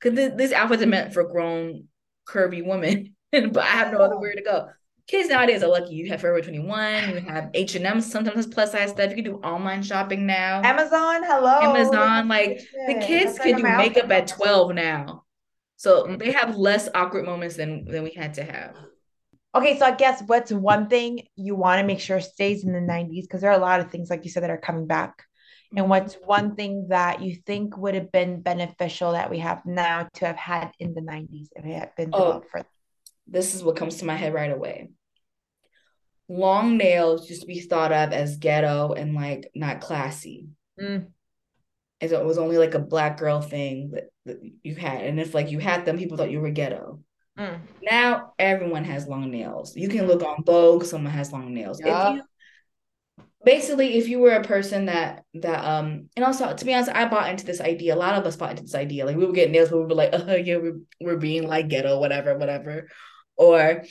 because 0.00 0.16
th 0.16 0.36
these 0.36 0.52
outfits 0.52 0.82
are 0.82 0.86
meant 0.86 1.14
for 1.14 1.24
grown 1.24 1.88
curvy 2.26 2.64
women, 2.64 3.14
but 3.32 3.58
I 3.58 3.66
have 3.66 3.92
no 3.92 3.98
other 3.98 4.18
where 4.18 4.34
to 4.34 4.42
go. 4.42 4.68
Kids 5.08 5.28
nowadays 5.28 5.62
are 5.64 5.68
lucky. 5.68 5.94
You 5.94 6.10
have 6.10 6.20
Forever 6.20 6.40
21, 6.40 7.10
you 7.10 7.20
have 7.22 7.50
H&M, 7.54 8.00
sometimes 8.00 8.36
has 8.36 8.46
plus 8.46 8.70
size 8.70 8.90
stuff. 8.90 9.10
You 9.10 9.16
can 9.16 9.24
do 9.24 9.36
online 9.38 9.82
shopping 9.82 10.26
now. 10.26 10.62
Amazon, 10.62 11.24
hello. 11.24 11.58
Amazon, 11.60 12.28
like 12.28 12.60
the 12.86 13.02
kids 13.04 13.34
That's 13.34 13.44
can 13.44 13.56
do 13.56 13.62
makeup 13.64 14.10
at 14.12 14.28
12 14.28 14.74
now. 14.74 15.24
So 15.82 16.14
they 16.16 16.30
have 16.30 16.56
less 16.56 16.88
awkward 16.94 17.24
moments 17.24 17.56
than 17.56 17.84
than 17.86 18.04
we 18.04 18.10
had 18.10 18.34
to 18.34 18.44
have. 18.44 18.76
Okay, 19.52 19.76
so 19.80 19.84
I 19.84 19.90
guess 19.90 20.22
what's 20.28 20.52
one 20.52 20.88
thing 20.88 21.26
you 21.34 21.56
want 21.56 21.80
to 21.80 21.86
make 21.86 21.98
sure 21.98 22.20
stays 22.20 22.62
in 22.62 22.72
the 22.72 22.80
90s? 22.80 23.26
Because 23.26 23.40
there 23.40 23.50
are 23.50 23.58
a 23.58 23.66
lot 23.70 23.80
of 23.80 23.90
things, 23.90 24.08
like 24.08 24.22
you 24.24 24.30
said, 24.30 24.44
that 24.44 24.50
are 24.50 24.58
coming 24.68 24.86
back. 24.86 25.24
And 25.74 25.86
Mhm. 25.86 25.90
what's 25.90 26.14
one 26.24 26.54
thing 26.54 26.86
that 26.90 27.20
you 27.20 27.34
think 27.44 27.76
would 27.76 27.94
have 27.96 28.12
been 28.12 28.42
beneficial 28.42 29.10
that 29.12 29.28
we 29.28 29.40
have 29.40 29.66
now 29.66 30.08
to 30.14 30.26
have 30.26 30.36
had 30.36 30.70
in 30.78 30.94
the 30.94 31.00
90s 31.00 31.50
if 31.56 31.64
it 31.64 31.74
had 31.74 31.96
been 31.96 32.12
Oh, 32.12 32.22
developed 32.22 32.50
further? 32.52 32.68
this 33.26 33.56
is 33.56 33.64
what 33.64 33.74
comes 33.76 33.96
to 33.96 34.04
my 34.04 34.14
head 34.14 34.34
right 34.34 34.52
away. 34.52 34.90
Long 36.28 36.76
nails 36.76 37.28
used 37.28 37.42
to 37.42 37.46
be 37.46 37.60
thought 37.60 37.92
of 37.92 38.12
as 38.12 38.36
ghetto 38.38 38.92
and 38.92 39.14
like 39.14 39.50
not 39.54 39.80
classy. 39.80 40.48
Mm, 40.80 41.12
It 42.02 42.24
was 42.24 42.38
only 42.38 42.58
like 42.58 42.74
a 42.74 42.80
black 42.80 43.18
girl 43.18 43.40
thing 43.40 43.92
that, 43.92 44.10
that 44.26 44.40
you 44.62 44.74
had. 44.74 45.04
And 45.04 45.20
if 45.20 45.34
like 45.34 45.50
you 45.50 45.58
had 45.58 45.84
them, 45.84 45.98
people 45.98 46.16
thought 46.16 46.30
you 46.30 46.40
were 46.40 46.50
ghetto. 46.50 47.00
mm. 47.38 47.60
Now 47.82 48.32
everyone 48.38 48.84
has 48.84 49.06
long 49.06 49.30
nails. 49.30 49.76
You 49.76 49.88
can 49.88 50.06
look 50.06 50.22
on 50.22 50.44
Vogue, 50.44 50.84
someone 50.84 51.12
has 51.12 51.32
long 51.32 51.54
nails. 51.54 51.80
If 51.80 51.86
you 51.86 52.22
basically 53.44 53.94
if 53.98 54.08
you 54.08 54.18
were 54.18 54.32
a 54.32 54.44
person 54.44 54.86
that 54.86 55.24
that 55.34 55.64
um 55.64 56.08
and 56.16 56.24
also 56.24 56.54
to 56.54 56.64
be 56.64 56.72
honest 56.72 56.90
i 56.90 57.06
bought 57.06 57.30
into 57.30 57.44
this 57.44 57.60
idea 57.60 57.94
a 57.94 57.96
lot 57.96 58.14
of 58.14 58.24
us 58.24 58.36
bought 58.36 58.50
into 58.50 58.62
this 58.62 58.74
idea 58.74 59.04
like 59.04 59.16
we 59.16 59.24
would 59.26 59.34
get 59.34 59.50
nails 59.50 59.68
but 59.68 59.78
we 59.78 59.84
were 59.84 59.94
like 59.94 60.10
oh 60.12 60.34
yeah 60.36 60.56
we're, 60.56 60.78
we're 61.00 61.16
being 61.16 61.46
like 61.46 61.68
ghetto 61.68 61.98
whatever 61.98 62.38
whatever 62.38 62.88
or 63.36 63.84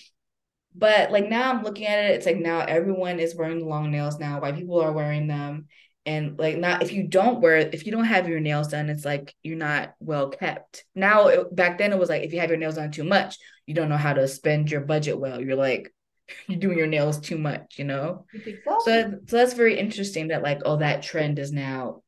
but 0.73 1.11
like 1.11 1.29
now 1.29 1.51
i'm 1.51 1.63
looking 1.63 1.85
at 1.85 2.05
it 2.05 2.11
it's 2.11 2.25
like 2.25 2.37
now 2.37 2.59
everyone 2.59 3.19
is 3.19 3.35
wearing 3.35 3.67
long 3.67 3.91
nails 3.91 4.19
now 4.19 4.39
white 4.39 4.55
people 4.55 4.79
are 4.79 4.93
wearing 4.93 5.27
them 5.27 5.67
and 6.05 6.37
like 6.39 6.57
not 6.57 6.81
if 6.81 6.91
you 6.91 7.07
don't 7.07 7.41
wear 7.41 7.57
if 7.57 7.85
you 7.85 7.91
don't 7.91 8.05
have 8.05 8.27
your 8.27 8.39
nails 8.39 8.69
done 8.69 8.89
it's 8.89 9.05
like 9.05 9.35
you're 9.43 9.57
not 9.57 9.93
well 9.99 10.29
kept 10.29 10.83
now 10.95 11.27
it, 11.27 11.55
back 11.55 11.77
then 11.77 11.91
it 11.93 11.99
was 11.99 12.09
like 12.09 12.23
if 12.23 12.33
you 12.33 12.39
have 12.39 12.49
your 12.49 12.57
nails 12.57 12.75
done 12.75 12.91
too 12.91 13.03
much 13.03 13.37
you 13.67 13.73
don't 13.75 13.89
know 13.89 13.97
how 13.97 14.13
to 14.13 14.27
spend 14.27 14.71
your 14.71 14.81
budget 14.81 15.19
well 15.19 15.39
you're 15.39 15.55
like 15.55 15.93
you're 16.47 16.59
doing 16.59 16.77
your 16.77 16.87
nails 16.87 17.19
too 17.19 17.37
much 17.37 17.75
you 17.77 17.85
know 17.85 18.25
You 18.31 18.41
think 18.41 18.63
so? 18.63 18.77
so, 18.79 19.11
so 19.27 19.37
that's 19.37 19.53
very 19.53 19.77
interesting 19.77 20.29
that 20.29 20.43
like, 20.43 20.61
oh, 20.65 20.77
that 20.77 21.03
trend 21.03 21.39
is 21.39 21.51
now 21.51 22.01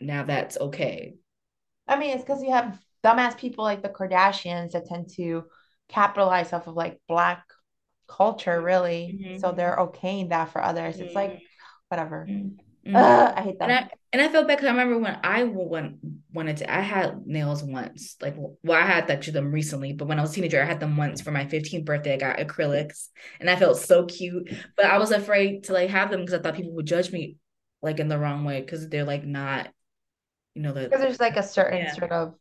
now 0.00 0.24
that's 0.24 0.56
okay. 0.58 1.14
I 1.86 1.98
mean, 1.98 2.10
it's 2.10 2.22
because 2.22 2.42
you 2.42 2.52
have 2.52 2.78
dumbass 3.04 3.36
people 3.38 3.64
like 3.64 3.82
the 3.82 3.88
Kardashians 3.88 4.72
that 4.72 4.86
tend 4.86 5.10
to 5.16 5.44
capitalize 5.88 6.52
off 6.52 6.66
of 6.66 6.74
like 6.74 7.00
black 7.08 7.44
culture, 8.06 8.60
really. 8.60 9.18
So 9.36 9.52
Mhm. 9.52 9.56
they're 9.56 9.76
okaying 9.76 10.30
that 10.30 10.50
for 10.50 10.62
others. 10.62 11.00
It's 11.00 11.14
like, 11.14 11.32
Mhm. 11.32 11.40
whatever. 11.88 12.32
Mhm. 12.88 12.98
Ugh, 12.98 13.34
I 13.36 13.42
hate 13.42 13.58
And. 13.60 13.72
I 13.72 13.90
and 14.12 14.22
I 14.22 14.28
felt 14.30 14.48
bad 14.48 14.56
because 14.56 14.68
I 14.68 14.70
remember 14.70 14.98
when 14.98 15.18
I 15.22 15.44
went, 15.44 15.98
wanted 16.32 16.58
to, 16.58 16.74
I 16.74 16.80
had 16.80 17.26
nails 17.26 17.62
once. 17.62 18.16
Like, 18.22 18.34
well, 18.38 18.56
I 18.82 18.86
had 18.86 19.08
that 19.08 19.22
to 19.22 19.32
them 19.32 19.52
recently, 19.52 19.92
but 19.92 20.08
when 20.08 20.18
I 20.18 20.22
was 20.22 20.30
a 20.32 20.34
teenager, 20.34 20.62
I 20.62 20.64
had 20.64 20.80
them 20.80 20.96
once 20.96 21.20
for 21.20 21.30
my 21.30 21.46
15th 21.46 21.84
birthday. 21.84 22.14
I 22.14 22.16
got 22.16 22.38
acrylics, 22.38 23.08
and 23.40 23.50
I 23.50 23.56
felt 23.56 23.78
so 23.78 24.06
cute. 24.06 24.50
But 24.76 24.86
I 24.86 24.96
was 24.98 25.10
afraid 25.10 25.64
to 25.64 25.74
like 25.74 25.90
have 25.90 26.10
them 26.10 26.20
because 26.20 26.34
I 26.34 26.42
thought 26.42 26.54
people 26.56 26.72
would 26.74 26.86
judge 26.86 27.12
me 27.12 27.36
like 27.82 28.00
in 28.00 28.08
the 28.08 28.18
wrong 28.18 28.44
way 28.44 28.60
because 28.62 28.88
they're 28.88 29.04
like 29.04 29.24
not, 29.24 29.68
you 30.54 30.62
know, 30.62 30.72
Because 30.88 31.02
the 31.02 31.06
there's 31.06 31.20
like 31.20 31.36
a 31.36 31.42
certain 31.42 31.80
yeah, 31.80 31.94
sort 31.94 32.12
of 32.12 32.34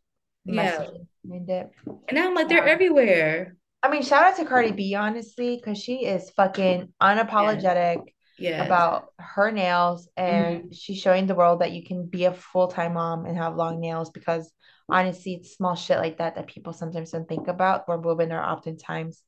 yeah. 0.45 0.53
message 0.55 0.89
behind 1.23 1.49
it. 1.49 1.71
And 2.07 2.15
now 2.17 2.27
I'm 2.27 2.35
like, 2.35 2.49
they're 2.49 2.63
Yeah. 2.63 2.67
everywhere. 2.67 3.55
I 3.83 3.89
mean, 3.89 4.01
shout 4.03 4.25
out 4.25 4.35
to 4.37 4.45
Cardi 4.45 4.71
B, 4.71 4.95
honestly, 4.95 5.55
because 5.55 5.77
she 5.77 6.05
is 6.05 6.29
fucking 6.31 6.93
unapologetic 7.01 8.01
yes. 8.38 8.65
about 8.65 9.09
her 9.19 9.51
nails 9.51 10.07
and 10.17 10.73
she's 10.75 10.99
showing 10.99 11.27
the 11.27 11.35
world 11.35 11.61
that 11.61 11.71
you 11.71 11.83
can 11.83 12.05
be 12.05 12.25
a 12.25 12.33
full-time 12.33 12.93
mom 12.93 13.25
and 13.25 13.38
have 13.38 13.55
long 13.55 13.79
nails 13.79 14.09
because 14.11 14.51
honestly, 14.89 15.35
it's 15.35 15.55
small 15.55 15.75
shit 15.75 15.97
like 15.97 16.17
that 16.17 16.35
that 16.35 16.47
people 16.47 16.73
sometimes 16.73 17.11
don't 17.11 17.27
think 17.27 17.47
about, 17.47 17.88
where 17.88 17.97
women 17.97 18.31
are 18.31 18.43
oftentimes 18.43 19.21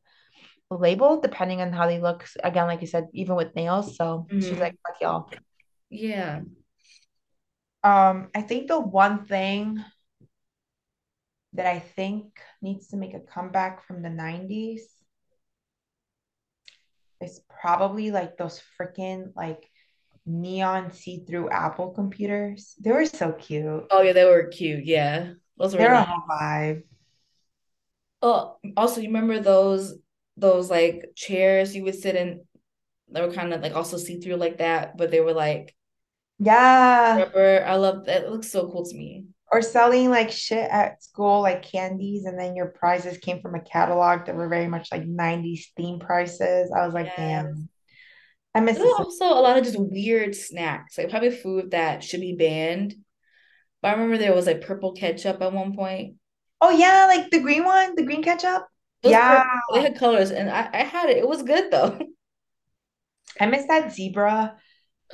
labeled 0.72 1.22
depending 1.22 1.62
on 1.62 1.74
how 1.74 1.88
they 1.88 2.00
look. 2.00 2.26
Again, 2.44 2.68
like 2.68 2.82
you 2.82 2.88
said, 2.88 3.08
even 3.14 3.36
with 3.36 3.56
nails. 3.56 3.96
So 3.96 4.28
mm-hmm. 4.30 4.40
she's 4.40 4.60
like, 4.60 4.76
fuck 4.86 5.02
y'all. 5.02 5.30
Yeah. 5.90 6.42
Um, 7.84 8.30
I 8.36 8.42
think 8.42 8.68
the 8.68 8.80
one 8.80 9.26
thing 9.26 9.84
that 11.54 11.66
I 11.66 11.80
think 11.80 12.40
needs 12.62 12.90
to 12.90 12.98
make 12.98 13.14
a 13.14 13.20
comeback 13.20 13.86
from 13.86 14.02
the 14.02 14.10
90s 14.10 14.82
is 17.22 17.42
probably 17.62 18.12
like 18.12 18.38
those 18.38 18.62
freaking 18.80 19.32
like 19.36 19.70
neon 20.26 20.92
see-through 20.92 21.50
Apple 21.50 21.92
computers. 21.92 22.76
They 22.80 22.92
were 22.92 23.06
so 23.06 23.34
cute. 23.34 23.88
Oh 23.92 24.02
yeah, 24.02 24.14
they 24.14 24.26
were 24.26 24.48
cute. 24.48 24.86
Yeah. 24.86 25.34
Those 25.58 25.74
were 25.74 25.80
They're 25.80 25.94
a 25.94 26.04
whole 26.04 26.24
vibe. 26.30 26.84
Oh, 28.22 28.58
also 28.76 29.02
you 29.02 29.08
remember 29.08 29.40
those 29.40 29.96
those 30.38 30.70
like 30.70 31.12
chairs 31.16 31.76
you 31.76 31.84
would 31.84 31.96
sit 31.96 32.16
in 32.16 32.42
they 33.12 33.22
were 33.22 33.34
kind 33.34 33.54
of 33.54 33.62
like 33.62 33.76
also 33.76 33.98
see-through 33.98 34.36
like 34.36 34.60
that, 34.60 34.98
but 34.98 35.12
they 35.12 35.20
were 35.20 35.34
like 35.34 35.76
yeah. 36.40 37.18
Rubber. 37.18 37.66
I 37.66 37.76
love 37.76 38.06
that. 38.06 38.24
It 38.24 38.32
looks 38.32 38.50
so 38.50 38.72
cool 38.72 38.86
to 38.86 38.96
me. 38.96 39.26
Or 39.52 39.62
selling 39.64 40.12
like 40.12 40.32
shit 40.32 40.70
at 40.70 41.04
school, 41.04 41.42
like 41.42 41.64
candies, 41.64 42.26
and 42.26 42.38
then 42.38 42.56
your 42.56 42.68
prizes 42.68 43.18
came 43.18 43.42
from 43.42 43.56
a 43.56 43.62
catalog 43.62 44.26
that 44.26 44.36
were 44.36 44.48
very 44.48 44.68
much 44.68 44.90
like 44.92 45.04
90s 45.04 45.62
theme 45.76 46.00
prices. 46.00 46.72
I 46.72 46.86
was 46.86 46.94
like, 46.94 47.08
yes. 47.08 47.16
damn. 47.18 47.70
I 48.54 48.60
miss 48.62 48.80
also 48.80 49.26
a 49.26 49.42
lot 49.42 49.58
of 49.58 49.64
just 49.64 49.80
weird 49.80 50.36
snacks, 50.36 50.98
like 50.98 51.10
probably 51.10 51.32
food 51.32 51.72
that 51.72 52.04
should 52.04 52.22
be 52.22 52.36
banned. 52.36 52.96
But 53.82 53.90
I 53.90 53.92
remember 53.94 54.18
there 54.18 54.36
was 54.36 54.48
like 54.48 54.62
purple 54.66 54.94
ketchup 54.94 55.42
at 55.42 55.54
one 55.54 55.76
point. 55.76 56.16
Oh 56.62 56.72
yeah, 56.72 57.06
like 57.06 57.30
the 57.30 57.40
green 57.40 57.64
one, 57.64 57.96
the 57.96 58.04
green 58.04 58.24
ketchup. 58.24 58.68
yeah, 59.04 59.44
purple, 59.44 59.76
they 59.76 59.82
had 59.82 59.98
colors, 59.98 60.32
and 60.32 60.50
I, 60.50 60.70
I 60.74 60.84
had 60.84 61.10
it. 61.10 61.18
It 61.18 61.28
was 61.28 61.44
good 61.44 61.72
though. 61.72 62.00
I 63.40 63.46
miss 63.46 63.66
that 63.68 63.94
zebra. 63.94 64.56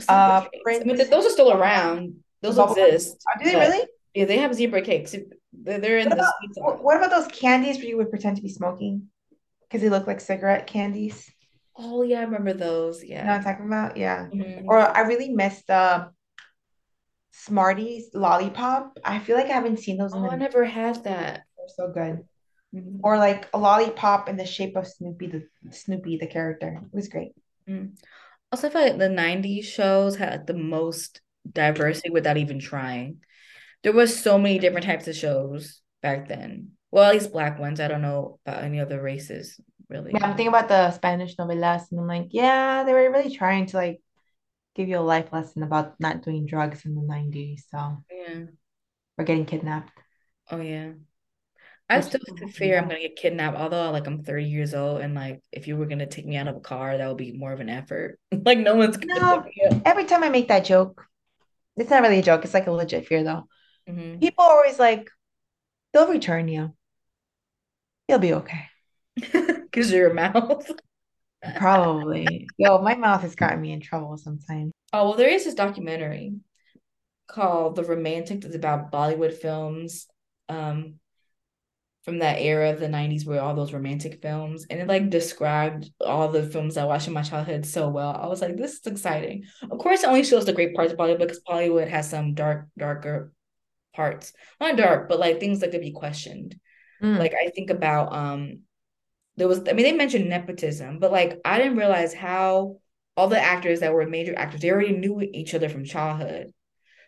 Uh, 0.09 0.45
I 0.67 0.79
mean, 0.83 0.97
those 0.97 1.25
are 1.25 1.29
still 1.29 1.51
around. 1.51 2.15
Those 2.41 2.57
exist. 2.57 3.17
Oh, 3.27 3.43
do 3.43 3.49
they 3.49 3.55
really? 3.55 3.85
Yeah, 4.15 4.25
they 4.25 4.37
have 4.37 4.55
zebra 4.55 4.81
cakes. 4.81 5.13
They're 5.53 5.97
in 5.97 6.09
what 6.09 6.17
the. 6.17 6.61
About, 6.61 6.83
what 6.83 6.97
about 6.97 7.11
those 7.11 7.27
candies 7.27 7.77
where 7.77 7.87
you 7.87 7.97
would 7.97 8.09
pretend 8.09 8.37
to 8.37 8.41
be 8.41 8.49
smoking 8.49 9.09
because 9.61 9.81
they 9.81 9.89
look 9.89 10.07
like 10.07 10.21
cigarette 10.21 10.67
candies? 10.67 11.29
Oh 11.77 12.03
yeah, 12.03 12.21
I 12.21 12.23
remember 12.23 12.53
those. 12.53 13.03
Yeah. 13.03 13.21
You 13.21 13.27
know 13.27 13.33
I'm 13.33 13.43
talking 13.43 13.65
about? 13.65 13.97
Yeah. 13.97 14.27
Mm-hmm. 14.33 14.69
Or 14.69 14.79
I 14.79 15.01
really 15.01 15.29
miss 15.29 15.61
the 15.67 16.09
Smarties 17.31 18.11
lollipop. 18.13 18.97
I 19.03 19.19
feel 19.19 19.35
like 19.35 19.47
I 19.47 19.53
haven't 19.53 19.79
seen 19.79 19.97
those. 19.97 20.13
Oh, 20.13 20.21
the- 20.21 20.29
I 20.29 20.37
never 20.37 20.63
had 20.63 21.03
that. 21.03 21.43
They're 21.57 21.67
so 21.75 21.91
good. 21.91 22.23
Mm-hmm. 22.73 22.99
Or 23.03 23.17
like 23.17 23.49
a 23.53 23.57
lollipop 23.57 24.29
in 24.29 24.37
the 24.37 24.45
shape 24.45 24.77
of 24.77 24.87
Snoopy, 24.87 25.27
the 25.27 25.71
Snoopy, 25.71 26.17
the 26.17 26.27
character. 26.27 26.79
It 26.81 26.95
was 26.95 27.09
great. 27.09 27.33
Mm. 27.69 27.97
Also, 28.51 28.67
I 28.67 28.71
feel 28.71 28.81
like 28.81 28.97
the 28.97 29.09
90s 29.09 29.65
shows 29.65 30.15
had 30.15 30.47
the 30.47 30.53
most 30.53 31.19
diversity 31.51 32.09
without 32.09 32.37
even 32.37 32.59
trying. 32.59 33.17
There 33.85 33.93
was 33.93 34.19
so 34.19 34.39
many 34.39 34.57
different 34.57 34.87
types 34.87 35.07
of 35.07 35.15
shows 35.15 35.81
back 36.01 36.27
then. 36.27 36.71
Well, 36.89 37.03
at 37.03 37.13
least 37.13 37.31
black 37.31 37.59
ones. 37.59 37.79
I 37.79 37.87
don't 37.87 38.01
know 38.01 38.39
about 38.43 38.63
any 38.63 38.79
other 38.79 38.99
races 38.99 39.61
really. 39.89 40.09
Yeah, 40.11 40.25
I'm 40.25 40.35
thinking 40.35 40.47
about 40.47 40.69
the 40.69 40.89
Spanish 40.89 41.35
novelas, 41.35 41.91
and 41.91 41.99
I'm 41.99 42.07
like, 42.07 42.29
yeah, 42.31 42.83
they 42.83 42.93
were 42.93 43.11
really 43.11 43.29
trying 43.29 43.67
to 43.67 43.77
like 43.77 44.01
give 44.73 44.89
you 44.89 44.97
a 44.97 45.05
life 45.05 45.31
lesson 45.31 45.61
about 45.61 45.99
not 45.99 46.23
doing 46.23 46.47
drugs 46.47 46.83
in 46.83 46.95
the 46.95 47.01
90s. 47.01 47.65
So 47.69 48.01
yeah, 48.09 48.45
or 49.19 49.23
getting 49.23 49.45
kidnapped. 49.45 49.91
Oh 50.49 50.61
yeah. 50.61 50.93
I 51.87 52.01
still 52.01 52.21
fear 52.53 52.79
I'm 52.79 52.87
gonna 52.87 53.01
get 53.01 53.15
kidnapped, 53.15 53.55
although 53.57 53.91
like 53.91 54.07
I'm 54.07 54.23
30 54.23 54.45
years 54.45 54.73
old 54.73 55.01
and 55.01 55.13
like 55.13 55.43
if 55.51 55.67
you 55.67 55.77
were 55.77 55.85
gonna 55.85 56.07
take 56.07 56.25
me 56.25 56.37
out 56.37 56.47
of 56.47 56.55
a 56.55 56.59
car, 56.59 56.97
that 56.97 57.07
would 57.07 57.17
be 57.17 57.33
more 57.33 57.53
of 57.53 57.59
an 57.59 57.69
effort. 57.69 58.17
like 58.45 58.57
no 58.57 58.73
one's 58.75 58.97
gonna 58.97 59.19
no, 59.19 59.81
every 59.85 60.05
time 60.05 60.23
I 60.23 60.29
make 60.29 60.47
that 60.47 60.65
joke, 60.65 61.05
it's 61.77 61.91
not 61.91 62.01
really 62.01 62.17
a 62.17 62.23
joke, 62.23 62.43
it's 62.43 62.55
like 62.55 62.65
a 62.65 62.71
legit 62.71 63.05
fear 63.05 63.23
though. 63.23 63.47
Mm-hmm. 63.89 64.19
People 64.19 64.43
are 64.43 64.57
always 64.57 64.79
like, 64.79 65.09
they'll 65.93 66.07
return 66.07 66.47
you. 66.47 66.73
You'll 68.07 68.19
be 68.19 68.33
okay. 68.33 68.65
Cause 69.71 69.91
your 69.91 70.13
mouth. 70.13 70.69
Probably. 71.57 72.47
Yo, 72.57 72.81
my 72.81 72.95
mouth 72.95 73.21
has 73.21 73.35
gotten 73.35 73.61
me 73.61 73.71
in 73.71 73.79
trouble 73.79 74.17
sometimes. 74.17 74.71
Oh 74.93 75.09
well 75.09 75.17
there 75.17 75.29
is 75.29 75.45
this 75.45 75.53
documentary 75.53 76.35
called 77.27 77.75
The 77.75 77.83
Romantic 77.83 78.41
that's 78.41 78.55
about 78.55 78.91
Bollywood 78.91 79.33
films. 79.33 80.07
Um 80.49 80.95
from 82.05 82.19
that 82.19 82.39
era 82.39 82.69
of 82.69 82.79
the 82.79 82.87
90s 82.87 83.25
where 83.25 83.41
all 83.41 83.55
those 83.55 83.73
romantic 83.73 84.21
films 84.21 84.67
and 84.69 84.79
it 84.79 84.87
like 84.87 85.09
described 85.09 85.89
all 85.99 86.27
the 86.27 86.43
films 86.43 86.77
I 86.77 86.85
watched 86.85 87.07
in 87.07 87.13
my 87.13 87.23
childhood 87.23 87.65
so 87.65 87.89
well. 87.89 88.15
I 88.15 88.27
was 88.27 88.41
like, 88.41 88.55
this 88.55 88.73
is 88.73 88.85
exciting. 88.85 89.45
Of 89.63 89.79
course, 89.79 90.03
it 90.03 90.07
only 90.07 90.23
shows 90.23 90.45
the 90.45 90.53
great 90.53 90.75
parts 90.75 90.91
of 90.91 90.99
Bollywood 90.99 91.17
because 91.17 91.41
Bollywood 91.49 91.89
has 91.89 92.07
some 92.07 92.35
dark, 92.35 92.67
darker 92.77 93.31
parts. 93.95 94.33
Not 94.59 94.77
dark, 94.77 95.09
but 95.09 95.19
like 95.19 95.39
things 95.39 95.59
that 95.59 95.71
could 95.71 95.81
be 95.81 95.91
questioned. 95.91 96.55
Mm. 97.01 97.17
Like 97.17 97.33
I 97.33 97.49
think 97.49 97.69
about 97.69 98.13
um 98.13 98.59
there 99.37 99.47
was 99.47 99.59
I 99.59 99.73
mean 99.73 99.83
they 99.83 99.93
mentioned 99.93 100.29
nepotism, 100.29 100.99
but 100.99 101.11
like 101.11 101.39
I 101.45 101.57
didn't 101.57 101.77
realize 101.77 102.13
how 102.13 102.77
all 103.17 103.27
the 103.27 103.39
actors 103.39 103.79
that 103.79 103.93
were 103.93 104.05
major 104.05 104.37
actors, 104.37 104.61
they 104.61 104.71
already 104.71 104.95
knew 104.95 105.21
each 105.21 105.53
other 105.53 105.69
from 105.69 105.85
childhood. 105.85 106.51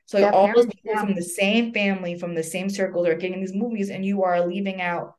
So 0.06 0.26
all 0.30 0.48
those 0.48 0.66
people 0.66 0.92
yeah. 0.94 1.02
from 1.02 1.16
the 1.16 1.22
same 1.22 1.74
family, 1.74 2.18
from 2.18 2.34
the 2.34 2.44
same 2.44 2.70
circles, 2.70 3.08
are 3.08 3.16
getting 3.16 3.42
these 3.42 3.54
movies, 3.54 3.90
and 3.90 4.06
you 4.06 4.24
are 4.24 4.48
leaving 4.48 4.82
out 4.82 5.16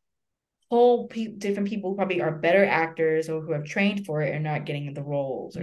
whole 0.70 1.08
pe- 1.08 1.26
different 1.26 1.68
people 1.68 1.90
who 1.90 1.96
probably 1.96 2.22
are 2.22 2.32
better 2.32 2.64
actors 2.64 3.28
or 3.28 3.42
who 3.42 3.52
have 3.52 3.64
trained 3.64 4.06
for 4.06 4.22
it 4.22 4.34
and 4.34 4.44
not 4.44 4.64
getting 4.64 4.92
the 4.94 5.02
roles. 5.02 5.56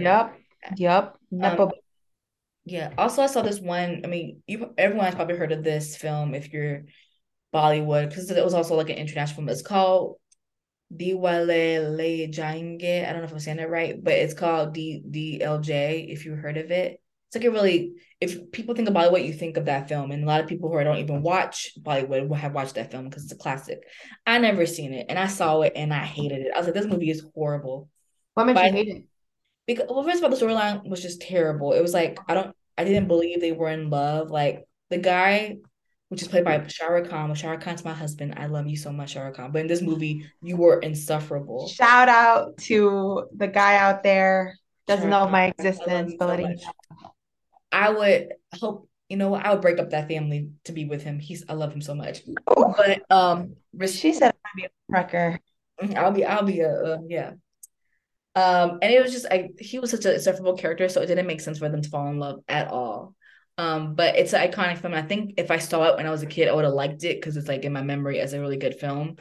yep. 0.76 1.16
Yep. 1.32 1.60
Um, 1.60 1.70
yeah. 2.66 2.92
Also, 2.98 3.22
I 3.22 3.26
saw 3.26 3.42
this 3.42 3.60
one. 3.60 4.02
I 4.04 4.08
mean, 4.08 4.42
you 4.46 4.74
everyone 4.76 5.06
has 5.06 5.14
probably 5.14 5.36
heard 5.36 5.52
of 5.52 5.62
this 5.62 5.96
film 5.96 6.34
if 6.34 6.52
you're 6.52 6.82
Bollywood 7.54 8.08
because 8.08 8.28
it 8.28 8.44
was 8.44 8.54
also 8.54 8.74
like 8.74 8.90
an 8.90 8.96
international 8.96 9.36
film. 9.36 9.48
It's 9.48 9.62
called 9.62 10.16
Dilwale 10.92 11.96
Le 11.96 12.28
Jayenge. 12.28 13.08
I 13.08 13.12
don't 13.12 13.20
know 13.20 13.26
if 13.26 13.32
I'm 13.32 13.38
saying 13.38 13.58
that 13.58 13.70
right, 13.70 14.02
but 14.02 14.14
it's 14.14 14.34
called 14.34 14.74
D 14.74 15.00
DLJ. 15.08 16.12
If 16.12 16.24
you 16.24 16.34
heard 16.34 16.56
of 16.56 16.72
it, 16.72 17.00
it's 17.28 17.36
like 17.36 17.44
a 17.44 17.50
really 17.52 17.94
if 18.20 18.50
people 18.50 18.74
think 18.74 18.88
of 18.88 18.94
Bollywood, 18.94 19.24
you 19.24 19.32
think 19.32 19.56
of 19.56 19.66
that 19.66 19.88
film, 19.88 20.10
and 20.10 20.24
a 20.24 20.26
lot 20.26 20.40
of 20.40 20.48
people 20.48 20.68
who 20.68 20.82
don't 20.82 20.98
even 20.98 21.22
watch 21.22 21.72
Bollywood 21.80 22.28
will 22.28 22.36
have 22.36 22.52
watched 22.52 22.74
that 22.74 22.90
film 22.90 23.04
because 23.04 23.22
it's 23.22 23.32
a 23.32 23.36
classic. 23.36 23.84
I 24.26 24.38
never 24.38 24.66
seen 24.66 24.92
it, 24.92 25.06
and 25.08 25.20
I 25.20 25.28
saw 25.28 25.60
it, 25.60 25.74
and 25.76 25.94
I 25.94 26.04
hated 26.04 26.40
it. 26.46 26.52
I 26.52 26.58
was 26.58 26.66
like, 26.66 26.74
this 26.74 26.86
movie 26.86 27.10
is 27.10 27.24
horrible. 27.32 27.88
What 28.34 28.46
made 28.46 28.56
you 28.56 28.72
hate 28.72 28.88
it? 28.88 29.04
Because 29.66 29.86
well, 29.88 30.04
first 30.04 30.18
of 30.18 30.24
all, 30.24 30.30
the 30.30 30.36
storyline 30.36 30.88
was 30.88 31.02
just 31.02 31.20
terrible. 31.20 31.72
It 31.72 31.82
was 31.82 31.94
like 31.94 32.18
I 32.28 32.34
don't, 32.34 32.54
I 32.78 32.84
didn't 32.84 33.08
believe 33.08 33.40
they 33.40 33.52
were 33.52 33.70
in 33.70 33.90
love. 33.90 34.30
Like 34.30 34.64
the 34.90 34.98
guy, 34.98 35.56
which 36.08 36.22
is 36.22 36.28
played 36.28 36.44
by 36.44 36.66
Shah 36.66 36.86
Rukh 36.86 37.08
Khan. 37.08 37.34
Shah 37.34 37.50
Rukh 37.50 37.60
Khan's 37.60 37.84
my 37.84 37.92
husband. 37.92 38.34
I 38.36 38.46
love 38.46 38.66
you 38.68 38.76
so 38.76 38.92
much, 38.92 39.12
Shah 39.12 39.22
Rukh 39.22 39.36
Khan. 39.36 39.52
But 39.52 39.60
in 39.60 39.66
this 39.66 39.82
movie, 39.82 40.24
you 40.42 40.56
were 40.56 40.78
insufferable. 40.78 41.68
Shout 41.68 42.08
out 42.08 42.56
to 42.58 43.26
the 43.36 43.48
guy 43.48 43.76
out 43.76 44.02
there 44.02 44.54
doesn't 44.86 45.10
know 45.10 45.20
of 45.20 45.30
my 45.30 45.46
existence, 45.46 46.14
but 46.18 46.28
letting 46.28 46.58
I 47.72 47.90
would 47.90 48.34
hope, 48.54 48.88
you 49.08 49.16
know, 49.16 49.34
I 49.34 49.52
would 49.52 49.60
break 49.60 49.78
up 49.78 49.90
that 49.90 50.08
family 50.08 50.50
to 50.64 50.72
be 50.72 50.84
with 50.84 51.02
him. 51.02 51.18
He's 51.18 51.44
I 51.48 51.54
love 51.54 51.72
him 51.72 51.80
so 51.80 51.94
much. 51.94 52.22
Oh. 52.46 52.74
But 52.76 53.02
um 53.10 53.56
she 53.86 54.12
said 54.12 54.32
I'd 54.44 54.56
be 54.56 54.64
a 54.64 54.68
wrecker. 54.88 55.40
Mm-hmm, 55.82 55.96
I'll 55.98 56.12
be 56.12 56.24
I'll 56.24 56.44
be 56.44 56.60
a 56.60 56.72
uh, 56.72 56.98
yeah. 57.08 57.32
Um 58.36 58.78
and 58.82 58.92
it 58.92 59.02
was 59.02 59.12
just 59.12 59.26
I 59.30 59.50
he 59.58 59.78
was 59.78 59.90
such 59.90 60.04
a 60.04 60.14
insufferable 60.14 60.56
character, 60.56 60.88
so 60.88 61.00
it 61.00 61.06
didn't 61.06 61.26
make 61.26 61.40
sense 61.40 61.58
for 61.58 61.68
them 61.68 61.82
to 61.82 61.88
fall 61.88 62.08
in 62.08 62.18
love 62.18 62.40
at 62.48 62.68
all. 62.68 63.14
Um, 63.58 63.94
but 63.94 64.16
it's 64.16 64.34
an 64.34 64.48
iconic 64.48 64.78
film. 64.78 64.94
I 64.94 65.02
think 65.02 65.34
if 65.38 65.50
I 65.50 65.58
saw 65.58 65.84
it 65.84 65.96
when 65.96 66.06
I 66.06 66.10
was 66.10 66.22
a 66.22 66.26
kid, 66.26 66.48
I 66.48 66.52
would 66.52 66.64
have 66.64 66.74
liked 66.74 67.04
it 67.04 67.16
because 67.16 67.36
it's 67.36 67.48
like 67.48 67.64
in 67.64 67.72
my 67.72 67.82
memory 67.82 68.20
as 68.20 68.34
a 68.34 68.40
really 68.40 68.58
good 68.58 68.78
film. 68.78 69.16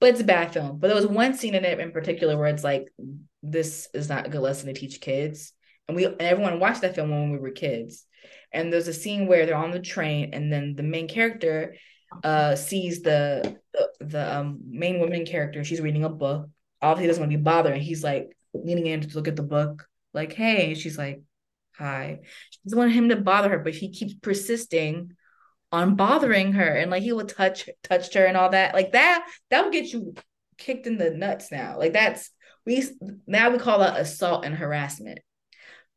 But 0.00 0.10
it's 0.10 0.20
a 0.20 0.24
bad 0.24 0.52
film. 0.52 0.78
But 0.78 0.88
there 0.88 0.96
was 0.96 1.06
one 1.06 1.34
scene 1.34 1.54
in 1.54 1.64
it 1.64 1.78
in 1.80 1.92
particular 1.92 2.36
where 2.36 2.48
it's 2.48 2.64
like, 2.64 2.88
this 3.42 3.88
is 3.94 4.08
not 4.08 4.26
a 4.26 4.28
good 4.28 4.40
lesson 4.40 4.66
to 4.66 4.78
teach 4.78 5.00
kids 5.00 5.52
and 5.88 5.96
we 5.96 6.04
and 6.04 6.20
everyone 6.20 6.60
watched 6.60 6.82
that 6.82 6.94
film 6.94 7.10
when 7.10 7.32
we 7.32 7.38
were 7.38 7.50
kids. 7.50 8.04
And 8.52 8.72
there's 8.72 8.88
a 8.88 8.92
scene 8.92 9.26
where 9.26 9.46
they're 9.46 9.56
on 9.56 9.70
the 9.70 9.80
train, 9.80 10.30
and 10.32 10.52
then 10.52 10.74
the 10.74 10.82
main 10.82 11.08
character 11.08 11.76
uh 12.22 12.54
sees 12.54 13.02
the 13.02 13.58
the, 13.72 13.90
the 14.00 14.36
um 14.36 14.60
main 14.68 15.00
woman 15.00 15.26
character. 15.26 15.64
She's 15.64 15.80
reading 15.80 16.04
a 16.04 16.08
book. 16.08 16.48
Obviously, 16.82 17.08
doesn't 17.08 17.22
want 17.22 17.32
to 17.32 17.38
be 17.38 17.42
bothered. 17.42 17.78
He's 17.78 18.02
like 18.04 18.35
leaning 18.64 18.86
in 18.86 19.00
to 19.02 19.14
look 19.14 19.28
at 19.28 19.36
the 19.36 19.42
book, 19.42 19.86
like, 20.14 20.32
"Hey," 20.32 20.74
she's 20.74 20.98
like, 20.98 21.22
"Hi." 21.76 22.20
She 22.50 22.60
doesn't 22.64 22.78
want 22.78 22.92
him 22.92 23.08
to 23.10 23.16
bother 23.16 23.50
her, 23.50 23.58
but 23.58 23.74
he 23.74 23.90
keeps 23.90 24.14
persisting 24.14 25.12
on 25.72 25.96
bothering 25.96 26.52
her, 26.52 26.68
and 26.68 26.90
like 26.90 27.02
he 27.02 27.12
will 27.12 27.26
touch 27.26 27.68
touched 27.82 28.14
her 28.14 28.24
and 28.24 28.36
all 28.36 28.50
that. 28.50 28.74
Like 28.74 28.92
that, 28.92 29.28
that 29.50 29.64
will 29.64 29.72
get 29.72 29.92
you 29.92 30.14
kicked 30.58 30.86
in 30.86 30.98
the 30.98 31.10
nuts 31.10 31.50
now. 31.52 31.78
Like 31.78 31.92
that's 31.92 32.30
we 32.64 32.84
now 33.26 33.50
we 33.50 33.58
call 33.58 33.80
that 33.80 34.00
assault 34.00 34.44
and 34.44 34.54
harassment 34.54 35.20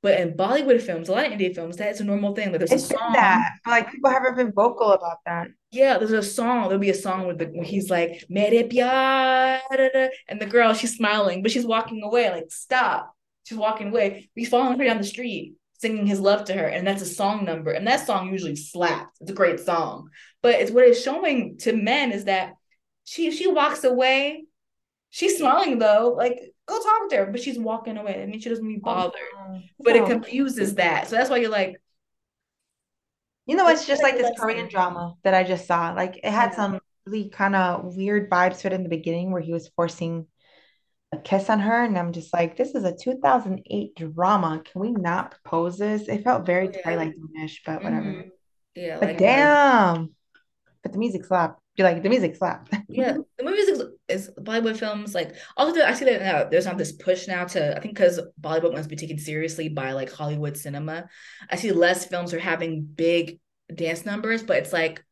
But 0.02 0.20
in 0.20 0.34
Bollywood 0.38 0.82
films, 0.82 1.10
a 1.10 1.12
lot 1.12 1.26
of 1.26 1.32
Indian 1.34 1.54
films, 1.54 1.76
that's 1.76 2.00
a 2.00 2.06
normal 2.06 2.34
thing. 2.34 2.52
Like 2.52 2.60
there's 2.60 2.72
It's 2.72 2.86
a 2.86 2.94
song. 2.94 3.14
that, 3.14 3.50
like 3.68 3.92
people 3.92 4.10
haven't 4.10 4.36
been 4.36 4.54
vocal 4.54 4.92
about 4.94 5.18
that. 5.26 5.50
Yeah, 5.72 5.98
there's 5.98 6.12
a 6.12 6.24
song. 6.24 6.64
There'll 6.64 6.80
be 6.80 6.90
a 6.90 6.94
song 6.94 7.28
with 7.28 7.38
the 7.38 7.46
where 7.48 7.66
he's 7.66 7.90
like, 7.90 8.24
Mere 8.30 8.64
pyar, 8.64 9.60
da, 9.70 9.90
da," 9.94 10.10
and 10.30 10.40
the 10.42 10.46
girl, 10.46 10.74
she's 10.74 10.96
smiling, 10.96 11.42
but 11.44 11.52
she's 11.52 11.66
walking 11.66 12.02
away. 12.04 12.30
Like, 12.32 12.46
stop. 12.50 13.14
She's 13.44 13.58
walking 13.58 13.90
away. 13.90 14.30
He's 14.36 14.50
following 14.50 14.80
her 14.80 14.86
down 14.86 14.98
the 15.00 15.04
street, 15.04 15.56
singing 15.80 16.08
his 16.08 16.20
love 16.20 16.46
to 16.46 16.54
her, 16.54 16.66
and 16.68 16.88
that's 16.88 17.02
a 17.02 17.06
song 17.06 17.44
number. 17.46 17.72
And 17.72 17.86
that 17.88 18.06
song 18.06 18.32
usually 18.32 18.56
slaps. 18.56 19.18
It's 19.20 19.32
a 19.32 19.34
great 19.34 19.60
song. 19.60 20.10
But 20.42 20.56
it's 20.56 20.72
what 20.72 20.86
it's 20.86 21.04
showing 21.04 21.58
to 21.60 21.74
men 21.76 22.12
is 22.14 22.26
that 22.26 22.54
she 23.04 23.32
she 23.32 23.48
walks 23.48 23.84
away. 23.84 24.46
She's 25.10 25.38
smiling 25.38 25.80
though. 25.80 26.14
Like, 26.18 26.40
go 26.70 26.82
talk 26.82 27.10
to 27.10 27.18
her, 27.18 27.26
but 27.28 27.42
she's 27.42 27.60
walking 27.60 27.98
away. 27.98 28.22
I 28.22 28.26
mean, 28.26 28.40
she 28.40 28.50
doesn't 28.50 28.68
be 28.68 28.78
bothered. 28.78 29.14
Oh, 29.38 29.62
But 29.80 29.96
it 29.96 30.06
confuses 30.06 30.76
that. 30.76 31.08
So 31.08 31.16
that's 31.16 31.30
why 31.30 31.38
you're 31.38 31.50
like, 31.50 31.82
You 33.46 33.56
know, 33.56 33.68
it's 33.68 33.88
just 33.88 34.04
like 34.04 34.18
this 34.18 34.32
Korean 34.38 34.68
drama 34.70 35.16
that 35.24 35.34
I 35.34 35.44
just 35.44 35.66
saw. 35.66 35.92
Like 35.94 36.18
it 36.18 36.26
had 36.26 36.52
Yeah. 36.52 36.56
some 36.56 36.80
really 37.06 37.30
kind 37.30 37.56
of 37.56 37.96
weird 37.96 38.30
vibes 38.30 38.60
to 38.60 38.68
it 38.68 38.74
in 38.74 38.84
the 38.84 38.90
beginning 38.90 39.32
where 39.32 39.42
he 39.42 39.54
was 39.54 39.70
forcing 39.70 40.28
a 41.12 41.18
kiss 41.18 41.50
on 41.50 41.60
her, 41.60 41.84
and 41.84 41.98
I'm 41.98 42.14
just 42.14 42.32
like, 42.34 42.56
this 42.56 42.76
is 42.76 42.84
a 42.84 42.96
2008 42.96 43.96
drama. 43.96 44.62
Can 44.64 44.82
we 44.82 44.92
not 44.92 45.32
propose 45.32 45.80
this? 45.80 46.08
It 46.08 46.24
felt 46.24 46.46
very 46.46 46.68
Oh, 46.68 46.72
yeah. 46.72 46.82
Twilight 46.84 47.16
Zone-ish, 47.16 47.64
but 47.66 47.84
whatever. 47.84 48.06
mhm. 48.06 48.30
Yeah, 48.76 49.00
But 49.00 49.08
like 49.10 49.18
damn, 49.18 50.16
but 50.84 50.94
the 50.94 51.00
music 51.00 51.26
slapped. 51.26 51.60
You're 51.76 51.88
like, 51.88 52.04
the 52.04 52.10
music 52.10 52.36
slapped. 52.36 52.74
Yeah, 52.90 53.16
the 53.38 53.44
music 53.46 53.76
is, 53.76 53.84
is 54.28 54.32
Bollywood 54.38 54.78
films 54.78 55.16
like 55.16 55.36
also 55.56 55.76
the- 55.76 55.88
I 55.88 55.94
see 55.94 56.06
that 56.06 56.22
now 56.22 56.44
there's 56.50 56.66
not 56.66 56.78
this 56.78 56.92
push 56.92 57.28
now 57.28 57.46
to 57.46 57.78
I 57.78 57.80
think 57.80 57.94
because 57.96 58.20
Bollywood 58.42 58.74
wants 58.74 58.88
to 58.88 58.90
be 58.90 58.96
taken 58.96 59.18
seriously 59.18 59.70
by 59.70 59.94
like 59.94 60.12
Hollywood 60.12 60.58
cinema. 60.58 61.08
I 61.50 61.56
see 61.56 61.72
less 61.72 62.06
films 62.06 62.34
are 62.34 62.40
having 62.40 62.84
big 62.84 63.40
dance 63.74 64.06
numbers, 64.06 64.44
but 64.44 64.58
it's 64.58 64.74
like 64.74 65.04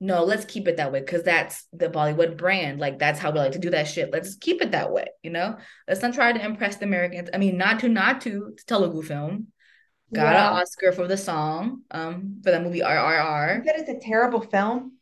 no, 0.00 0.22
let's 0.24 0.44
keep 0.44 0.68
it 0.68 0.76
that 0.76 0.92
way 0.92 1.00
because 1.00 1.24
that's 1.24 1.66
the 1.72 1.88
Bollywood 1.88 2.36
brand. 2.36 2.78
Like 2.78 2.98
that's 3.00 3.18
how 3.18 3.30
we 3.32 3.40
like 3.40 3.52
to 3.52 3.58
do 3.58 3.70
that 3.70 3.88
shit. 3.88 4.12
Let's 4.12 4.36
keep 4.36 4.62
it 4.62 4.70
that 4.70 4.92
way, 4.92 5.06
you 5.24 5.30
know. 5.30 5.56
Let's 5.88 6.02
not 6.02 6.14
try 6.14 6.32
to 6.32 6.44
impress 6.44 6.76
the 6.76 6.84
Americans. 6.84 7.28
I 7.34 7.38
mean, 7.38 7.58
not 7.58 7.80
to 7.80 7.88
not 7.88 8.20
to 8.22 8.54
Telugu 8.66 9.02
film 9.02 9.48
got 10.14 10.32
Yeah. 10.34 10.50
an 10.52 10.56
Oscar 10.62 10.92
for 10.92 11.06
the 11.06 11.16
song 11.16 11.82
um 11.90 12.40
for 12.42 12.50
that 12.52 12.62
movie 12.62 12.78
You 12.78 12.84
RRR. 12.84 13.62
said 13.64 13.74
it's 13.78 13.90
a 13.90 13.98
terrible 14.00 14.40
film. 14.40 14.97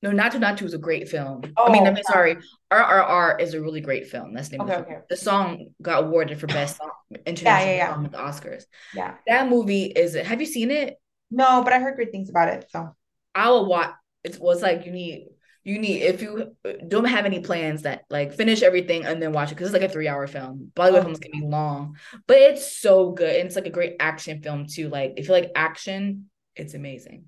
No, 0.00 0.10
Naatu 0.10 0.34
Naatu 0.40 0.62
is 0.62 0.74
a 0.74 0.78
great 0.78 1.08
film. 1.08 1.40
I 1.56 1.72
mean, 1.72 1.82
Oh, 1.82 1.86
I 1.86 1.90
mean, 1.92 2.04
sorry, 2.04 2.36
RRR 2.70 3.40
is 3.40 3.54
a 3.54 3.60
really 3.60 3.80
great 3.80 4.06
film. 4.08 4.32
That's 4.32 4.48
the 4.48 4.58
name 4.58 4.68
Okay, 4.68 4.74
of 4.74 4.78
the 4.80 4.84
film. 4.84 4.96
okay. 4.98 5.04
The 5.10 5.16
song 5.16 5.66
got 5.82 6.04
awarded 6.04 6.38
for 6.38 6.46
best 6.46 6.76
song, 6.76 6.90
Yeah, 7.10 7.18
international 7.26 7.68
yeah, 7.68 7.76
yeah. 7.76 7.94
song 7.94 8.04
at 8.04 8.12
the 8.12 8.18
Oscars. 8.18 8.64
Yeah. 8.94 9.14
That 9.26 9.48
movie 9.48 9.84
is. 9.86 10.14
Have 10.14 10.40
you 10.40 10.46
seen 10.46 10.70
it? 10.70 11.00
No, 11.30 11.62
but 11.64 11.72
I 11.72 11.80
heard 11.80 11.96
great 11.96 12.12
things 12.12 12.30
about 12.30 12.48
it. 12.48 12.66
So 12.70 12.94
I 13.34 13.50
will 13.50 13.66
watch. 13.66 13.90
It 14.24 14.38
was 14.40 14.62
like 14.62 14.86
you 14.86 14.92
need. 14.92 15.26
You 15.64 15.78
need 15.78 16.00
if 16.02 16.22
you 16.22 16.56
don't 16.86 17.04
have 17.04 17.26
any 17.26 17.40
plans 17.40 17.82
that 17.82 18.04
like 18.08 18.32
finish 18.32 18.62
everything 18.62 19.04
and 19.04 19.20
then 19.20 19.32
watch 19.32 19.50
it 19.50 19.56
because 19.56 19.68
it's 19.68 19.74
like 19.78 19.90
a 19.90 19.92
three 19.92 20.08
hour 20.08 20.26
film. 20.26 20.70
Bollywood 20.74 21.00
Oh. 21.00 21.02
films 21.02 21.18
can 21.18 21.32
be 21.32 21.42
long, 21.46 21.96
but 22.26 22.38
it's 22.38 22.78
so 22.80 23.10
good 23.10 23.34
and 23.36 23.46
it's 23.48 23.56
like 23.56 23.66
a 23.66 23.70
great 23.70 23.96
action 24.00 24.40
film 24.40 24.66
too. 24.66 24.88
Like 24.88 25.14
if 25.18 25.26
you 25.26 25.32
like 25.34 25.50
action, 25.54 26.30
it's 26.56 26.72
amazing. 26.72 27.24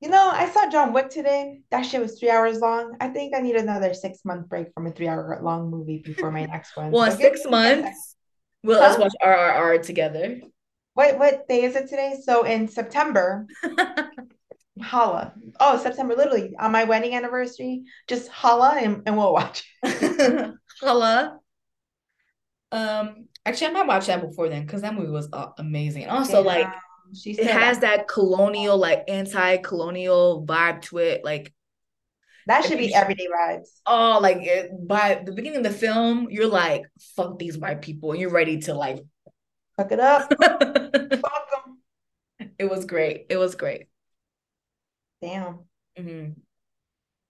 You 0.00 0.08
know, 0.08 0.30
I 0.32 0.48
saw 0.50 0.70
John 0.70 0.92
Wick 0.92 1.10
today. 1.10 1.60
That 1.70 1.82
shit 1.82 2.00
was 2.00 2.18
three 2.18 2.30
hours 2.30 2.60
long. 2.60 2.96
I 3.00 3.08
think 3.08 3.34
I 3.34 3.40
need 3.40 3.56
another 3.56 3.94
six 3.94 4.20
month 4.24 4.48
break 4.48 4.68
from 4.72 4.86
a 4.86 4.92
three 4.92 5.08
hour 5.08 5.38
long 5.42 5.70
movie 5.70 6.02
before 6.04 6.30
my 6.30 6.44
next 6.54 6.76
one. 6.76 6.92
Well, 6.92 7.10
So 7.10 7.16
six 7.16 7.44
me 7.44 7.50
a 7.50 7.52
second. 7.52 7.82
months, 7.82 8.16
we'll 8.62 8.78
let's 8.80 8.98
watch 8.98 9.14
RRR 9.20 9.82
together. 9.82 10.40
What 10.94 11.18
what 11.18 11.48
day 11.48 11.62
is 11.64 11.74
it 11.74 11.88
today? 11.88 12.14
So 12.22 12.44
in 12.44 12.68
September, 12.68 13.46
holla. 14.82 15.34
Oh, 15.58 15.78
September, 15.82 16.14
literally 16.14 16.54
on 16.58 16.70
my 16.70 16.84
wedding 16.84 17.14
anniversary, 17.14 17.82
just 18.06 18.28
holla 18.28 18.76
and, 18.80 19.02
and 19.06 19.16
we'll 19.16 19.32
watch. 19.32 19.68
Holla. 20.80 21.40
Um, 22.70 23.28
actually, 23.46 23.68
I 23.68 23.70
might 23.70 23.86
watch 23.86 24.08
that 24.08 24.20
before 24.20 24.50
then 24.50 24.66
because 24.66 24.82
that 24.82 24.94
movie 24.94 25.10
was 25.10 25.26
uh, 25.32 25.46
amazing. 25.56 26.02
And 26.02 26.10
also, 26.12 26.42
like, 26.42 26.66
Damn, 26.66 26.74
she 27.14 27.32
it 27.32 27.50
has 27.50 27.80
that 27.80 28.08
colonial, 28.08 28.78
like, 28.78 29.04
anti-colonial 29.08 30.44
vibe 30.46 30.82
to 30.82 30.98
it. 30.98 31.24
Like, 31.24 31.52
that 32.46 32.64
should 32.64 32.78
be 32.78 32.94
everyday 32.94 33.26
vibes. 33.28 33.68
oh, 33.86 34.18
like 34.22 34.38
it, 34.38 34.70
by 34.86 35.22
the 35.24 35.32
beginning 35.32 35.58
of 35.58 35.64
the 35.64 35.78
film, 35.78 36.28
you're 36.30 36.48
like, 36.48 36.82
"Fuck 37.16 37.38
these 37.38 37.58
white 37.58 37.82
people," 37.82 38.12
and 38.12 38.20
you're 38.20 38.30
ready 38.30 38.60
to 38.62 38.74
like. 38.74 39.04
Fuck 39.76 39.92
it 39.92 40.00
up. 40.00 40.32
it 42.58 42.68
was 42.68 42.84
great. 42.84 43.26
It 43.30 43.36
was 43.36 43.54
great. 43.54 43.86
Damn. 45.20 45.66
hmm 45.96 46.30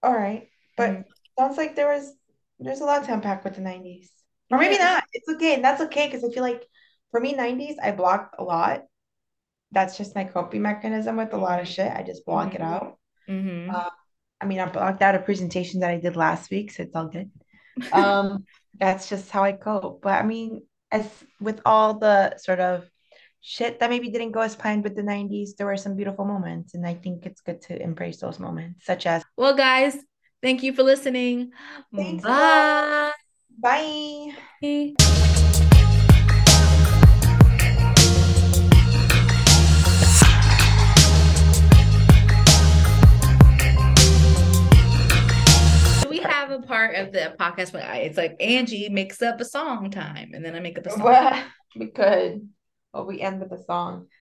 All 0.02 0.14
right. 0.14 0.48
But 0.76 0.90
Mhm. 0.90 1.04
sounds 1.38 1.56
like 1.56 1.76
there 1.76 1.88
was 1.88 2.14
there's 2.60 2.80
a 2.80 2.84
lot 2.84 3.04
to 3.04 3.12
unpack 3.12 3.44
with 3.44 3.54
the 3.54 3.60
90s. 3.60 4.10
Or 4.50 4.58
maybe 4.58 4.78
not. 4.78 5.04
It's 5.12 5.28
okay. 5.28 5.54
And 5.54 5.64
that's 5.64 5.80
okay 5.82 6.06
because 6.06 6.24
I 6.24 6.30
feel 6.32 6.42
like 6.42 6.66
for 7.10 7.20
me, 7.20 7.34
90s, 7.34 7.76
I 7.82 7.92
blocked 7.92 8.36
a 8.38 8.44
lot. 8.44 8.84
That's 9.72 9.98
just 9.98 10.14
my 10.14 10.24
coping 10.24 10.62
mechanism 10.62 11.16
with 11.16 11.32
a 11.32 11.36
lot 11.36 11.60
of 11.60 11.68
shit. 11.68 11.92
I 11.92 12.02
just 12.02 12.24
block 12.24 12.54
it 12.54 12.60
Mhm. 12.60 12.64
out. 12.72 12.98
hmm 13.28 13.68
Uh, 13.70 13.90
I 14.40 14.46
mean, 14.46 14.60
I 14.60 14.66
blocked 14.66 15.02
out 15.02 15.14
a 15.14 15.18
presentation 15.18 15.80
that 15.80 15.90
I 15.90 15.98
did 15.98 16.16
last 16.16 16.50
week, 16.50 16.70
so 16.72 16.82
it's 16.84 16.94
all 16.94 17.08
good. 17.08 17.30
Um, 17.92 18.44
that's 18.78 19.08
just 19.08 19.30
how 19.30 19.42
I 19.44 19.52
cope. 19.52 20.02
But 20.02 20.20
I 20.22 20.24
mean, 20.24 20.62
as 20.90 21.06
with 21.40 21.60
all 21.66 21.98
the 21.98 22.36
sort 22.38 22.60
of 22.60 22.88
shit 23.40 23.78
that 23.80 23.90
maybe 23.90 24.10
didn't 24.10 24.32
go 24.32 24.40
as 24.40 24.56
planned 24.56 24.84
with 24.84 24.96
the 24.96 25.02
90s, 25.02 25.54
there 25.56 25.66
were 25.66 25.76
some 25.76 25.96
beautiful 25.96 26.24
moments. 26.24 26.74
And 26.74 26.86
I 26.86 26.94
think 26.94 27.26
it's 27.26 27.40
good 27.40 27.60
to 27.62 27.80
embrace 27.80 28.18
those 28.20 28.38
moments, 28.38 28.84
such 28.86 29.06
as 29.06 29.22
Well, 29.36 29.54
guys, 29.54 29.96
thank 30.42 30.62
you 30.62 30.72
for 30.72 30.82
listening. 30.82 31.52
Thanks, 31.94 32.24
Bye. 32.24 33.12
bye. 33.60 34.32
We 34.62 34.94
part 46.62 46.94
of 46.94 47.12
the 47.12 47.34
podcast 47.38 47.72
where 47.72 47.84
I, 47.84 47.98
it's 47.98 48.16
like 48.16 48.36
Angie 48.40 48.88
makes 48.88 49.22
up 49.22 49.40
a 49.40 49.44
song 49.44 49.90
time, 49.90 50.30
and 50.34 50.44
then 50.44 50.54
I 50.54 50.60
make 50.60 50.78
up 50.78 50.86
a 50.86 50.90
song. 50.90 51.02
Well, 51.02 51.44
we 51.76 51.88
could. 51.88 52.48
Well, 52.92 53.06
we 53.06 53.20
end 53.20 53.40
with 53.40 53.52
a 53.52 53.62
song. 53.64 54.06